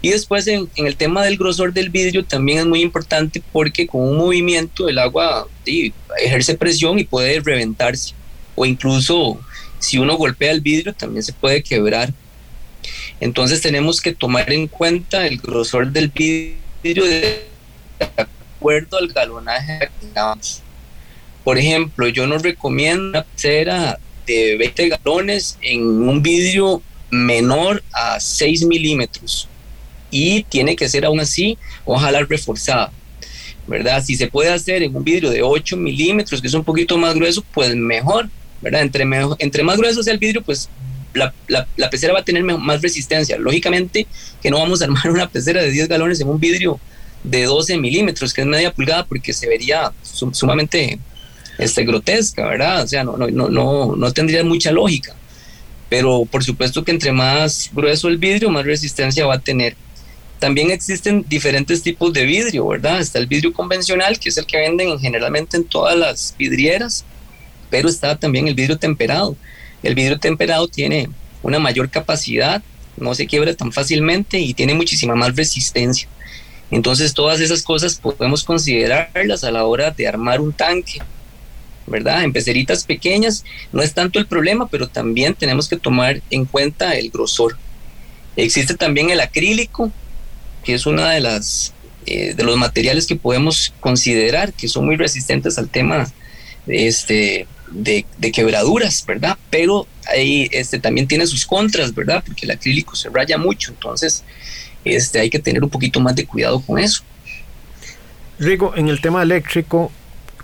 Y 0.01 0.09
después 0.09 0.47
en, 0.47 0.69
el 0.75 0.95
tema 0.95 1.23
del 1.23 1.37
grosor 1.37 1.73
del 1.73 1.89
vidrio 1.89 2.23
también 2.23 2.59
es 2.59 2.65
muy 2.65 2.81
importante 2.81 3.43
porque 3.51 3.85
con 3.85 4.01
un 4.01 4.17
movimiento 4.17 4.87
el 4.87 4.97
agua 4.97 5.47
ejerce 5.65 6.55
presión 6.55 6.99
y 6.99 7.03
puede 7.03 7.41
reventarse 7.41 8.13
o 8.55 8.65
incluso 8.65 9.39
si 9.79 9.97
uno 9.97 10.17
golpea 10.17 10.51
el 10.51 10.61
vidrio 10.61 10.93
también 10.93 11.23
se 11.23 11.33
puede 11.33 11.63
quebrar. 11.63 12.13
Entonces 13.19 13.61
tenemos 13.61 13.99
que 14.01 14.13
tomar 14.13 14.51
en 14.51 14.67
cuenta 14.67 15.27
el 15.27 15.37
grosor 15.37 15.91
del 15.91 16.09
vidrio 16.09 17.05
de 17.05 17.43
acuerdo 18.57 18.97
al 18.97 19.07
galonaje 19.09 19.79
que 19.79 20.07
tengamos. 20.07 20.61
Por 21.43 21.57
ejemplo, 21.57 22.07
yo 22.07 22.27
no 22.27 22.37
recomiendo 22.37 23.09
una 23.09 23.23
pecera 23.23 23.99
de 24.25 24.57
20 24.57 24.89
galones 24.89 25.57
en 25.61 25.81
un 25.83 26.21
vidrio 26.21 26.81
menor 27.11 27.83
a 27.91 28.19
6 28.19 28.65
milímetros 28.65 29.47
y 30.11 30.43
tiene 30.43 30.75
que 30.75 30.89
ser 30.89 31.05
aún 31.05 31.19
así 31.19 31.57
ojalá 31.85 32.21
reforzada. 32.23 32.91
¿verdad? 33.69 34.03
Si 34.03 34.15
se 34.15 34.27
puede 34.27 34.51
hacer 34.51 34.81
en 34.81 34.95
un 34.95 35.03
vidrio 35.03 35.29
de 35.29 35.43
8 35.43 35.77
milímetros, 35.77 36.41
que 36.41 36.47
es 36.47 36.53
un 36.53 36.63
poquito 36.63 36.97
más 36.97 37.13
grueso, 37.13 37.43
pues 37.53 37.75
mejor, 37.75 38.27
¿verdad? 38.61 38.81
Entre, 38.81 39.63
más 39.63 39.77
grueso 39.77 40.01
sea 40.01 40.13
el 40.13 40.19
vidrio, 40.19 40.41
pues 40.41 40.69
la, 41.13 41.33
pecera 41.89 42.13
va 42.13 42.19
a 42.19 42.25
tener 42.25 42.43
más 42.43 42.81
resistencia. 42.81 43.37
Lógicamente 43.37 44.07
que 44.41 44.49
no 44.49 44.57
vamos 44.57 44.81
a 44.81 44.85
armar 44.85 45.11
una 45.11 45.29
pecera 45.29 45.61
de 45.61 45.71
10 45.71 45.87
galones 45.87 46.19
en 46.19 46.27
un 46.27 46.39
vidrio 46.39 46.79
de 47.23 47.43
12 47.43 47.77
milímetros, 47.77 48.33
que 48.33 48.41
es 48.41 48.47
media 48.47 48.73
pulgada, 48.73 49.05
porque 49.05 49.33
se 49.33 49.47
vería 49.47 49.91
sumamente 50.31 50.99
este, 51.59 51.85
grotesca, 51.85 52.47
¿verdad? 52.47 52.83
O 52.83 52.87
sea, 52.87 53.03
no, 53.03 53.17
no, 53.17 53.49
no, 53.49 53.95
no 53.95 54.13
tendría 54.13 54.43
mucha 54.43 54.71
lógica. 54.71 55.15
Pero 55.89 56.25
por 56.25 56.43
supuesto 56.43 56.83
que 56.83 56.91
entre 56.91 57.11
más 57.11 57.69
grueso 57.73 58.07
el 58.07 58.17
vidrio, 58.17 58.49
más 58.49 58.65
resistencia 58.65 59.25
va 59.25 59.35
a 59.35 59.39
tener. 59.39 59.75
También 60.39 60.71
existen 60.71 61.25
diferentes 61.27 61.81
tipos 61.81 62.13
de 62.13 62.25
vidrio, 62.25 62.67
¿verdad? 62.67 63.01
Está 63.01 63.19
el 63.19 63.27
vidrio 63.27 63.51
convencional, 63.51 64.19
que 64.19 64.29
es 64.29 64.37
el 64.37 64.45
que 64.45 64.57
venden 64.57 64.99
generalmente 64.99 65.57
en 65.57 65.65
todas 65.65 65.97
las 65.97 66.35
vidrieras 66.37 67.03
pero 67.69 67.89
está 67.89 68.15
también 68.17 68.47
el 68.47 68.55
vidrio 68.55 68.77
temperado. 68.77 69.35
El 69.83 69.95
vidrio 69.95 70.19
temperado 70.19 70.67
tiene 70.67 71.09
una 71.41 71.59
mayor 71.59 71.89
capacidad, 71.89 72.61
no 72.97 73.15
se 73.15 73.27
quiebra 73.27 73.53
tan 73.53 73.71
fácilmente 73.71 74.39
y 74.39 74.53
tiene 74.53 74.73
muchísima 74.73 75.15
más 75.15 75.35
resistencia. 75.35 76.07
Entonces 76.71 77.13
todas 77.13 77.39
esas 77.39 77.63
cosas 77.63 77.95
podemos 77.95 78.43
considerarlas 78.43 79.43
a 79.43 79.51
la 79.51 79.65
hora 79.65 79.91
de 79.91 80.07
armar 80.07 80.41
un 80.41 80.53
tanque, 80.53 81.01
¿verdad? 81.89 82.23
En 82.23 82.33
peceritas 82.33 82.83
pequeñas 82.83 83.43
no 83.71 83.81
es 83.81 83.93
tanto 83.93 84.19
el 84.19 84.25
problema, 84.25 84.67
pero 84.67 84.87
también 84.87 85.33
tenemos 85.33 85.67
que 85.67 85.77
tomar 85.77 86.21
en 86.29 86.45
cuenta 86.45 86.95
el 86.97 87.09
grosor. 87.09 87.57
Existe 88.35 88.75
también 88.75 89.09
el 89.09 89.19
acrílico, 89.19 89.91
que 90.63 90.73
es 90.73 90.85
una 90.85 91.11
de 91.11 91.41
eh, 92.05 92.33
de 92.33 92.43
los 92.43 92.57
materiales 92.57 93.05
que 93.05 93.15
podemos 93.15 93.73
considerar 93.79 94.53
que 94.53 94.67
son 94.67 94.85
muy 94.85 94.95
resistentes 94.95 95.57
al 95.57 95.69
tema 95.69 96.11
este, 96.65 97.47
de, 97.71 98.05
quebraduras, 98.31 99.05
¿verdad? 99.05 99.37
Pero 99.49 99.87
ahí 100.07 100.47
este, 100.51 100.79
también 100.79 101.07
tiene 101.07 101.27
sus 101.27 101.45
contras, 101.45 101.93
¿verdad? 101.93 102.23
Porque 102.25 102.45
el 102.45 102.51
acrílico 102.51 102.95
se 102.95 103.09
raya 103.09 103.37
mucho, 103.37 103.71
entonces 103.71 104.23
este, 104.85 105.19
hay 105.19 105.29
que 105.29 105.39
tener 105.39 105.63
un 105.63 105.69
poquito 105.69 105.99
más 105.99 106.15
de 106.15 106.25
cuidado 106.25 106.61
con 106.61 106.79
eso. 106.79 107.03
Rigo, 108.39 108.73
en 108.75 108.87
el 108.87 109.01
tema 109.01 109.21
eléctrico, 109.21 109.91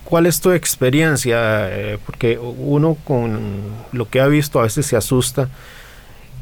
¿cuál 0.05 0.27
es 0.27 0.39
tu 0.39 0.51
experiencia? 0.51 1.67
Eh, 1.69 1.97
porque 2.05 2.37
uno 2.37 2.95
con 3.03 3.61
lo 3.91 4.09
que 4.09 4.21
ha 4.21 4.27
visto 4.27 4.59
a 4.59 4.63
veces 4.63 4.85
se 4.85 4.95
asusta, 4.95 5.49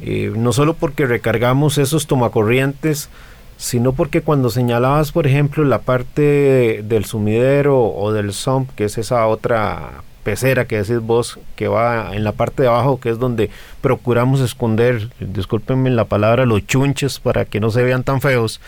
eh, 0.01 0.31
no 0.35 0.53
solo 0.53 0.75
porque 0.75 1.07
recargamos 1.07 1.79
esos 1.79 2.05
tomacorrientes, 2.05 3.09
sino 3.57 3.93
porque 3.93 4.21
cuando 4.21 4.49
señalabas, 4.49 5.11
por 5.11 5.25
ejemplo, 5.25 5.63
la 5.63 5.79
parte 5.79 6.83
del 6.83 7.05
sumidero 7.05 7.81
o 7.81 8.11
del 8.11 8.33
sump, 8.33 8.69
que 8.75 8.85
es 8.85 8.97
esa 8.97 9.25
otra 9.27 10.03
pecera 10.23 10.65
que 10.65 10.77
decís 10.77 10.99
vos, 10.99 11.39
que 11.55 11.67
va 11.67 12.15
en 12.15 12.23
la 12.23 12.31
parte 12.33 12.63
de 12.63 12.69
abajo, 12.69 12.99
que 12.99 13.09
es 13.09 13.19
donde 13.19 13.49
procuramos 13.81 14.41
esconder, 14.41 15.09
discúlpenme 15.19 15.89
la 15.89 16.05
palabra, 16.05 16.45
los 16.45 16.65
chunches 16.65 17.19
para 17.19 17.45
que 17.45 17.59
no 17.59 17.69
se 17.69 17.83
vean 17.83 18.03
tan 18.03 18.21
feos, 18.21 18.59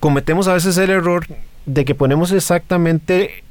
cometemos 0.00 0.48
a 0.48 0.54
veces 0.54 0.76
el 0.78 0.90
error 0.90 1.26
de 1.66 1.84
que 1.84 1.94
ponemos 1.94 2.32
exactamente 2.32 3.44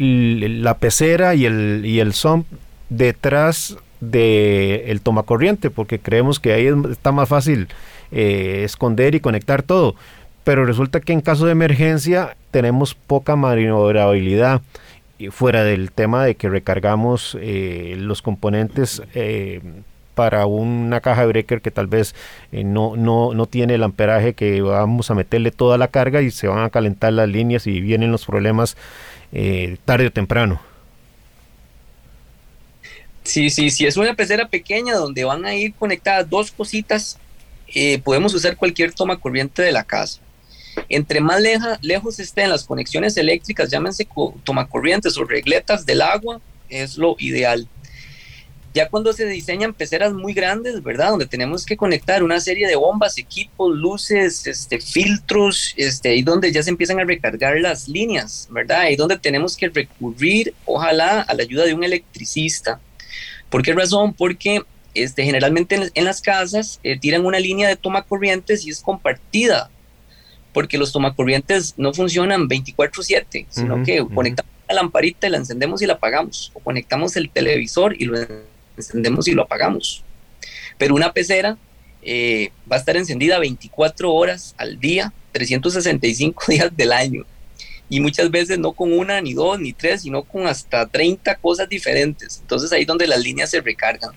la 0.00 0.78
pecera 0.78 1.34
y 1.34 1.44
el, 1.44 1.82
y 1.84 2.00
el 2.00 2.14
sump 2.14 2.46
detrás 2.88 3.76
del 4.00 4.82
el 4.86 5.00
tomacorriente, 5.02 5.68
porque 5.68 5.98
creemos 5.98 6.40
que 6.40 6.54
ahí 6.54 6.68
está 6.90 7.12
más 7.12 7.28
fácil 7.28 7.68
eh, 8.10 8.62
esconder 8.64 9.14
y 9.14 9.20
conectar 9.20 9.62
todo. 9.62 9.94
Pero 10.42 10.64
resulta 10.64 11.00
que 11.00 11.12
en 11.12 11.20
caso 11.20 11.44
de 11.44 11.52
emergencia 11.52 12.36
tenemos 12.50 12.94
poca 12.94 13.36
maniobrabilidad 13.36 14.62
fuera 15.30 15.64
del 15.64 15.92
tema 15.92 16.24
de 16.24 16.34
que 16.34 16.48
recargamos 16.48 17.36
eh, 17.38 17.94
los 17.98 18.22
componentes 18.22 19.02
eh, 19.14 19.60
para 20.14 20.46
una 20.46 21.00
caja 21.00 21.22
de 21.22 21.26
breaker 21.28 21.60
que 21.60 21.70
tal 21.70 21.88
vez 21.88 22.14
no, 22.52 22.96
no, 22.96 23.34
no 23.34 23.46
tiene 23.46 23.74
el 23.74 23.82
amperaje 23.82 24.32
que 24.32 24.62
vamos 24.62 25.10
a 25.10 25.14
meterle 25.14 25.50
toda 25.50 25.76
la 25.76 25.88
carga 25.88 26.22
y 26.22 26.30
se 26.30 26.48
van 26.48 26.64
a 26.64 26.70
calentar 26.70 27.12
las 27.12 27.28
líneas 27.28 27.66
y 27.66 27.80
vienen 27.82 28.10
los 28.10 28.24
problemas 28.24 28.78
tarde 29.84 30.06
o 30.06 30.12
temprano. 30.12 30.60
Sí, 33.22 33.50
sí, 33.50 33.70
sí, 33.70 33.86
es 33.86 33.96
una 33.96 34.14
pecera 34.14 34.48
pequeña 34.48 34.94
donde 34.94 35.24
van 35.24 35.44
a 35.44 35.54
ir 35.54 35.74
conectadas 35.74 36.28
dos 36.28 36.50
cositas, 36.50 37.18
podemos 38.02 38.34
usar 38.34 38.56
cualquier 38.56 38.92
toma 38.92 39.20
corriente 39.20 39.62
de 39.62 39.72
la 39.72 39.84
casa. 39.84 40.20
Entre 40.88 41.20
más 41.20 41.40
lejos 41.82 42.18
estén 42.18 42.48
las 42.50 42.64
conexiones 42.64 43.16
eléctricas, 43.16 43.70
llámense 43.70 44.08
tomacorrientes 44.44 45.16
o 45.18 45.24
regletas 45.24 45.84
del 45.86 46.02
agua, 46.02 46.40
es 46.68 46.96
lo 46.96 47.16
ideal. 47.18 47.68
Ya 48.72 48.88
cuando 48.88 49.12
se 49.12 49.26
diseñan 49.26 49.74
peceras 49.74 50.12
muy 50.12 50.32
grandes, 50.32 50.82
¿verdad? 50.82 51.10
Donde 51.10 51.26
tenemos 51.26 51.66
que 51.66 51.76
conectar 51.76 52.22
una 52.22 52.38
serie 52.40 52.68
de 52.68 52.76
bombas, 52.76 53.18
equipos, 53.18 53.74
luces, 53.76 54.46
este, 54.46 54.80
filtros, 54.80 55.74
este, 55.76 56.10
ahí 56.10 56.22
donde 56.22 56.52
ya 56.52 56.62
se 56.62 56.70
empiezan 56.70 57.00
a 57.00 57.04
recargar 57.04 57.58
las 57.60 57.88
líneas, 57.88 58.48
¿verdad? 58.50 58.80
Ahí 58.82 58.96
donde 58.96 59.18
tenemos 59.18 59.56
que 59.56 59.68
recurrir, 59.68 60.54
ojalá, 60.64 61.22
a 61.22 61.34
la 61.34 61.42
ayuda 61.42 61.64
de 61.64 61.74
un 61.74 61.82
electricista. 61.82 62.80
¿Por 63.48 63.62
qué 63.62 63.72
razón? 63.72 64.14
Porque 64.14 64.62
este, 64.94 65.24
generalmente 65.24 65.90
en, 65.92 66.04
las 66.04 66.20
casas 66.20 66.78
eh, 66.84 66.98
tiran 66.98 67.26
una 67.26 67.40
línea 67.40 67.68
de 67.68 67.76
toma 67.76 68.02
corrientes 68.02 68.64
y 68.64 68.70
es 68.70 68.80
compartida 68.80 69.70
porque 70.52 70.78
los 70.78 70.92
tomacorrientes 70.92 71.74
no 71.76 71.92
funcionan 71.92 72.48
24/7, 72.48 73.46
sino 73.48 73.82
que 73.84 74.04
conectamos 74.14 74.50
la 74.68 74.74
lamparita 74.74 75.26
y 75.26 75.30
la 75.30 75.38
encendemos 75.38 75.82
y 75.82 75.86
la 75.86 75.94
apagamos, 75.94 76.52
o 76.54 76.60
conectamos 76.60 77.16
el 77.16 77.30
televisor 77.30 77.94
y 78.00 78.04
lo 78.04 78.18
encendemos 78.88 79.28
y 79.28 79.32
lo 79.32 79.42
apagamos. 79.42 80.02
Pero 80.78 80.94
una 80.94 81.12
pecera 81.12 81.56
eh, 82.02 82.50
va 82.70 82.76
a 82.76 82.78
estar 82.78 82.96
encendida 82.96 83.38
24 83.38 84.12
horas 84.12 84.54
al 84.56 84.80
día, 84.80 85.12
365 85.32 86.44
días 86.48 86.76
del 86.76 86.92
año. 86.92 87.24
Y 87.88 88.00
muchas 88.00 88.30
veces 88.30 88.58
no 88.58 88.72
con 88.72 88.92
una, 88.92 89.20
ni 89.20 89.34
dos, 89.34 89.58
ni 89.58 89.72
tres, 89.72 90.02
sino 90.02 90.22
con 90.22 90.46
hasta 90.46 90.86
30 90.86 91.34
cosas 91.36 91.68
diferentes. 91.68 92.38
Entonces 92.40 92.72
ahí 92.72 92.82
es 92.82 92.86
donde 92.86 93.06
las 93.06 93.20
líneas 93.20 93.50
se 93.50 93.60
recargan. 93.60 94.12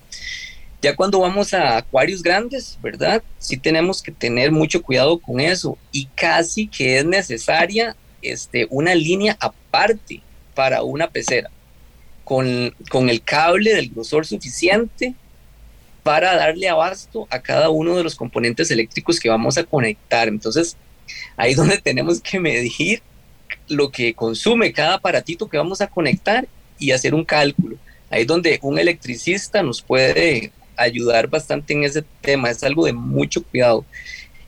Ya 0.80 0.94
cuando 0.94 1.20
vamos 1.20 1.54
a 1.54 1.78
acuarios 1.78 2.22
grandes, 2.22 2.78
¿verdad? 2.82 3.22
Sí 3.38 3.56
tenemos 3.56 4.02
que 4.02 4.12
tener 4.12 4.52
mucho 4.52 4.82
cuidado 4.82 5.18
con 5.18 5.40
eso 5.40 5.78
y 5.90 6.06
casi 6.14 6.66
que 6.66 6.98
es 6.98 7.04
necesaria 7.04 7.96
este, 8.20 8.66
una 8.70 8.94
línea 8.94 9.36
aparte 9.40 10.20
para 10.54 10.82
una 10.82 11.08
pecera, 11.08 11.50
con, 12.24 12.74
con 12.90 13.10
el 13.10 13.22
cable 13.22 13.74
del 13.74 13.90
grosor 13.90 14.26
suficiente 14.26 15.14
para 16.02 16.36
darle 16.36 16.68
abasto 16.68 17.26
a 17.30 17.40
cada 17.40 17.70
uno 17.70 17.96
de 17.96 18.04
los 18.04 18.14
componentes 18.14 18.70
eléctricos 18.70 19.18
que 19.18 19.28
vamos 19.28 19.56
a 19.56 19.64
conectar. 19.64 20.28
Entonces, 20.28 20.76
ahí 21.36 21.52
es 21.52 21.56
donde 21.56 21.78
tenemos 21.78 22.20
que 22.20 22.38
medir 22.38 23.02
lo 23.68 23.90
que 23.90 24.14
consume 24.14 24.72
cada 24.72 24.94
aparatito 24.94 25.48
que 25.48 25.56
vamos 25.56 25.80
a 25.80 25.86
conectar 25.86 26.46
y 26.78 26.90
hacer 26.90 27.14
un 27.14 27.24
cálculo. 27.24 27.76
Ahí 28.10 28.22
es 28.22 28.26
donde 28.26 28.58
un 28.62 28.78
electricista 28.78 29.62
nos 29.62 29.80
puede 29.80 30.52
ayudar 30.76 31.28
bastante 31.28 31.72
en 31.72 31.84
ese 31.84 32.04
tema, 32.20 32.50
es 32.50 32.62
algo 32.62 32.86
de 32.86 32.92
mucho 32.92 33.42
cuidado. 33.42 33.84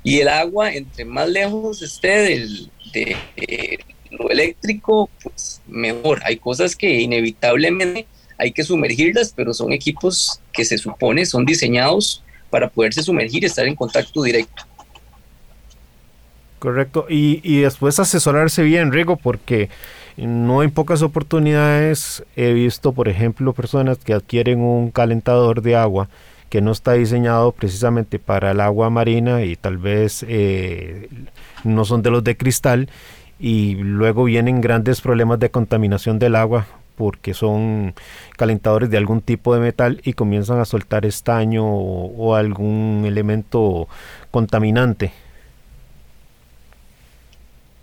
Y 0.03 0.21
el 0.21 0.29
agua, 0.29 0.73
entre 0.73 1.05
más 1.05 1.29
lejos 1.29 1.83
esté 1.83 2.21
del, 2.21 2.71
de, 2.93 3.17
lo 4.11 4.31
eléctrico, 4.31 5.11
pues 5.23 5.61
mejor. 5.67 6.21
Hay 6.25 6.37
cosas 6.37 6.77
que 6.77 7.01
inevitablemente 7.01 8.07
hay 8.39 8.53
que 8.53 8.63
sumergirlas, 8.63 9.33
pero 9.35 9.55
son 9.55 9.73
equipos 9.73 10.41
que 10.53 10.65
se 10.65 10.79
supone 10.79 11.25
son 11.27 11.45
diseñados 11.45 12.23
para 12.51 12.69
poderse 12.69 13.03
sumergir 13.03 13.43
y 13.43 13.47
estar 13.47 13.67
en 13.67 13.75
contacto 13.75 14.23
directo. 14.23 14.65
Correcto. 16.59 17.07
Y, 17.09 17.41
y 17.43 17.61
después 17.61 17.99
asesorarse 17.99 18.63
bien, 18.63 18.93
Rigo, 18.93 19.17
porque 19.17 19.69
no 20.17 20.63
en 20.63 20.71
pocas 20.71 21.03
oportunidades 21.03 22.25
he 22.37 22.53
visto, 22.53 22.93
por 22.93 23.09
ejemplo, 23.09 23.53
personas 23.53 23.99
que 23.99 24.15
adquieren 24.15 24.61
un 24.61 24.91
calentador 24.91 25.63
de 25.63 25.77
agua 25.77 26.09
que 26.49 26.61
no 26.61 26.73
está 26.73 26.93
diseñado 26.93 27.53
precisamente 27.53 28.19
para 28.19 28.53
el 28.53 28.61
agua 28.61 28.89
marina 28.89 29.43
y 29.43 29.57
tal 29.57 29.79
vez 29.79 30.25
eh, 30.29 31.09
no 31.65 31.85
son 31.85 32.03
de 32.03 32.11
los 32.11 32.25
de 32.25 32.37
cristal 32.37 32.89
y 33.39 33.75
luego 33.75 34.25
vienen 34.25 34.61
grandes 34.61 35.01
problemas 35.01 35.39
de 35.39 35.51
contaminación 35.51 36.19
del 36.19 36.37
agua 36.37 36.67
porque 36.97 37.35
son 37.35 37.95
calentadores 38.37 38.89
de 38.91 38.97
algún 38.97 39.21
tipo 39.21 39.55
de 39.55 39.61
metal 39.61 40.01
y 40.05 40.15
comienzan 40.15 40.59
a 40.61 40.65
soltar 40.65 41.05
estaño 41.05 41.67
o 41.67 42.35
algún 42.35 43.05
elemento 43.07 43.87
contaminante. 44.31 45.13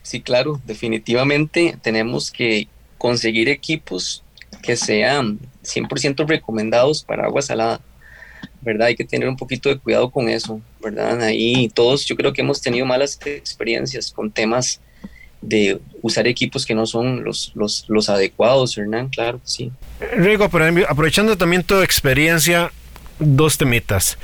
Sí, 0.02 0.22
claro, 0.22 0.60
definitivamente 0.66 1.78
tenemos 1.82 2.30
que 2.30 2.68
conseguir 2.98 3.50
equipos 3.50 4.24
que 4.62 4.76
sean 4.76 5.40
100% 5.64 6.28
recomendados 6.28 7.04
para 7.04 7.26
agua 7.26 7.42
salada, 7.42 7.80
¿verdad? 8.62 8.88
Hay 8.88 8.96
que 8.96 9.06
tener 9.06 9.30
un 9.30 9.38
poquito 9.38 9.70
de 9.70 9.78
cuidado 9.78 10.10
con 10.10 10.28
eso, 10.28 10.60
¿verdad? 10.82 11.22
Ahí 11.22 11.70
todos 11.70 12.06
yo 12.06 12.16
creo 12.16 12.34
que 12.34 12.42
hemos 12.42 12.62
tenido 12.62 12.86
malas 12.86 13.20
experiencias 13.26 14.12
con 14.12 14.30
temas 14.30 14.82
de 15.44 15.80
usar 16.02 16.28
equipos 16.28 16.66
que 16.66 16.76
no 16.76 16.86
son 16.86 17.24
los, 17.24 17.52
los, 17.56 17.86
los 17.88 18.10
adecuados, 18.10 18.78
Hernán, 18.78 19.10
claro, 19.10 19.40
sí. 19.44 19.72
Rigo, 20.16 20.46
aprovechando 20.46 21.38
también 21.38 21.64
tu 21.64 21.82
experiencia, 21.82 22.72
dos 23.20 23.58
temitas. 23.58 24.18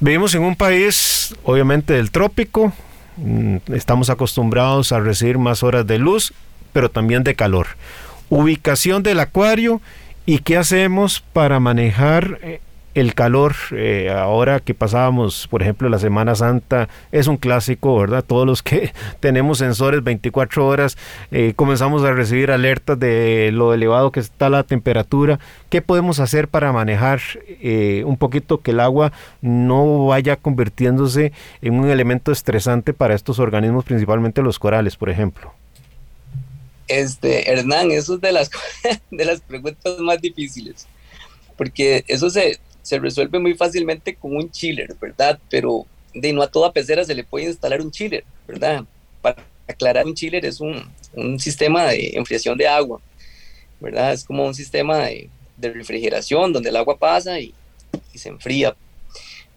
Vivimos 0.00 0.34
en 0.34 0.42
un 0.42 0.56
país, 0.56 1.34
obviamente, 1.44 1.94
del 1.94 2.10
trópico, 2.10 2.72
Mm, 3.16 3.58
estamos 3.72 4.10
acostumbrados 4.10 4.90
a 4.92 4.98
recibir 4.98 5.38
más 5.38 5.62
horas 5.62 5.86
de 5.86 5.98
luz, 5.98 6.32
pero 6.72 6.90
también 6.90 7.22
de 7.22 7.34
calor. 7.34 7.68
Ubicación 8.28 9.02
del 9.02 9.20
acuario 9.20 9.80
y 10.26 10.38
qué 10.38 10.56
hacemos 10.56 11.22
para 11.32 11.60
manejar 11.60 12.38
eh, 12.42 12.60
el 12.94 13.14
calor, 13.14 13.54
eh, 13.72 14.10
ahora 14.10 14.60
que 14.60 14.72
pasábamos, 14.72 15.48
por 15.48 15.62
ejemplo, 15.62 15.88
la 15.88 15.98
Semana 15.98 16.34
Santa, 16.34 16.88
es 17.10 17.26
un 17.26 17.36
clásico, 17.36 17.98
¿verdad? 17.98 18.24
Todos 18.24 18.46
los 18.46 18.62
que 18.62 18.92
tenemos 19.20 19.58
sensores 19.58 20.02
24 20.02 20.66
horas, 20.66 20.96
eh, 21.30 21.54
comenzamos 21.56 22.04
a 22.04 22.12
recibir 22.12 22.50
alertas 22.50 22.98
de 22.98 23.50
lo 23.52 23.74
elevado 23.74 24.12
que 24.12 24.20
está 24.20 24.48
la 24.48 24.62
temperatura. 24.62 25.40
¿Qué 25.70 25.82
podemos 25.82 26.20
hacer 26.20 26.48
para 26.48 26.72
manejar 26.72 27.20
eh, 27.48 28.04
un 28.06 28.16
poquito 28.16 28.60
que 28.60 28.70
el 28.70 28.80
agua 28.80 29.12
no 29.42 30.06
vaya 30.06 30.36
convirtiéndose 30.36 31.32
en 31.62 31.74
un 31.74 31.90
elemento 31.90 32.30
estresante 32.30 32.92
para 32.92 33.14
estos 33.14 33.40
organismos, 33.40 33.84
principalmente 33.84 34.40
los 34.40 34.58
corales, 34.58 34.96
por 34.96 35.10
ejemplo? 35.10 35.52
Este, 36.86 37.50
Hernán, 37.50 37.90
eso 37.90 38.14
es 38.14 38.20
de 38.20 38.30
las, 38.30 38.50
de 39.10 39.24
las 39.24 39.40
preguntas 39.40 39.98
más 39.98 40.20
difíciles, 40.20 40.86
porque 41.56 42.04
eso 42.08 42.28
se, 42.28 42.60
se 42.84 43.00
resuelve 43.00 43.40
muy 43.40 43.54
fácilmente 43.54 44.14
con 44.14 44.36
un 44.36 44.48
chiller, 44.50 44.94
¿verdad? 45.00 45.40
Pero 45.50 45.86
de 46.14 46.32
no 46.32 46.42
a 46.42 46.46
toda 46.46 46.72
pecera 46.72 47.04
se 47.04 47.16
le 47.16 47.24
puede 47.24 47.46
instalar 47.46 47.80
un 47.80 47.90
chiller, 47.90 48.24
¿verdad? 48.46 48.84
Para 49.20 49.42
aclarar, 49.66 50.06
un 50.06 50.14
chiller 50.14 50.44
es 50.44 50.60
un, 50.60 50.84
un 51.14 51.40
sistema 51.40 51.86
de 51.86 52.12
enfriación 52.14 52.56
de 52.56 52.68
agua, 52.68 53.00
¿verdad? 53.80 54.12
Es 54.12 54.22
como 54.22 54.46
un 54.46 54.54
sistema 54.54 54.98
de, 55.06 55.28
de 55.56 55.72
refrigeración 55.72 56.52
donde 56.52 56.68
el 56.68 56.76
agua 56.76 56.96
pasa 56.96 57.40
y, 57.40 57.52
se 58.14 58.28
enfría. 58.28 58.76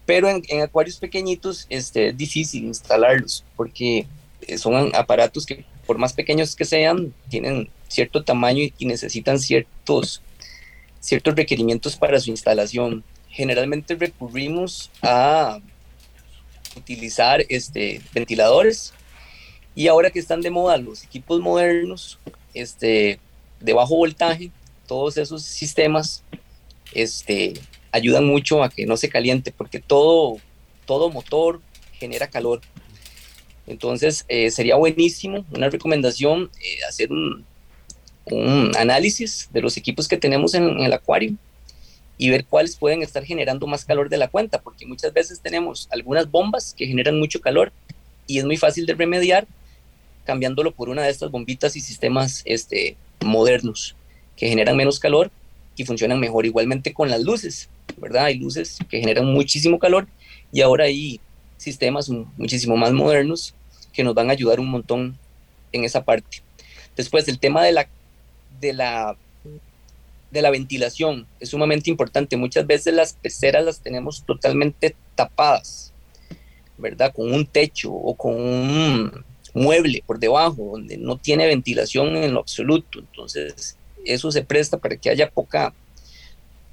Pero 0.06 0.28
en, 0.28 0.62
acuarios 0.62 0.96
pequeñitos 0.96 1.66
este, 1.68 2.08
es 2.08 2.16
difícil 2.16 2.64
instalarlos 2.64 3.44
porque 3.56 4.06
son 4.56 4.90
aparatos 4.94 5.44
que 5.46 5.64
por 5.88 5.96
más 5.96 6.12
pequeños 6.12 6.54
que 6.54 6.66
sean, 6.66 7.14
tienen 7.30 7.70
cierto 7.88 8.22
tamaño 8.22 8.62
y, 8.78 8.84
necesitan 8.84 9.38
ciertos, 9.38 10.20
ciertos 11.00 11.34
requerimientos 11.34 11.96
para 11.96 12.20
su 12.20 12.30
instalación. 12.30 13.02
Generalmente 13.30 13.94
recurrimos 13.94 14.90
a 15.02 15.60
utilizar 16.76 17.44
este, 17.48 18.00
ventiladores 18.12 18.92
y 19.74 19.88
ahora 19.88 20.10
que 20.10 20.18
están 20.18 20.40
de 20.40 20.50
moda 20.50 20.76
los 20.76 21.04
equipos 21.04 21.40
modernos 21.40 22.18
este, 22.54 23.20
de 23.60 23.72
bajo 23.72 23.96
voltaje, 23.96 24.50
todos 24.86 25.16
esos 25.18 25.42
sistemas 25.42 26.24
este, 26.94 27.54
ayudan 27.92 28.24
mucho 28.24 28.62
a 28.62 28.70
que 28.70 28.86
no 28.86 28.96
se 28.96 29.08
caliente 29.08 29.52
porque 29.56 29.80
todo, 29.80 30.38
todo 30.86 31.10
motor 31.10 31.60
genera 31.92 32.28
calor. 32.28 32.60
Entonces 33.66 34.24
eh, 34.28 34.50
sería 34.50 34.76
buenísimo, 34.76 35.44
una 35.54 35.68
recomendación, 35.68 36.50
eh, 36.60 36.78
hacer 36.88 37.12
un, 37.12 37.44
un, 38.24 38.72
análisis 38.76 39.48
de 39.52 39.60
los 39.60 39.76
equipos 39.76 40.08
que 40.08 40.16
tenemos 40.16 40.54
en, 40.54 40.80
el 40.80 40.92
acuario 40.92 41.34
y 42.18 42.30
ver 42.30 42.44
cuáles 42.44 42.76
pueden 42.76 43.02
estar 43.02 43.24
generando 43.24 43.66
más 43.66 43.84
calor 43.84 44.08
de 44.08 44.18
la 44.18 44.28
cuenta, 44.28 44.60
porque 44.60 44.84
muchas 44.84 45.12
veces 45.12 45.40
tenemos 45.40 45.88
algunas 45.90 46.30
bombas 46.30 46.74
que 46.76 46.86
generan 46.86 47.18
mucho 47.18 47.40
calor 47.40 47.72
y 48.26 48.38
es 48.38 48.44
muy 48.44 48.56
fácil 48.56 48.84
de 48.84 48.94
remediar 48.94 49.46
cambiándolo 50.24 50.72
por 50.72 50.90
una 50.90 51.04
de 51.04 51.10
estas 51.10 51.30
bombitas 51.30 51.74
y 51.76 51.80
sistemas 51.80 52.42
este, 52.44 52.96
modernos 53.24 53.96
que 54.36 54.48
generan 54.48 54.76
menos 54.76 54.98
calor 54.98 55.30
y 55.74 55.84
funcionan 55.84 56.20
mejor. 56.20 56.44
Igualmente 56.44 56.92
con 56.92 57.08
las 57.08 57.22
luces, 57.22 57.70
¿verdad? 57.96 58.26
Hay 58.26 58.38
luces 58.38 58.78
que 58.90 59.00
generan 59.00 59.24
muchísimo 59.26 59.78
calor 59.78 60.06
y 60.52 60.60
ahora 60.60 60.84
hay 60.84 61.20
sistemas 61.56 62.10
muchísimo 62.36 62.76
más 62.76 62.92
modernos 62.92 63.54
que 63.92 64.04
nos 64.04 64.14
van 64.14 64.28
a 64.28 64.32
ayudar 64.32 64.60
un 64.60 64.68
montón 64.68 65.18
en 65.72 65.84
esa 65.84 66.04
parte. 66.04 66.42
Después, 66.96 67.26
el 67.28 67.38
tema 67.38 67.64
de 67.64 67.72
la, 67.72 67.88
de 68.60 68.72
la, 68.72 69.16
de 70.30 70.42
la 70.42 70.50
ventilación 70.50 71.26
es 71.40 71.50
sumamente 71.50 71.90
importante. 71.90 72.36
Muchas 72.36 72.66
veces 72.66 72.94
las 72.94 73.14
peceras 73.14 73.64
las 73.64 73.80
tenemos 73.80 74.24
totalmente 74.24 74.94
tapadas, 75.14 75.92
¿verdad? 76.76 77.12
Con 77.14 77.32
un 77.32 77.46
techo 77.46 77.92
o 77.92 78.14
con 78.14 78.34
un 78.34 79.24
mueble 79.54 80.02
por 80.06 80.18
debajo, 80.18 80.70
donde 80.72 80.96
no 80.96 81.16
tiene 81.16 81.46
ventilación 81.46 82.16
en 82.16 82.34
lo 82.34 82.40
absoluto. 82.40 82.98
Entonces, 82.98 83.76
eso 84.04 84.30
se 84.30 84.42
presta 84.42 84.78
para 84.78 84.96
que 84.96 85.10
haya 85.10 85.30
poca, 85.30 85.74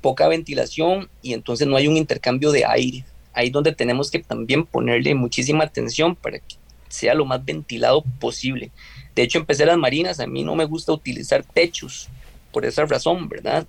poca 0.02 0.28
ventilación 0.28 1.10
y 1.22 1.34
entonces 1.34 1.68
no 1.68 1.78
hay 1.78 1.88
un 1.88 1.98
intercambio 1.98 2.52
de 2.52 2.66
aire. 2.66 3.06
Ahí 3.34 3.50
donde 3.50 3.74
tenemos 3.74 4.12
que 4.12 4.20
también 4.20 4.66
ponerle 4.66 5.14
muchísima 5.16 5.66
atención 5.66 6.16
para 6.16 6.40
que 6.40 6.56
sea 6.88 7.14
lo 7.14 7.26
más 7.26 7.44
ventilado 7.44 8.04
posible. 8.20 8.72
De 9.14 9.24
hecho, 9.24 9.40
empecé 9.40 9.66
las 9.66 9.78
marinas, 9.78 10.20
a 10.20 10.28
mí 10.28 10.44
no 10.44 10.56
me 10.56 10.66
gusta 10.66 10.94
utilizar 10.94 11.44
techos 11.44 12.10
por 12.56 12.66
esa 12.66 12.86
razón, 12.86 13.28
¿verdad? 13.28 13.68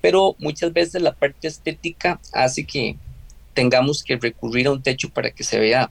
Pero 0.00 0.34
muchas 0.40 0.72
veces 0.72 1.00
la 1.00 1.12
parte 1.12 1.46
estética 1.46 2.18
hace 2.32 2.64
que 2.64 2.96
tengamos 3.54 4.02
que 4.02 4.16
recurrir 4.16 4.66
a 4.66 4.72
un 4.72 4.82
techo 4.82 5.08
para 5.08 5.30
que 5.30 5.44
se 5.44 5.60
vea 5.60 5.88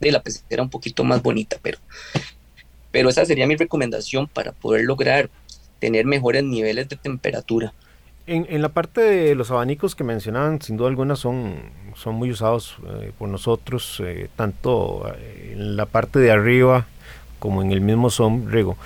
de 0.00 0.10
la 0.10 0.20
pecera 0.20 0.64
un 0.64 0.68
poquito 0.68 1.04
más 1.04 1.22
bonita, 1.22 1.58
pero, 1.62 1.78
pero 2.90 3.08
esa 3.08 3.24
sería 3.24 3.46
mi 3.46 3.54
recomendación 3.54 4.26
para 4.26 4.50
poder 4.50 4.84
lograr 4.84 5.30
tener 5.78 6.06
mejores 6.06 6.42
niveles 6.42 6.88
de 6.88 6.96
temperatura. 6.96 7.72
En, 8.26 8.60
la 8.60 8.70
parte 8.70 9.00
de 9.00 9.36
los 9.36 9.52
abanicos 9.52 9.94
que 9.94 10.02
mencionaban, 10.02 10.60
sin 10.60 10.76
duda 10.76 10.88
alguna 10.88 11.14
son, 11.14 11.54
son 11.94 12.16
muy 12.16 12.32
usados 12.32 12.78
eh, 13.00 13.12
por 13.16 13.28
nosotros, 13.28 14.02
eh, 14.04 14.28
tanto 14.34 15.06
eh, 15.16 15.52
en 15.52 15.76
la 15.76 15.86
parte 15.86 16.18
de 16.18 16.32
arriba 16.32 16.88
como 17.38 17.62
en 17.62 17.70
el 17.70 17.80
mismo 17.80 18.10
sombrero. 18.10 18.76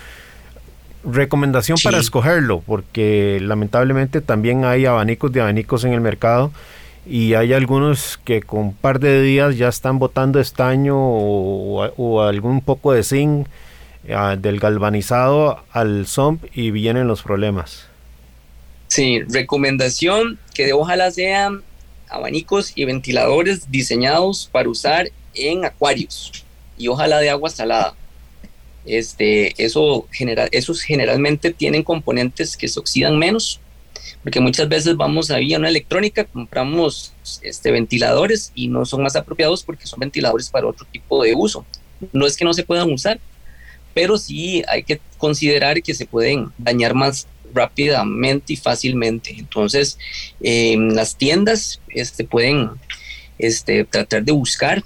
Recomendación 1.05 1.79
para 1.83 1.99
escogerlo, 1.99 2.61
porque 2.61 3.39
lamentablemente 3.41 4.21
también 4.21 4.65
hay 4.65 4.85
abanicos 4.85 5.33
de 5.33 5.41
abanicos 5.41 5.85
en 5.85 5.95
el 5.95 6.01
mercado 6.01 6.53
y 7.07 7.35
hay 7.35 7.55
algunos 7.55 8.21
que 8.25 8.43
con 8.43 8.61
un 8.61 8.75
par 8.75 9.01
de 9.01 9.23
días 9.23 9.57
ya 9.57 9.69
están 9.69 9.99
botando 9.99 10.41
estaño 10.41 10.97
o, 10.97 12.23
algún 12.23 12.61
poco 12.61 12.93
de 12.93 13.03
zinc 13.03 13.49
del 14.39 14.61
galvanizado 14.61 15.63
al 15.73 16.07
SOMP 16.07 16.45
y 16.55 16.71
vienen 16.71 17.07
los 17.07 17.23
problemas. 17.23 17.87
Sí, 18.89 19.21
recomendación 19.23 20.39
que 20.55 20.73
ojalá 20.73 21.11
sean 21.11 21.63
abanicos 22.09 22.73
y 22.75 22.85
ventiladores 22.85 23.71
diseñados 23.71 24.49
para 24.51 24.69
usar 24.69 25.11
en 25.35 25.65
acuarios 25.65 26.45
y 26.77 26.89
ojalá 26.89 27.19
de 27.19 27.31
agua 27.31 27.51
salada. 27.51 27.95
Este, 28.87 29.63
eso 29.63 30.07
genera, 30.11 30.49
esos 30.53 30.81
generalmente 30.83 31.53
tienen 31.53 31.83
componentes 31.83 32.57
que 32.57 32.69
se 32.69 32.81
oxidan 32.81 33.19
menos, 33.19 33.61
porque 34.23 34.41
muchas 34.41 34.69
veces 34.69 34.97
vamos 34.97 35.31
a 35.31 35.39
una 35.39 35.69
electrónica, 35.69 36.25
compramos 36.25 37.13
este, 37.43 37.71
ventiladores 37.71 38.53
y 38.55 38.69
no 38.69 38.85
son 38.85 39.03
más 39.03 39.17
apropiados 39.17 39.63
porque 39.63 39.87
son 39.87 40.01
ventiladores 40.01 40.51
para 40.51 40.67
otro 40.67 40.87
tipo 40.91 41.23
de 41.23 41.35
uso. 41.35 41.65
No 42.13 42.27
es 42.27 42.37
que 42.37 42.45
no 42.45 42.55
se 42.55 42.65
puedan 42.65 42.91
usar, 42.91 43.21
pero 43.95 44.17
sí 44.19 44.63
hay 44.69 44.83
que 44.83 45.01
considerar 45.19 45.83
que 45.83 45.95
se 45.95 46.07
pueden 46.07 46.51
dañar 46.59 46.95
más 46.95 47.27
rápidamente 47.53 48.53
y 48.53 48.57
fácilmente. 48.57 49.35
Entonces, 49.37 49.99
en 50.41 50.95
las 50.95 51.17
tiendas 51.17 51.81
este, 51.89 52.25
pueden 52.25 52.71
este, 53.39 53.85
tratar 53.85 54.25
de 54.25 54.33
buscar 54.33 54.85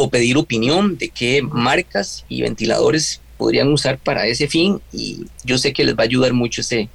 o 0.00 0.10
pedir 0.10 0.36
opinión 0.36 0.96
de 0.96 1.08
qué 1.08 1.42
marcas 1.42 2.24
y 2.28 2.42
ventiladores 2.42 3.20
podrían 3.36 3.68
usar 3.72 3.98
para 3.98 4.26
ese 4.26 4.48
fin 4.48 4.80
y 4.92 5.26
yo 5.44 5.58
sé 5.58 5.72
que 5.72 5.84
les 5.84 5.94
va 5.94 6.02
a 6.02 6.04
ayudar 6.04 6.32
mucho 6.32 6.60
ese, 6.60 6.88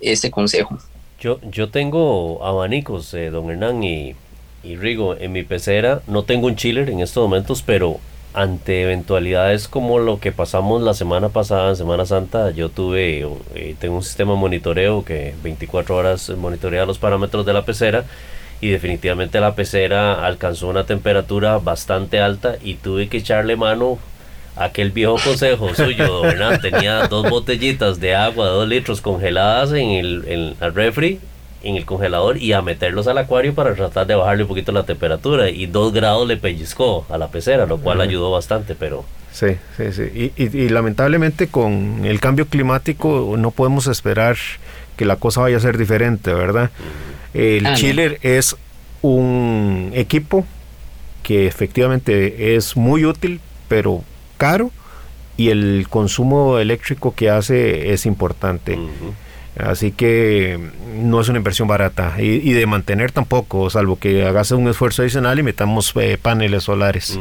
ese 0.00 0.30
consejo. 0.30 0.78
Yo, 1.20 1.40
yo 1.50 1.70
tengo 1.70 2.44
abanicos, 2.44 3.14
eh, 3.14 3.30
don 3.30 3.50
Hernán 3.50 3.82
y, 3.82 4.14
y 4.62 4.76
Rigo, 4.76 5.16
en 5.16 5.32
mi 5.32 5.42
pecera. 5.42 6.02
No 6.06 6.24
tengo 6.24 6.46
un 6.48 6.56
chiller 6.56 6.90
en 6.90 7.00
estos 7.00 7.22
momentos, 7.22 7.62
pero 7.62 7.98
ante 8.34 8.82
eventualidades 8.82 9.68
como 9.68 10.00
lo 10.00 10.18
que 10.18 10.32
pasamos 10.32 10.82
la 10.82 10.92
semana 10.92 11.28
pasada 11.28 11.70
en 11.70 11.76
Semana 11.76 12.04
Santa, 12.04 12.50
yo 12.50 12.68
tuve, 12.68 13.26
eh, 13.54 13.76
tengo 13.78 13.96
un 13.96 14.02
sistema 14.02 14.32
de 14.32 14.38
monitoreo 14.38 15.04
que 15.04 15.34
24 15.42 15.96
horas 15.96 16.30
monitorea 16.30 16.84
los 16.84 16.98
parámetros 16.98 17.46
de 17.46 17.52
la 17.52 17.64
pecera 17.64 18.04
y 18.64 18.70
definitivamente 18.70 19.40
la 19.40 19.54
pecera 19.54 20.24
alcanzó 20.24 20.68
una 20.68 20.84
temperatura 20.84 21.58
bastante 21.58 22.20
alta 22.20 22.56
y 22.62 22.74
tuve 22.74 23.08
que 23.08 23.18
echarle 23.18 23.56
mano 23.56 23.98
a 24.56 24.64
aquel 24.64 24.90
viejo 24.90 25.16
consejo 25.22 25.74
suyo, 25.74 26.22
¿verdad? 26.22 26.60
Tenía 26.62 27.06
dos 27.08 27.28
botellitas 27.28 28.00
de 28.00 28.14
agua 28.14 28.46
dos 28.46 28.66
litros 28.66 29.02
congeladas 29.02 29.72
en 29.72 29.90
el, 29.90 30.24
en 30.26 30.54
el 30.58 30.74
refri 30.74 31.20
en 31.62 31.76
el 31.76 31.84
congelador 31.84 32.38
y 32.38 32.54
a 32.54 32.62
meterlos 32.62 33.06
al 33.06 33.18
acuario 33.18 33.54
para 33.54 33.74
tratar 33.74 34.06
de 34.06 34.14
bajarle 34.14 34.44
un 34.44 34.48
poquito 34.48 34.72
la 34.72 34.84
temperatura. 34.84 35.50
Y 35.50 35.66
dos 35.66 35.92
grados 35.92 36.26
le 36.26 36.38
pellizcó 36.38 37.06
a 37.10 37.18
la 37.18 37.28
pecera, 37.28 37.66
lo 37.66 37.78
cual 37.78 38.00
ayudó 38.00 38.30
bastante, 38.30 38.74
pero... 38.74 39.04
Sí, 39.32 39.56
sí, 39.76 39.92
sí. 39.92 40.32
Y, 40.36 40.68
lamentablemente 40.70 41.48
con 41.48 42.04
el 42.04 42.20
cambio 42.20 42.46
climático 42.46 43.34
no 43.36 43.50
podemos 43.50 43.88
esperar 43.88 44.36
que 44.96 45.04
la 45.04 45.16
cosa 45.16 45.40
vaya 45.40 45.56
a 45.56 45.60
ser 45.60 45.76
diferente, 45.76 46.32
¿verdad? 46.32 46.70
El 47.34 47.66
ah, 47.66 47.74
chiller 47.74 48.18
es 48.22 48.56
un 49.02 49.90
equipo 49.94 50.46
que 51.22 51.46
efectivamente 51.46 52.54
es 52.54 52.76
muy 52.76 53.04
útil, 53.04 53.40
pero 53.68 54.04
caro 54.36 54.70
y 55.36 55.48
el 55.48 55.86
consumo 55.90 56.58
eléctrico 56.58 57.14
que 57.14 57.30
hace 57.30 57.92
es 57.92 58.06
importante. 58.06 58.78
Así 59.56 59.92
que 59.92 60.58
no 60.96 61.20
es 61.20 61.28
una 61.28 61.38
inversión 61.38 61.68
barata 61.68 62.14
y, 62.18 62.52
de 62.52 62.66
mantener 62.66 63.12
tampoco, 63.12 63.68
salvo 63.70 63.98
que 63.98 64.24
hagas 64.24 64.50
un 64.50 64.68
esfuerzo 64.68 65.02
adicional 65.02 65.38
y 65.38 65.42
metamos 65.42 65.92
eh, 65.96 66.18
paneles 66.20 66.64
solares. 66.64 67.18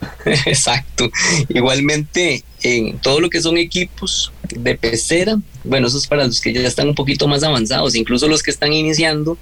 Exacto. 0.24 1.10
Igualmente, 1.48 2.44
en 2.62 2.98
todo 2.98 3.20
lo 3.20 3.28
que 3.30 3.40
son 3.40 3.58
equipos 3.58 4.32
de 4.48 4.74
pecera, 4.76 5.38
bueno, 5.64 5.86
eso 5.86 5.98
es 5.98 6.06
para 6.06 6.26
los 6.26 6.40
que 6.40 6.52
ya 6.52 6.60
están 6.66 6.88
un 6.88 6.94
poquito 6.94 7.28
más 7.28 7.42
avanzados, 7.42 7.94
incluso 7.94 8.28
los 8.28 8.42
que 8.42 8.50
están 8.50 8.72
iniciando, 8.72 9.36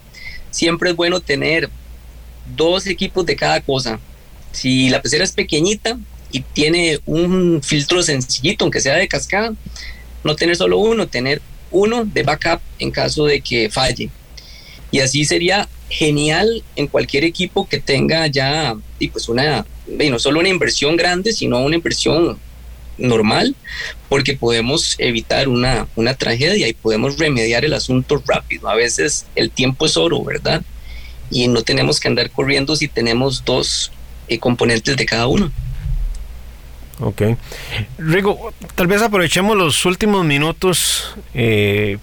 siempre 0.50 0.90
es 0.90 0.96
bueno 0.96 1.20
tener 1.20 1.68
dos 2.56 2.86
equipos 2.86 3.24
de 3.26 3.36
cada 3.36 3.60
cosa. 3.60 4.00
Si 4.52 4.88
la 4.90 5.02
pecera 5.02 5.24
es 5.24 5.32
pequeñita 5.32 5.98
y 6.32 6.40
tiene 6.40 7.00
un 7.06 7.60
filtro 7.62 8.02
sencillito, 8.02 8.64
aunque 8.64 8.80
sea 8.80 8.96
de 8.96 9.08
cascada, 9.08 9.54
no 10.24 10.36
tener 10.36 10.56
solo 10.56 10.78
uno, 10.78 11.06
tener 11.06 11.40
uno 11.70 12.04
de 12.04 12.22
backup 12.22 12.60
en 12.78 12.90
caso 12.90 13.26
de 13.26 13.40
que 13.40 13.70
falle. 13.70 14.10
Y 14.90 15.00
así 15.00 15.24
sería 15.24 15.68
genial 15.90 16.62
en 16.76 16.86
cualquier 16.86 17.24
equipo 17.24 17.68
que 17.68 17.78
tenga 17.78 18.26
ya 18.26 18.76
y 18.98 19.08
pues 19.08 19.28
una, 19.28 19.66
no 19.86 20.18
solo 20.18 20.40
una 20.40 20.48
inversión 20.48 20.96
grande, 20.96 21.32
sino 21.32 21.60
una 21.60 21.76
inversión 21.76 22.38
normal, 22.98 23.54
porque 24.08 24.34
podemos 24.34 24.96
evitar 24.98 25.48
una, 25.48 25.86
una 25.96 26.14
tragedia 26.14 26.68
y 26.68 26.72
podemos 26.72 27.18
remediar 27.18 27.64
el 27.64 27.74
asunto 27.74 28.22
rápido. 28.26 28.68
A 28.68 28.74
veces 28.74 29.26
el 29.34 29.50
tiempo 29.50 29.86
es 29.86 29.96
oro, 29.96 30.22
¿verdad? 30.22 30.62
Y 31.30 31.48
no 31.48 31.62
tenemos 31.62 32.00
que 32.00 32.08
andar 32.08 32.30
corriendo 32.30 32.76
si 32.76 32.88
tenemos 32.88 33.44
dos 33.44 33.92
eh, 34.28 34.38
componentes 34.38 34.96
de 34.96 35.06
cada 35.06 35.26
uno. 35.26 35.50
Ok. 37.00 37.22
Rigo, 37.98 38.52
tal 38.74 38.88
vez 38.88 39.02
aprovechemos 39.02 39.56
los 39.56 39.84
últimos 39.86 40.24
minutos 40.24 41.16
eh, 41.32 41.98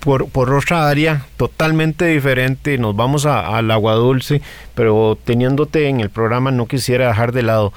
por, 0.00 0.28
por, 0.28 0.52
otra 0.52 0.88
área 0.88 1.26
totalmente 1.36 2.06
diferente. 2.06 2.78
Nos 2.78 2.94
vamos 2.94 3.26
al 3.26 3.70
agua 3.70 3.94
dulce, 3.94 4.40
pero 4.74 5.18
teniéndote 5.24 5.88
en 5.88 6.00
el 6.00 6.10
programa 6.10 6.52
no 6.52 6.66
quisiera 6.66 7.08
dejar 7.08 7.32
de 7.32 7.42
lado. 7.42 7.72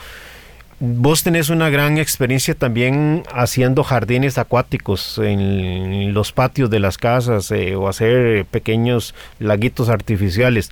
Vos 0.82 1.24
tenés 1.24 1.50
una 1.50 1.70
gran 1.70 1.98
experiencia 1.98 2.56
también 2.56 3.24
haciendo 3.34 3.84
jardines 3.84 4.38
acuáticos 4.38 5.18
en 5.18 6.14
los 6.14 6.32
patios 6.32 6.70
de 6.70 6.80
las 6.80 6.98
casas 6.98 7.52
eh, 7.52 7.76
o 7.76 7.90
hacer 7.90 8.46
pequeños 8.46 9.14
laguitos 9.40 9.90
artificiales. 9.90 10.72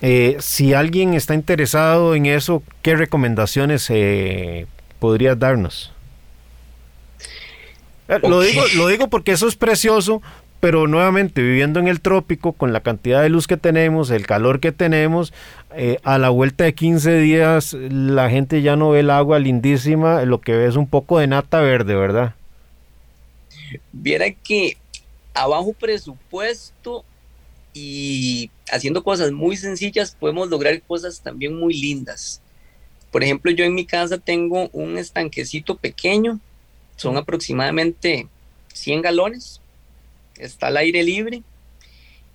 Eh, 0.00 0.36
si 0.40 0.74
alguien 0.74 1.14
está 1.14 1.34
interesado 1.34 2.16
en 2.16 2.26
eso, 2.26 2.64
¿qué 2.82 2.96
recomendaciones 2.96 3.86
eh, 3.90 4.66
podrías 4.98 5.38
darnos? 5.38 5.92
Lo, 8.22 8.40
digo, 8.40 8.62
lo 8.76 8.88
digo 8.88 9.08
porque 9.08 9.32
eso 9.32 9.46
es 9.46 9.54
precioso, 9.54 10.22
pero 10.60 10.86
nuevamente 10.86 11.42
viviendo 11.42 11.78
en 11.80 11.88
el 11.88 12.00
trópico, 12.00 12.52
con 12.52 12.72
la 12.72 12.80
cantidad 12.80 13.22
de 13.22 13.28
luz 13.28 13.46
que 13.46 13.56
tenemos, 13.56 14.10
el 14.10 14.26
calor 14.26 14.60
que 14.60 14.72
tenemos, 14.72 15.32
eh, 15.74 15.98
a 16.02 16.18
la 16.18 16.30
vuelta 16.30 16.64
de 16.64 16.74
15 16.74 17.18
días 17.18 17.74
la 17.74 18.30
gente 18.30 18.62
ya 18.62 18.76
no 18.76 18.90
ve 18.90 19.00
el 19.00 19.10
agua 19.10 19.38
lindísima, 19.38 20.22
lo 20.22 20.40
que 20.40 20.52
ve 20.52 20.66
es 20.66 20.76
un 20.76 20.88
poco 20.88 21.18
de 21.18 21.26
nata 21.26 21.60
verde, 21.60 21.94
¿verdad? 21.94 22.34
Viera 23.92 24.30
que 24.30 24.76
a 25.34 25.46
bajo 25.46 25.72
presupuesto 25.72 27.04
y 27.72 28.50
haciendo 28.72 29.04
cosas 29.04 29.30
muy 29.30 29.56
sencillas 29.56 30.16
podemos 30.18 30.48
lograr 30.48 30.80
cosas 30.82 31.20
también 31.20 31.54
muy 31.54 31.74
lindas. 31.74 32.40
Por 33.12 33.22
ejemplo, 33.22 33.50
yo 33.50 33.64
en 33.64 33.74
mi 33.74 33.86
casa 33.86 34.18
tengo 34.18 34.68
un 34.72 34.98
estanquecito 34.98 35.76
pequeño, 35.76 36.40
son 36.96 37.16
aproximadamente 37.16 38.26
100 38.74 39.02
galones, 39.02 39.60
está 40.38 40.68
al 40.68 40.76
aire 40.76 41.02
libre 41.02 41.42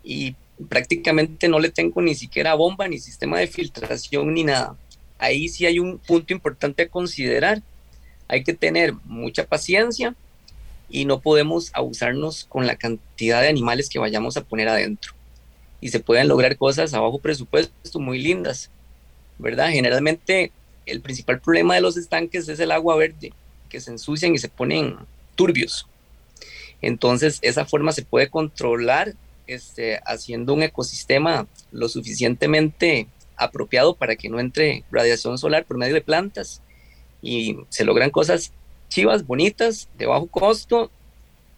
y 0.04 0.36
prácticamente 0.70 1.47
no 1.47 1.60
le 1.60 1.70
tengo 1.70 2.01
ni 2.01 2.16
siquiera 2.16 2.56
bomba, 2.56 2.88
ni 2.88 2.99
sistema 2.99 3.39
de 3.39 3.47
filtración, 3.47 4.34
ni 4.34 4.43
nada. 4.43 4.76
Ahí 5.18 5.47
sí 5.47 5.66
hay 5.66 5.80
un 5.80 5.99
punto 5.99 6.34
importante 6.34 6.84
a 6.84 6.89
considerar. 6.89 7.62
Hay 8.28 8.43
que 8.43 8.54
tener 8.54 8.93
mucha 9.06 9.45
paciencia 9.45 10.16
y 10.89 11.06
no 11.06 11.22
podemos 11.22 11.72
abusarnos 11.74 12.45
con 12.45 12.68
la 12.68 12.76
cantidad 12.76 13.41
de 13.41 13.47
animales 13.47 13.89
que 13.89 13.99
vayamos 13.99 14.38
a 14.38 14.43
poner 14.43 14.70
adentro. 14.70 15.14
Y 15.82 15.89
se 15.89 15.99
pueden 15.99 16.28
lograr 16.28 16.58
cosas 16.58 16.93
a 16.93 16.99
bajo 16.99 17.20
presupuesto 17.20 17.99
muy 17.99 18.20
lindas, 18.20 18.70
¿verdad? 19.38 19.70
Generalmente 19.70 20.51
el 20.86 21.01
principal 21.01 21.39
problema 21.39 21.76
de 21.76 21.82
los 21.82 21.97
estanques 21.97 22.47
es 22.47 22.60
el 22.60 22.72
agua 22.72 22.95
verde, 22.95 23.34
que 23.70 23.80
se 23.80 23.91
ensucian 23.91 24.36
y 24.36 24.38
se 24.38 24.49
ponen 24.49 24.97
turbios. 25.36 25.88
Entonces, 26.84 27.39
esa 27.41 27.65
forma 27.65 27.93
se 27.93 28.03
puede 28.03 28.29
controlar 28.29 29.15
este, 29.47 30.01
haciendo 30.05 30.53
un 30.53 30.63
ecosistema 30.63 31.47
lo 31.71 31.88
suficientemente 31.88 33.07
apropiado 33.38 33.95
para 33.95 34.17
que 34.17 34.27
no 34.29 34.39
entre 34.39 34.84
radiación 34.91 35.38
solar 35.38 35.63
por 35.63 35.77
medio 35.77 35.93
de 35.93 36.01
plantas 36.01 36.61
y 37.21 37.57
se 37.69 37.86
logran 37.86 38.09
cosas 38.09 38.51
chivas, 38.89 39.25
bonitas, 39.25 39.88
de 39.97 40.07
bajo 40.07 40.27
costo. 40.27 40.91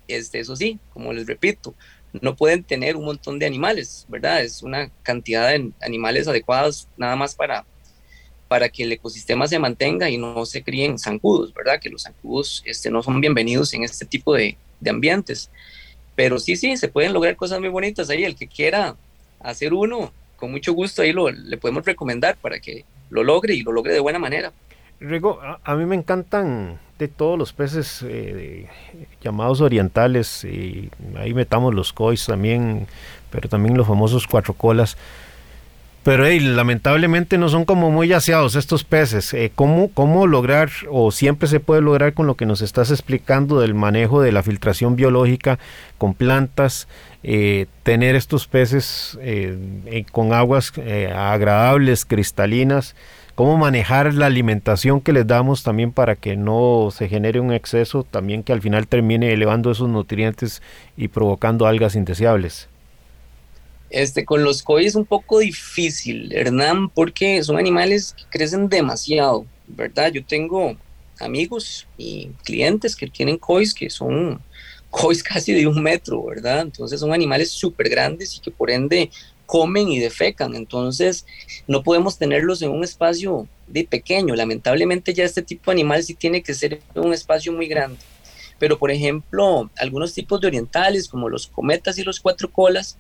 Este, 0.08 0.40
eso 0.40 0.56
sí, 0.56 0.78
como 0.94 1.12
les 1.12 1.26
repito, 1.26 1.74
no 2.22 2.36
pueden 2.36 2.64
tener 2.64 2.96
un 2.96 3.06
montón 3.06 3.40
de 3.40 3.48
animales, 3.48 4.06
¿verdad? 4.08 4.44
Es 4.44 4.62
una 4.62 4.92
cantidad 5.02 5.50
de 5.50 5.72
animales 5.82 6.28
adecuados 6.28 6.88
nada 6.98 7.16
más 7.16 7.34
para, 7.34 7.66
para 8.48 8.70
que 8.70 8.84
el 8.84 8.92
ecosistema 8.92 9.48
se 9.48 9.58
mantenga 9.58 10.08
y 10.08 10.20
no 10.20 10.46
se 10.46 10.62
críen 10.64 11.00
zancudos, 11.00 11.52
¿verdad? 11.52 11.80
Que 11.80 11.90
los 11.90 12.04
zancudos 12.04 12.62
este, 12.64 12.92
no 12.92 13.02
son 13.02 13.20
bienvenidos 13.20 13.74
en 13.74 13.84
este 13.84 14.06
tipo 14.06 14.36
de, 14.36 14.56
de 14.80 14.90
ambientes. 14.90 15.50
Pero 16.16 16.40
sí, 16.40 16.56
sí, 16.56 16.78
se 16.78 16.88
pueden 16.88 17.14
lograr 17.14 17.36
cosas 17.36 17.60
muy 17.60 17.70
bonitas 17.70 18.10
ahí. 18.10 18.24
El 18.24 18.36
que 18.36 18.48
quiera 18.48 18.96
hacer 19.40 19.74
uno, 19.74 20.12
con 20.38 20.52
mucho 20.52 20.74
gusto 20.74 21.02
ahí 21.02 21.12
lo, 21.12 21.30
le 21.30 21.58
podemos 21.58 21.86
recomendar 21.86 22.38
para 22.38 22.60
que 22.60 22.86
lo 23.10 23.24
logre 23.24 23.54
y 23.54 23.62
lo 23.62 23.72
logre 23.72 23.94
de 23.94 24.00
buena 24.00 24.20
manera. 24.20 24.52
Rigo, 25.00 25.40
a, 25.42 25.76
mí 25.76 25.86
me 25.86 25.96
encantan 25.96 26.80
de 26.98 27.10
todos 27.10 27.38
los 27.38 27.52
peces 27.52 28.04
eh, 28.08 28.68
llamados 29.22 29.60
orientales 29.60 30.46
y 30.46 30.90
ahí 31.18 31.34
metamos 31.34 31.74
los 31.74 31.92
cois 31.92 32.26
también, 32.26 32.88
pero 33.30 33.50
también 33.50 33.76
los 33.76 33.88
famosos 33.88 34.26
cuatro 34.26 34.54
colas. 34.54 34.98
Pero 36.06 36.24
lamentablemente 36.30 37.40
no 37.40 37.50
son 37.50 37.66
como 37.66 37.90
muy 37.90 38.14
aseados 38.14 38.56
estos 38.56 38.84
peces. 38.84 39.34
Eh, 39.34 39.52
¿cómo, 39.56 39.90
¿Cómo 39.92 40.28
lograr, 40.28 40.70
o 40.92 41.10
siempre 41.10 41.48
se 41.48 41.60
puede 41.60 41.82
lograr 41.82 42.14
con 42.14 42.28
lo 42.28 42.36
que 42.36 42.46
nos 42.46 42.62
estás 42.62 42.92
explicando 42.92 43.60
del 43.60 43.74
manejo 43.74 44.22
de 44.22 44.32
la 44.32 44.44
filtración 44.44 44.96
biológica 44.96 45.58
con 45.98 46.14
plantas, 46.14 46.88
eh, 47.24 47.66
tener 47.82 48.16
estos 48.16 48.46
peces 48.46 49.18
eh, 49.20 50.06
con 50.12 50.32
aguas 50.32 50.74
agradables, 50.78 52.06
cristalinas? 52.06 52.96
¿Cómo 53.34 53.58
manejar 53.58 54.14
la 54.14 54.28
alimentación 54.28 55.02
que 55.02 55.12
les 55.12 55.26
damos 55.26 55.64
también 55.64 55.92
para 55.92 56.16
que 56.16 56.36
no 56.38 56.90
se 56.92 57.10
genere 57.10 57.40
un 57.40 57.52
exceso, 57.52 58.04
también 58.04 58.44
que 58.44 58.54
al 58.54 58.62
final 58.62 58.88
termine 58.88 59.34
elevando 59.34 59.72
esos 59.72 59.90
nutrientes 59.90 60.62
y 60.96 61.08
provocando 61.08 61.66
algas 61.66 61.96
indeseables? 61.96 62.70
Este, 63.96 64.26
con 64.26 64.44
los 64.44 64.62
koi 64.62 64.86
es 64.86 64.96
un 64.96 65.06
poco 65.06 65.40
difícil, 65.40 66.30
Hernán, 66.34 66.90
porque 66.90 67.42
son 67.46 67.58
animales 67.58 68.14
que 68.14 68.26
crecen 68.30 68.68
demasiado, 68.68 69.46
¿verdad? 69.68 70.12
Yo 70.12 70.22
tengo 70.26 70.76
amigos 71.18 71.88
y 71.98 72.28
clientes 72.44 72.94
que 72.94 73.08
tienen 73.08 73.38
kois 73.38 73.74
que 73.74 73.90
son 73.90 74.42
kois 74.90 75.24
casi 75.24 75.54
de 75.54 75.66
un 75.66 75.82
metro, 75.82 76.22
¿verdad? 76.26 76.60
Entonces 76.60 77.00
son 77.00 77.14
animales 77.14 77.52
súper 77.52 77.88
grandes 77.88 78.36
y 78.36 78.42
que 78.42 78.52
por 78.52 78.70
ende 78.70 79.12
comen 79.46 79.88
y 79.88 80.00
defecan, 80.00 80.56
entonces 80.56 81.26
no 81.66 81.82
podemos 81.82 82.18
tenerlos 82.18 82.62
en 82.62 82.72
un 82.72 82.84
espacio 82.84 83.48
de 83.66 83.86
pequeño, 83.86 84.36
lamentablemente 84.36 85.14
ya 85.14 85.24
este 85.24 85.42
tipo 85.42 85.72
de 85.72 85.76
animal 85.76 86.04
sí 86.04 86.16
tiene 86.16 86.44
que 86.44 86.54
ser 86.54 86.82
un 86.96 87.14
espacio 87.14 87.54
muy 87.54 87.68
grande, 87.68 88.00
pero 88.60 88.78
por 88.78 88.92
ejemplo 88.92 89.70
algunos 89.78 90.14
tipos 90.14 90.42
de 90.42 90.48
orientales 90.48 91.08
como 91.08 91.30
los 91.30 91.48
cometas 91.48 91.98
y 91.98 92.04
los 92.04 92.20
cuatro 92.20 92.52
colas, 92.52 92.98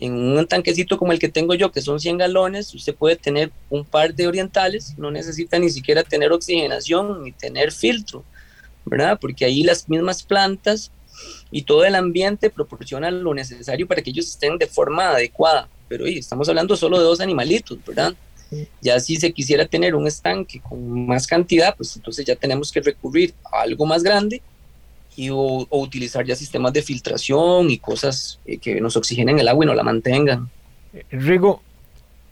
en 0.00 0.14
un 0.14 0.46
tanquecito 0.46 0.96
como 0.96 1.12
el 1.12 1.18
que 1.18 1.28
tengo 1.28 1.54
yo, 1.54 1.70
que 1.70 1.82
son 1.82 2.00
100 2.00 2.18
galones, 2.18 2.74
usted 2.74 2.94
puede 2.94 3.16
tener 3.16 3.52
un 3.68 3.84
par 3.84 4.14
de 4.14 4.26
orientales, 4.26 4.94
no 4.96 5.10
necesita 5.10 5.58
ni 5.58 5.68
siquiera 5.68 6.02
tener 6.02 6.32
oxigenación 6.32 7.22
ni 7.22 7.32
tener 7.32 7.70
filtro, 7.70 8.24
¿verdad? 8.86 9.18
Porque 9.20 9.44
ahí 9.44 9.62
las 9.62 9.88
mismas 9.90 10.22
plantas 10.22 10.90
y 11.50 11.62
todo 11.62 11.84
el 11.84 11.94
ambiente 11.94 12.48
proporcionan 12.48 13.22
lo 13.22 13.34
necesario 13.34 13.86
para 13.86 14.00
que 14.00 14.08
ellos 14.08 14.26
estén 14.26 14.56
de 14.56 14.66
forma 14.66 15.10
adecuada. 15.10 15.68
Pero 15.86 16.04
oye, 16.04 16.18
estamos 16.18 16.48
hablando 16.48 16.76
solo 16.76 16.98
de 16.98 17.04
dos 17.04 17.20
animalitos, 17.20 17.78
¿verdad? 17.86 18.14
Ya 18.80 18.98
si 19.00 19.16
se 19.16 19.32
quisiera 19.32 19.66
tener 19.66 19.94
un 19.94 20.06
estanque 20.06 20.60
con 20.60 21.06
más 21.06 21.26
cantidad, 21.26 21.76
pues 21.76 21.94
entonces 21.94 22.24
ya 22.24 22.36
tenemos 22.36 22.72
que 22.72 22.80
recurrir 22.80 23.34
a 23.52 23.60
algo 23.60 23.84
más 23.84 24.02
grande 24.02 24.40
o, 25.30 25.66
utilizar 25.70 26.24
ya 26.24 26.34
sistemas 26.34 26.72
de 26.72 26.82
filtración 26.82 27.70
y 27.70 27.78
cosas 27.78 28.38
eh, 28.46 28.58
que 28.58 28.80
nos 28.80 28.96
oxigenen 28.96 29.38
el 29.38 29.48
agua 29.48 29.64
y 29.64 29.68
no 29.68 29.74
la 29.74 29.82
mantengan. 29.82 30.48
Rigo, 31.10 31.62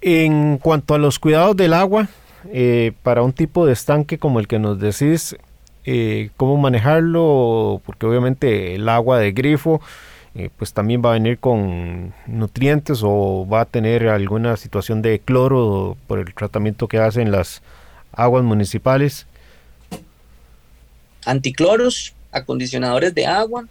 en 0.00 0.58
cuanto 0.58 0.94
a 0.94 0.98
los 0.98 1.18
cuidados 1.18 1.56
del 1.56 1.74
agua, 1.74 2.08
eh, 2.52 2.92
para 3.02 3.22
un 3.22 3.32
tipo 3.32 3.66
de 3.66 3.72
estanque 3.72 4.18
como 4.18 4.40
el 4.40 4.48
que 4.48 4.58
nos 4.58 4.78
decís, 4.78 5.36
eh, 5.84 6.30
cómo 6.36 6.56
manejarlo, 6.56 7.80
porque 7.84 8.06
obviamente 8.06 8.74
el 8.74 8.88
agua 8.88 9.18
de 9.18 9.32
grifo 9.32 9.80
pues 10.56 10.72
también 10.72 11.02
va 11.04 11.10
a 11.10 11.12
venir 11.14 11.40
con 11.40 12.14
nutrientes 12.28 13.00
o 13.02 13.44
va 13.52 13.62
a 13.62 13.64
tener 13.64 14.06
alguna 14.06 14.56
situación 14.56 15.02
de 15.02 15.18
cloro 15.18 15.96
por 16.06 16.20
el 16.20 16.32
tratamiento 16.32 16.86
que 16.86 16.98
hacen 16.98 17.32
las 17.32 17.60
aguas 18.12 18.44
municipales. 18.44 19.26
Anticloros, 21.24 22.14
acondicionadores 22.32 23.14
de 23.14 23.26
agua 23.26 23.66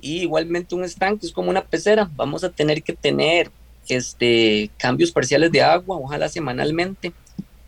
y 0.00 0.20
igualmente 0.20 0.74
un 0.74 0.84
estanque 0.84 1.26
es 1.26 1.32
como 1.32 1.48
una 1.48 1.64
pecera. 1.64 2.10
Vamos 2.14 2.44
a 2.44 2.50
tener 2.50 2.82
que 2.82 2.92
tener 2.92 3.50
este, 3.88 4.70
cambios 4.76 5.10
parciales 5.10 5.50
de 5.50 5.62
agua, 5.62 5.96
ojalá 5.96 6.28
semanalmente. 6.28 7.12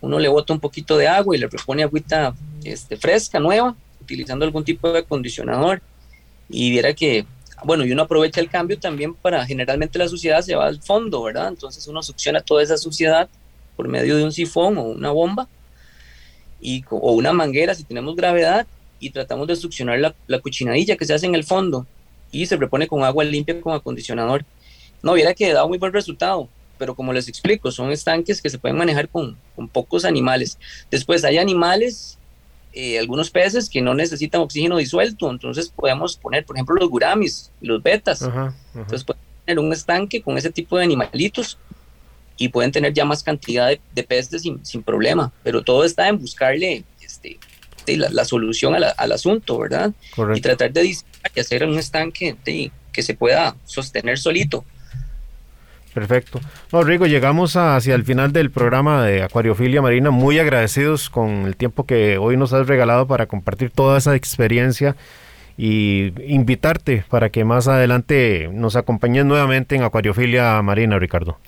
Uno 0.02 0.18
le 0.18 0.28
bota 0.28 0.52
un 0.52 0.60
poquito 0.60 0.98
de 0.98 1.08
agua 1.08 1.34
y 1.34 1.38
le 1.38 1.46
repone 1.46 1.82
agüita 1.82 2.34
este, 2.62 2.98
fresca, 2.98 3.40
nueva, 3.40 3.74
utilizando 4.02 4.44
algún 4.44 4.64
tipo 4.64 4.92
de 4.92 4.98
acondicionador. 4.98 5.80
Y 6.48 6.70
viera 6.70 6.92
que, 6.92 7.24
bueno, 7.64 7.86
y 7.86 7.92
uno 7.92 8.02
aprovecha 8.02 8.40
el 8.40 8.50
cambio 8.50 8.78
también 8.78 9.14
para, 9.14 9.46
generalmente 9.46 9.98
la 9.98 10.08
suciedad 10.08 10.42
se 10.42 10.54
va 10.54 10.66
al 10.66 10.82
fondo, 10.82 11.22
¿verdad? 11.22 11.48
Entonces 11.48 11.86
uno 11.86 12.02
succiona 12.02 12.42
toda 12.42 12.62
esa 12.62 12.76
suciedad 12.76 13.30
por 13.76 13.88
medio 13.88 14.14
de 14.14 14.24
un 14.24 14.32
sifón 14.32 14.76
o 14.76 14.82
una 14.82 15.10
bomba 15.10 15.48
y, 16.60 16.84
o 16.90 17.12
una 17.12 17.32
manguera 17.32 17.74
si 17.74 17.84
tenemos 17.84 18.14
gravedad 18.14 18.66
y 19.00 19.10
tratamos 19.10 19.46
de 19.46 19.56
succionar 19.56 19.98
la, 19.98 20.14
la 20.26 20.40
cochinadilla 20.40 20.96
que 20.96 21.04
se 21.04 21.14
hace 21.14 21.26
en 21.26 21.34
el 21.34 21.44
fondo 21.44 21.86
y 22.30 22.46
se 22.46 22.56
repone 22.56 22.86
con 22.86 23.04
agua 23.04 23.24
limpia 23.24 23.60
con 23.60 23.74
acondicionador. 23.74 24.44
No, 25.02 25.12
hubiera 25.12 25.34
que 25.34 25.52
dado 25.52 25.68
muy 25.68 25.78
buen 25.78 25.92
resultado, 25.92 26.48
pero 26.78 26.94
como 26.94 27.12
les 27.12 27.28
explico, 27.28 27.70
son 27.70 27.90
estanques 27.90 28.42
que 28.42 28.50
se 28.50 28.58
pueden 28.58 28.76
manejar 28.76 29.08
con, 29.08 29.36
con 29.54 29.68
pocos 29.68 30.04
animales. 30.04 30.58
Después 30.90 31.24
hay 31.24 31.38
animales, 31.38 32.18
eh, 32.72 32.98
algunos 32.98 33.30
peces 33.30 33.70
que 33.70 33.80
no 33.80 33.94
necesitan 33.94 34.40
oxígeno 34.40 34.76
disuelto, 34.76 35.30
entonces 35.30 35.68
podemos 35.68 36.16
poner, 36.16 36.44
por 36.44 36.56
ejemplo, 36.56 36.74
los 36.76 36.90
guramis, 36.90 37.50
los 37.60 37.82
betas. 37.82 38.22
Entonces 38.74 39.04
pueden 39.04 39.22
tener 39.44 39.58
un 39.58 39.72
estanque 39.72 40.20
con 40.22 40.36
ese 40.36 40.50
tipo 40.50 40.76
de 40.76 40.84
animalitos 40.84 41.58
y 42.36 42.48
pueden 42.48 42.72
tener 42.72 42.92
ya 42.92 43.04
más 43.04 43.22
cantidad 43.22 43.70
de, 43.94 44.02
peces 44.02 44.42
sin, 44.42 44.64
sin, 44.64 44.82
problema, 44.82 45.32
pero 45.42 45.62
todo 45.62 45.84
está 45.84 46.08
en 46.08 46.18
buscarle 46.18 46.84
este, 47.00 47.38
la, 47.88 48.24
solución 48.24 48.74
al 48.74 49.12
asunto, 49.12 49.58
¿verdad? 49.58 49.92
Y 50.34 50.40
tratar 50.40 50.72
de 50.72 50.96
hacer 51.38 51.64
un 51.64 51.78
estanque 51.78 52.36
que 52.92 53.02
se 53.02 53.14
pueda 53.14 53.56
sostener 53.64 54.18
solito. 54.18 54.64
Perfecto. 55.96 56.40
No, 56.72 56.82
Rigo, 56.82 57.06
llegamos 57.06 57.56
hacia 57.56 57.94
el 57.94 58.04
final 58.04 58.30
del 58.30 58.50
programa 58.50 59.02
de 59.06 59.22
Acuariofilia 59.22 59.80
Marina. 59.80 60.10
Muy 60.10 60.38
agradecidos 60.38 61.08
con 61.08 61.46
el 61.46 61.56
tiempo 61.56 61.86
que 61.86 62.18
hoy 62.18 62.36
nos 62.36 62.52
has 62.52 62.66
regalado 62.66 63.06
para 63.06 63.24
compartir 63.24 63.70
toda 63.70 63.96
esa 63.96 64.14
experiencia 64.14 64.94
y 65.56 66.12
invitarte 66.30 67.04
para 67.08 67.30
que 67.30 67.46
más 67.46 67.66
adelante 67.66 68.50
nos 68.52 68.76
acompañes 68.76 69.24
nuevamente 69.24 69.74
en 69.74 69.84
Acuariofilia 69.84 70.60
Marina, 70.60 70.98
Ricardo. 70.98 71.38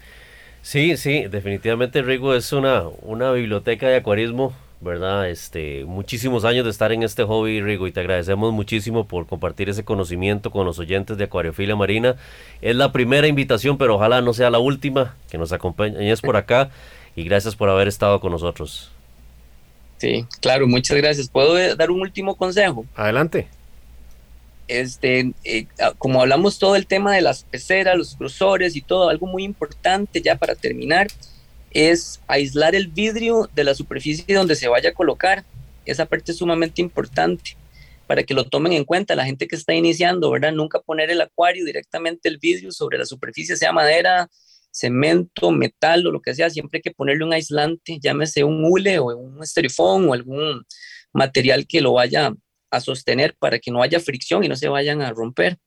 Sí, 0.63 0.97
sí, 0.97 1.27
definitivamente 1.31 2.01
Rigo 2.01 2.35
es 2.35 2.51
una, 2.55 2.85
una 3.03 3.33
biblioteca 3.33 3.89
de 3.89 3.97
acuarismo 3.97 4.55
¿verdad? 4.81 5.29
Este, 5.29 5.85
muchísimos 5.85 6.45
años 6.45 6.65
de 6.65 6.71
estar 6.71 6.93
en 6.93 7.03
este 7.03 7.25
hobby, 7.25 7.61
Rigo, 7.61 7.87
y 7.87 7.93
te 7.93 8.01
agradecemos 8.01 8.53
muchísimo 8.53 9.07
por 9.07 9.27
compartir 9.27 9.69
ese 9.69 9.85
conocimiento 9.85 10.51
con 10.51 10.65
los 10.65 10.79
oyentes 10.79 11.17
de 11.19 11.25
Acuariofilia 11.25 11.75
Marina. 11.75 12.17
Es 12.63 12.77
la 12.77 12.93
primera 12.93 13.27
invitación, 13.27 13.79
pero 13.79 13.97
ojalá 13.97 14.21
no 14.21 14.33
sea 14.33 14.51
la 14.51 14.59
última, 14.59 15.17
que 15.31 15.39
nos 15.39 15.53
acompañes 15.53 16.21
por 16.21 16.37
acá, 16.37 16.71
y 17.17 17.25
gracias 17.25 17.57
por 17.57 17.69
haber 17.69 17.89
estado 17.89 18.21
con 18.21 18.33
nosotros. 18.33 18.91
Sí, 19.99 20.25
claro, 20.41 20.69
muchas 20.69 20.97
gracias. 20.97 21.29
¿Puedo 21.29 21.55
dar 21.75 21.91
un 21.91 22.01
último 22.01 22.37
consejo? 22.37 22.87
Adelante. 22.95 23.49
Este, 24.69 25.33
eh, 25.45 25.67
como 25.97 26.21
hablamos 26.21 26.59
todo 26.59 26.77
el 26.77 26.87
tema 26.87 27.15
de 27.15 27.23
las 27.23 27.43
peceras, 27.43 27.97
los 27.97 28.19
grosores 28.19 28.77
y 28.77 28.83
todo, 28.83 29.09
algo 29.09 29.27
muy 29.27 29.43
importante 29.43 30.21
ya 30.21 30.37
para 30.37 30.55
terminar, 30.55 31.09
es 31.71 32.21
aislar 32.27 32.75
el 32.75 32.89
vidrio 32.89 33.49
de 33.55 33.65
la 33.65 33.75
superficie 33.75 34.35
donde 34.35 34.57
se 34.57 34.69
vaya 34.69 34.91
a 34.91 34.95
colocar. 34.95 35.45
Esa 35.85 36.07
parte 36.07 36.33
es 36.33 36.39
sumamente 36.39 36.83
importante 36.83 37.57
para 38.07 38.23
que 38.23 38.35
lo 38.35 38.45
tomen 38.45 38.73
en 38.73 38.85
cuenta 38.85 39.15
la 39.15 39.27
gente 39.27 39.47
que 39.47 39.57
está 39.57 39.75
iniciando, 39.75 40.31
¿verdad? 40.31 40.53
Nunca 40.53 40.81
poner 40.81 41.11
el 41.11 41.21
acuario 41.21 41.65
directamente 41.65 42.29
el 42.29 42.39
vidrio 42.39 42.73
sobre 42.73 42.99
la 42.99 43.05
superficie, 43.05 43.57
sea 43.57 43.73
madera, 43.73 44.29
cemento, 44.71 45.51
metal 45.51 46.07
o 46.07 46.11
lo 46.11 46.21
que 46.21 46.35
sea, 46.35 46.51
siempre 46.51 46.79
hay 46.79 46.83
que 46.83 46.91
ponerle 46.91 47.25
un 47.25 47.33
aislante, 47.33 47.99
llámese 48.01 48.45
un 48.45 48.65
hule 48.65 48.99
o 48.99 49.07
un 49.17 49.43
esterifón 49.43 50.09
o 50.09 50.15
algún 50.15 50.65
material 51.13 51.67
que 51.67 51.81
lo 51.81 51.95
vaya 51.95 52.33
a 52.71 52.81
sostener 52.81 53.35
para 53.39 53.59
que 53.59 53.71
no 53.71 53.83
haya 53.83 54.01
fricción 54.01 54.45
y 54.45 54.49
no 54.49 54.57
se 54.57 54.69
vayan 54.69 55.03
a 55.03 55.11
romper. 55.11 55.59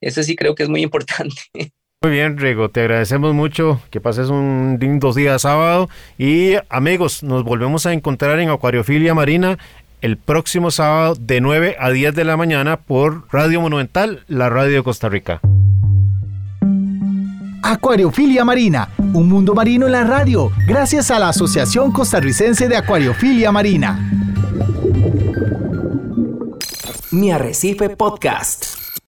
Eso 0.00 0.22
sí 0.22 0.36
creo 0.36 0.54
que 0.54 0.62
es 0.62 0.68
muy 0.68 0.82
importante. 0.82 1.34
Muy 2.06 2.14
bien, 2.14 2.38
Rigo, 2.38 2.68
te 2.68 2.82
agradecemos 2.82 3.34
mucho 3.34 3.80
que 3.90 4.00
pases 4.00 4.28
un 4.28 4.78
lindo 4.80 5.12
día 5.12 5.40
sábado 5.40 5.88
y 6.16 6.52
amigos, 6.70 7.24
nos 7.24 7.42
volvemos 7.42 7.84
a 7.84 7.92
encontrar 7.92 8.38
en 8.38 8.48
Acuariofilia 8.48 9.12
Marina 9.12 9.58
el 10.02 10.16
próximo 10.16 10.70
sábado 10.70 11.16
de 11.18 11.40
9 11.40 11.74
a 11.80 11.90
10 11.90 12.14
de 12.14 12.24
la 12.24 12.36
mañana 12.36 12.76
por 12.76 13.24
Radio 13.32 13.60
Monumental, 13.60 14.22
la 14.28 14.48
radio 14.48 14.76
de 14.76 14.82
Costa 14.84 15.08
Rica. 15.08 15.40
Acuariofilia 17.64 18.44
Marina, 18.44 18.88
un 19.12 19.28
mundo 19.28 19.52
marino 19.52 19.86
en 19.86 19.92
la 19.92 20.04
radio, 20.04 20.52
gracias 20.68 21.10
a 21.10 21.18
la 21.18 21.30
Asociación 21.30 21.90
Costarricense 21.90 22.68
de 22.68 22.76
Acuariofilia 22.76 23.50
Marina. 23.50 24.12
Mi 27.10 27.32
Arrecife 27.32 27.88
Podcast. 27.96 28.75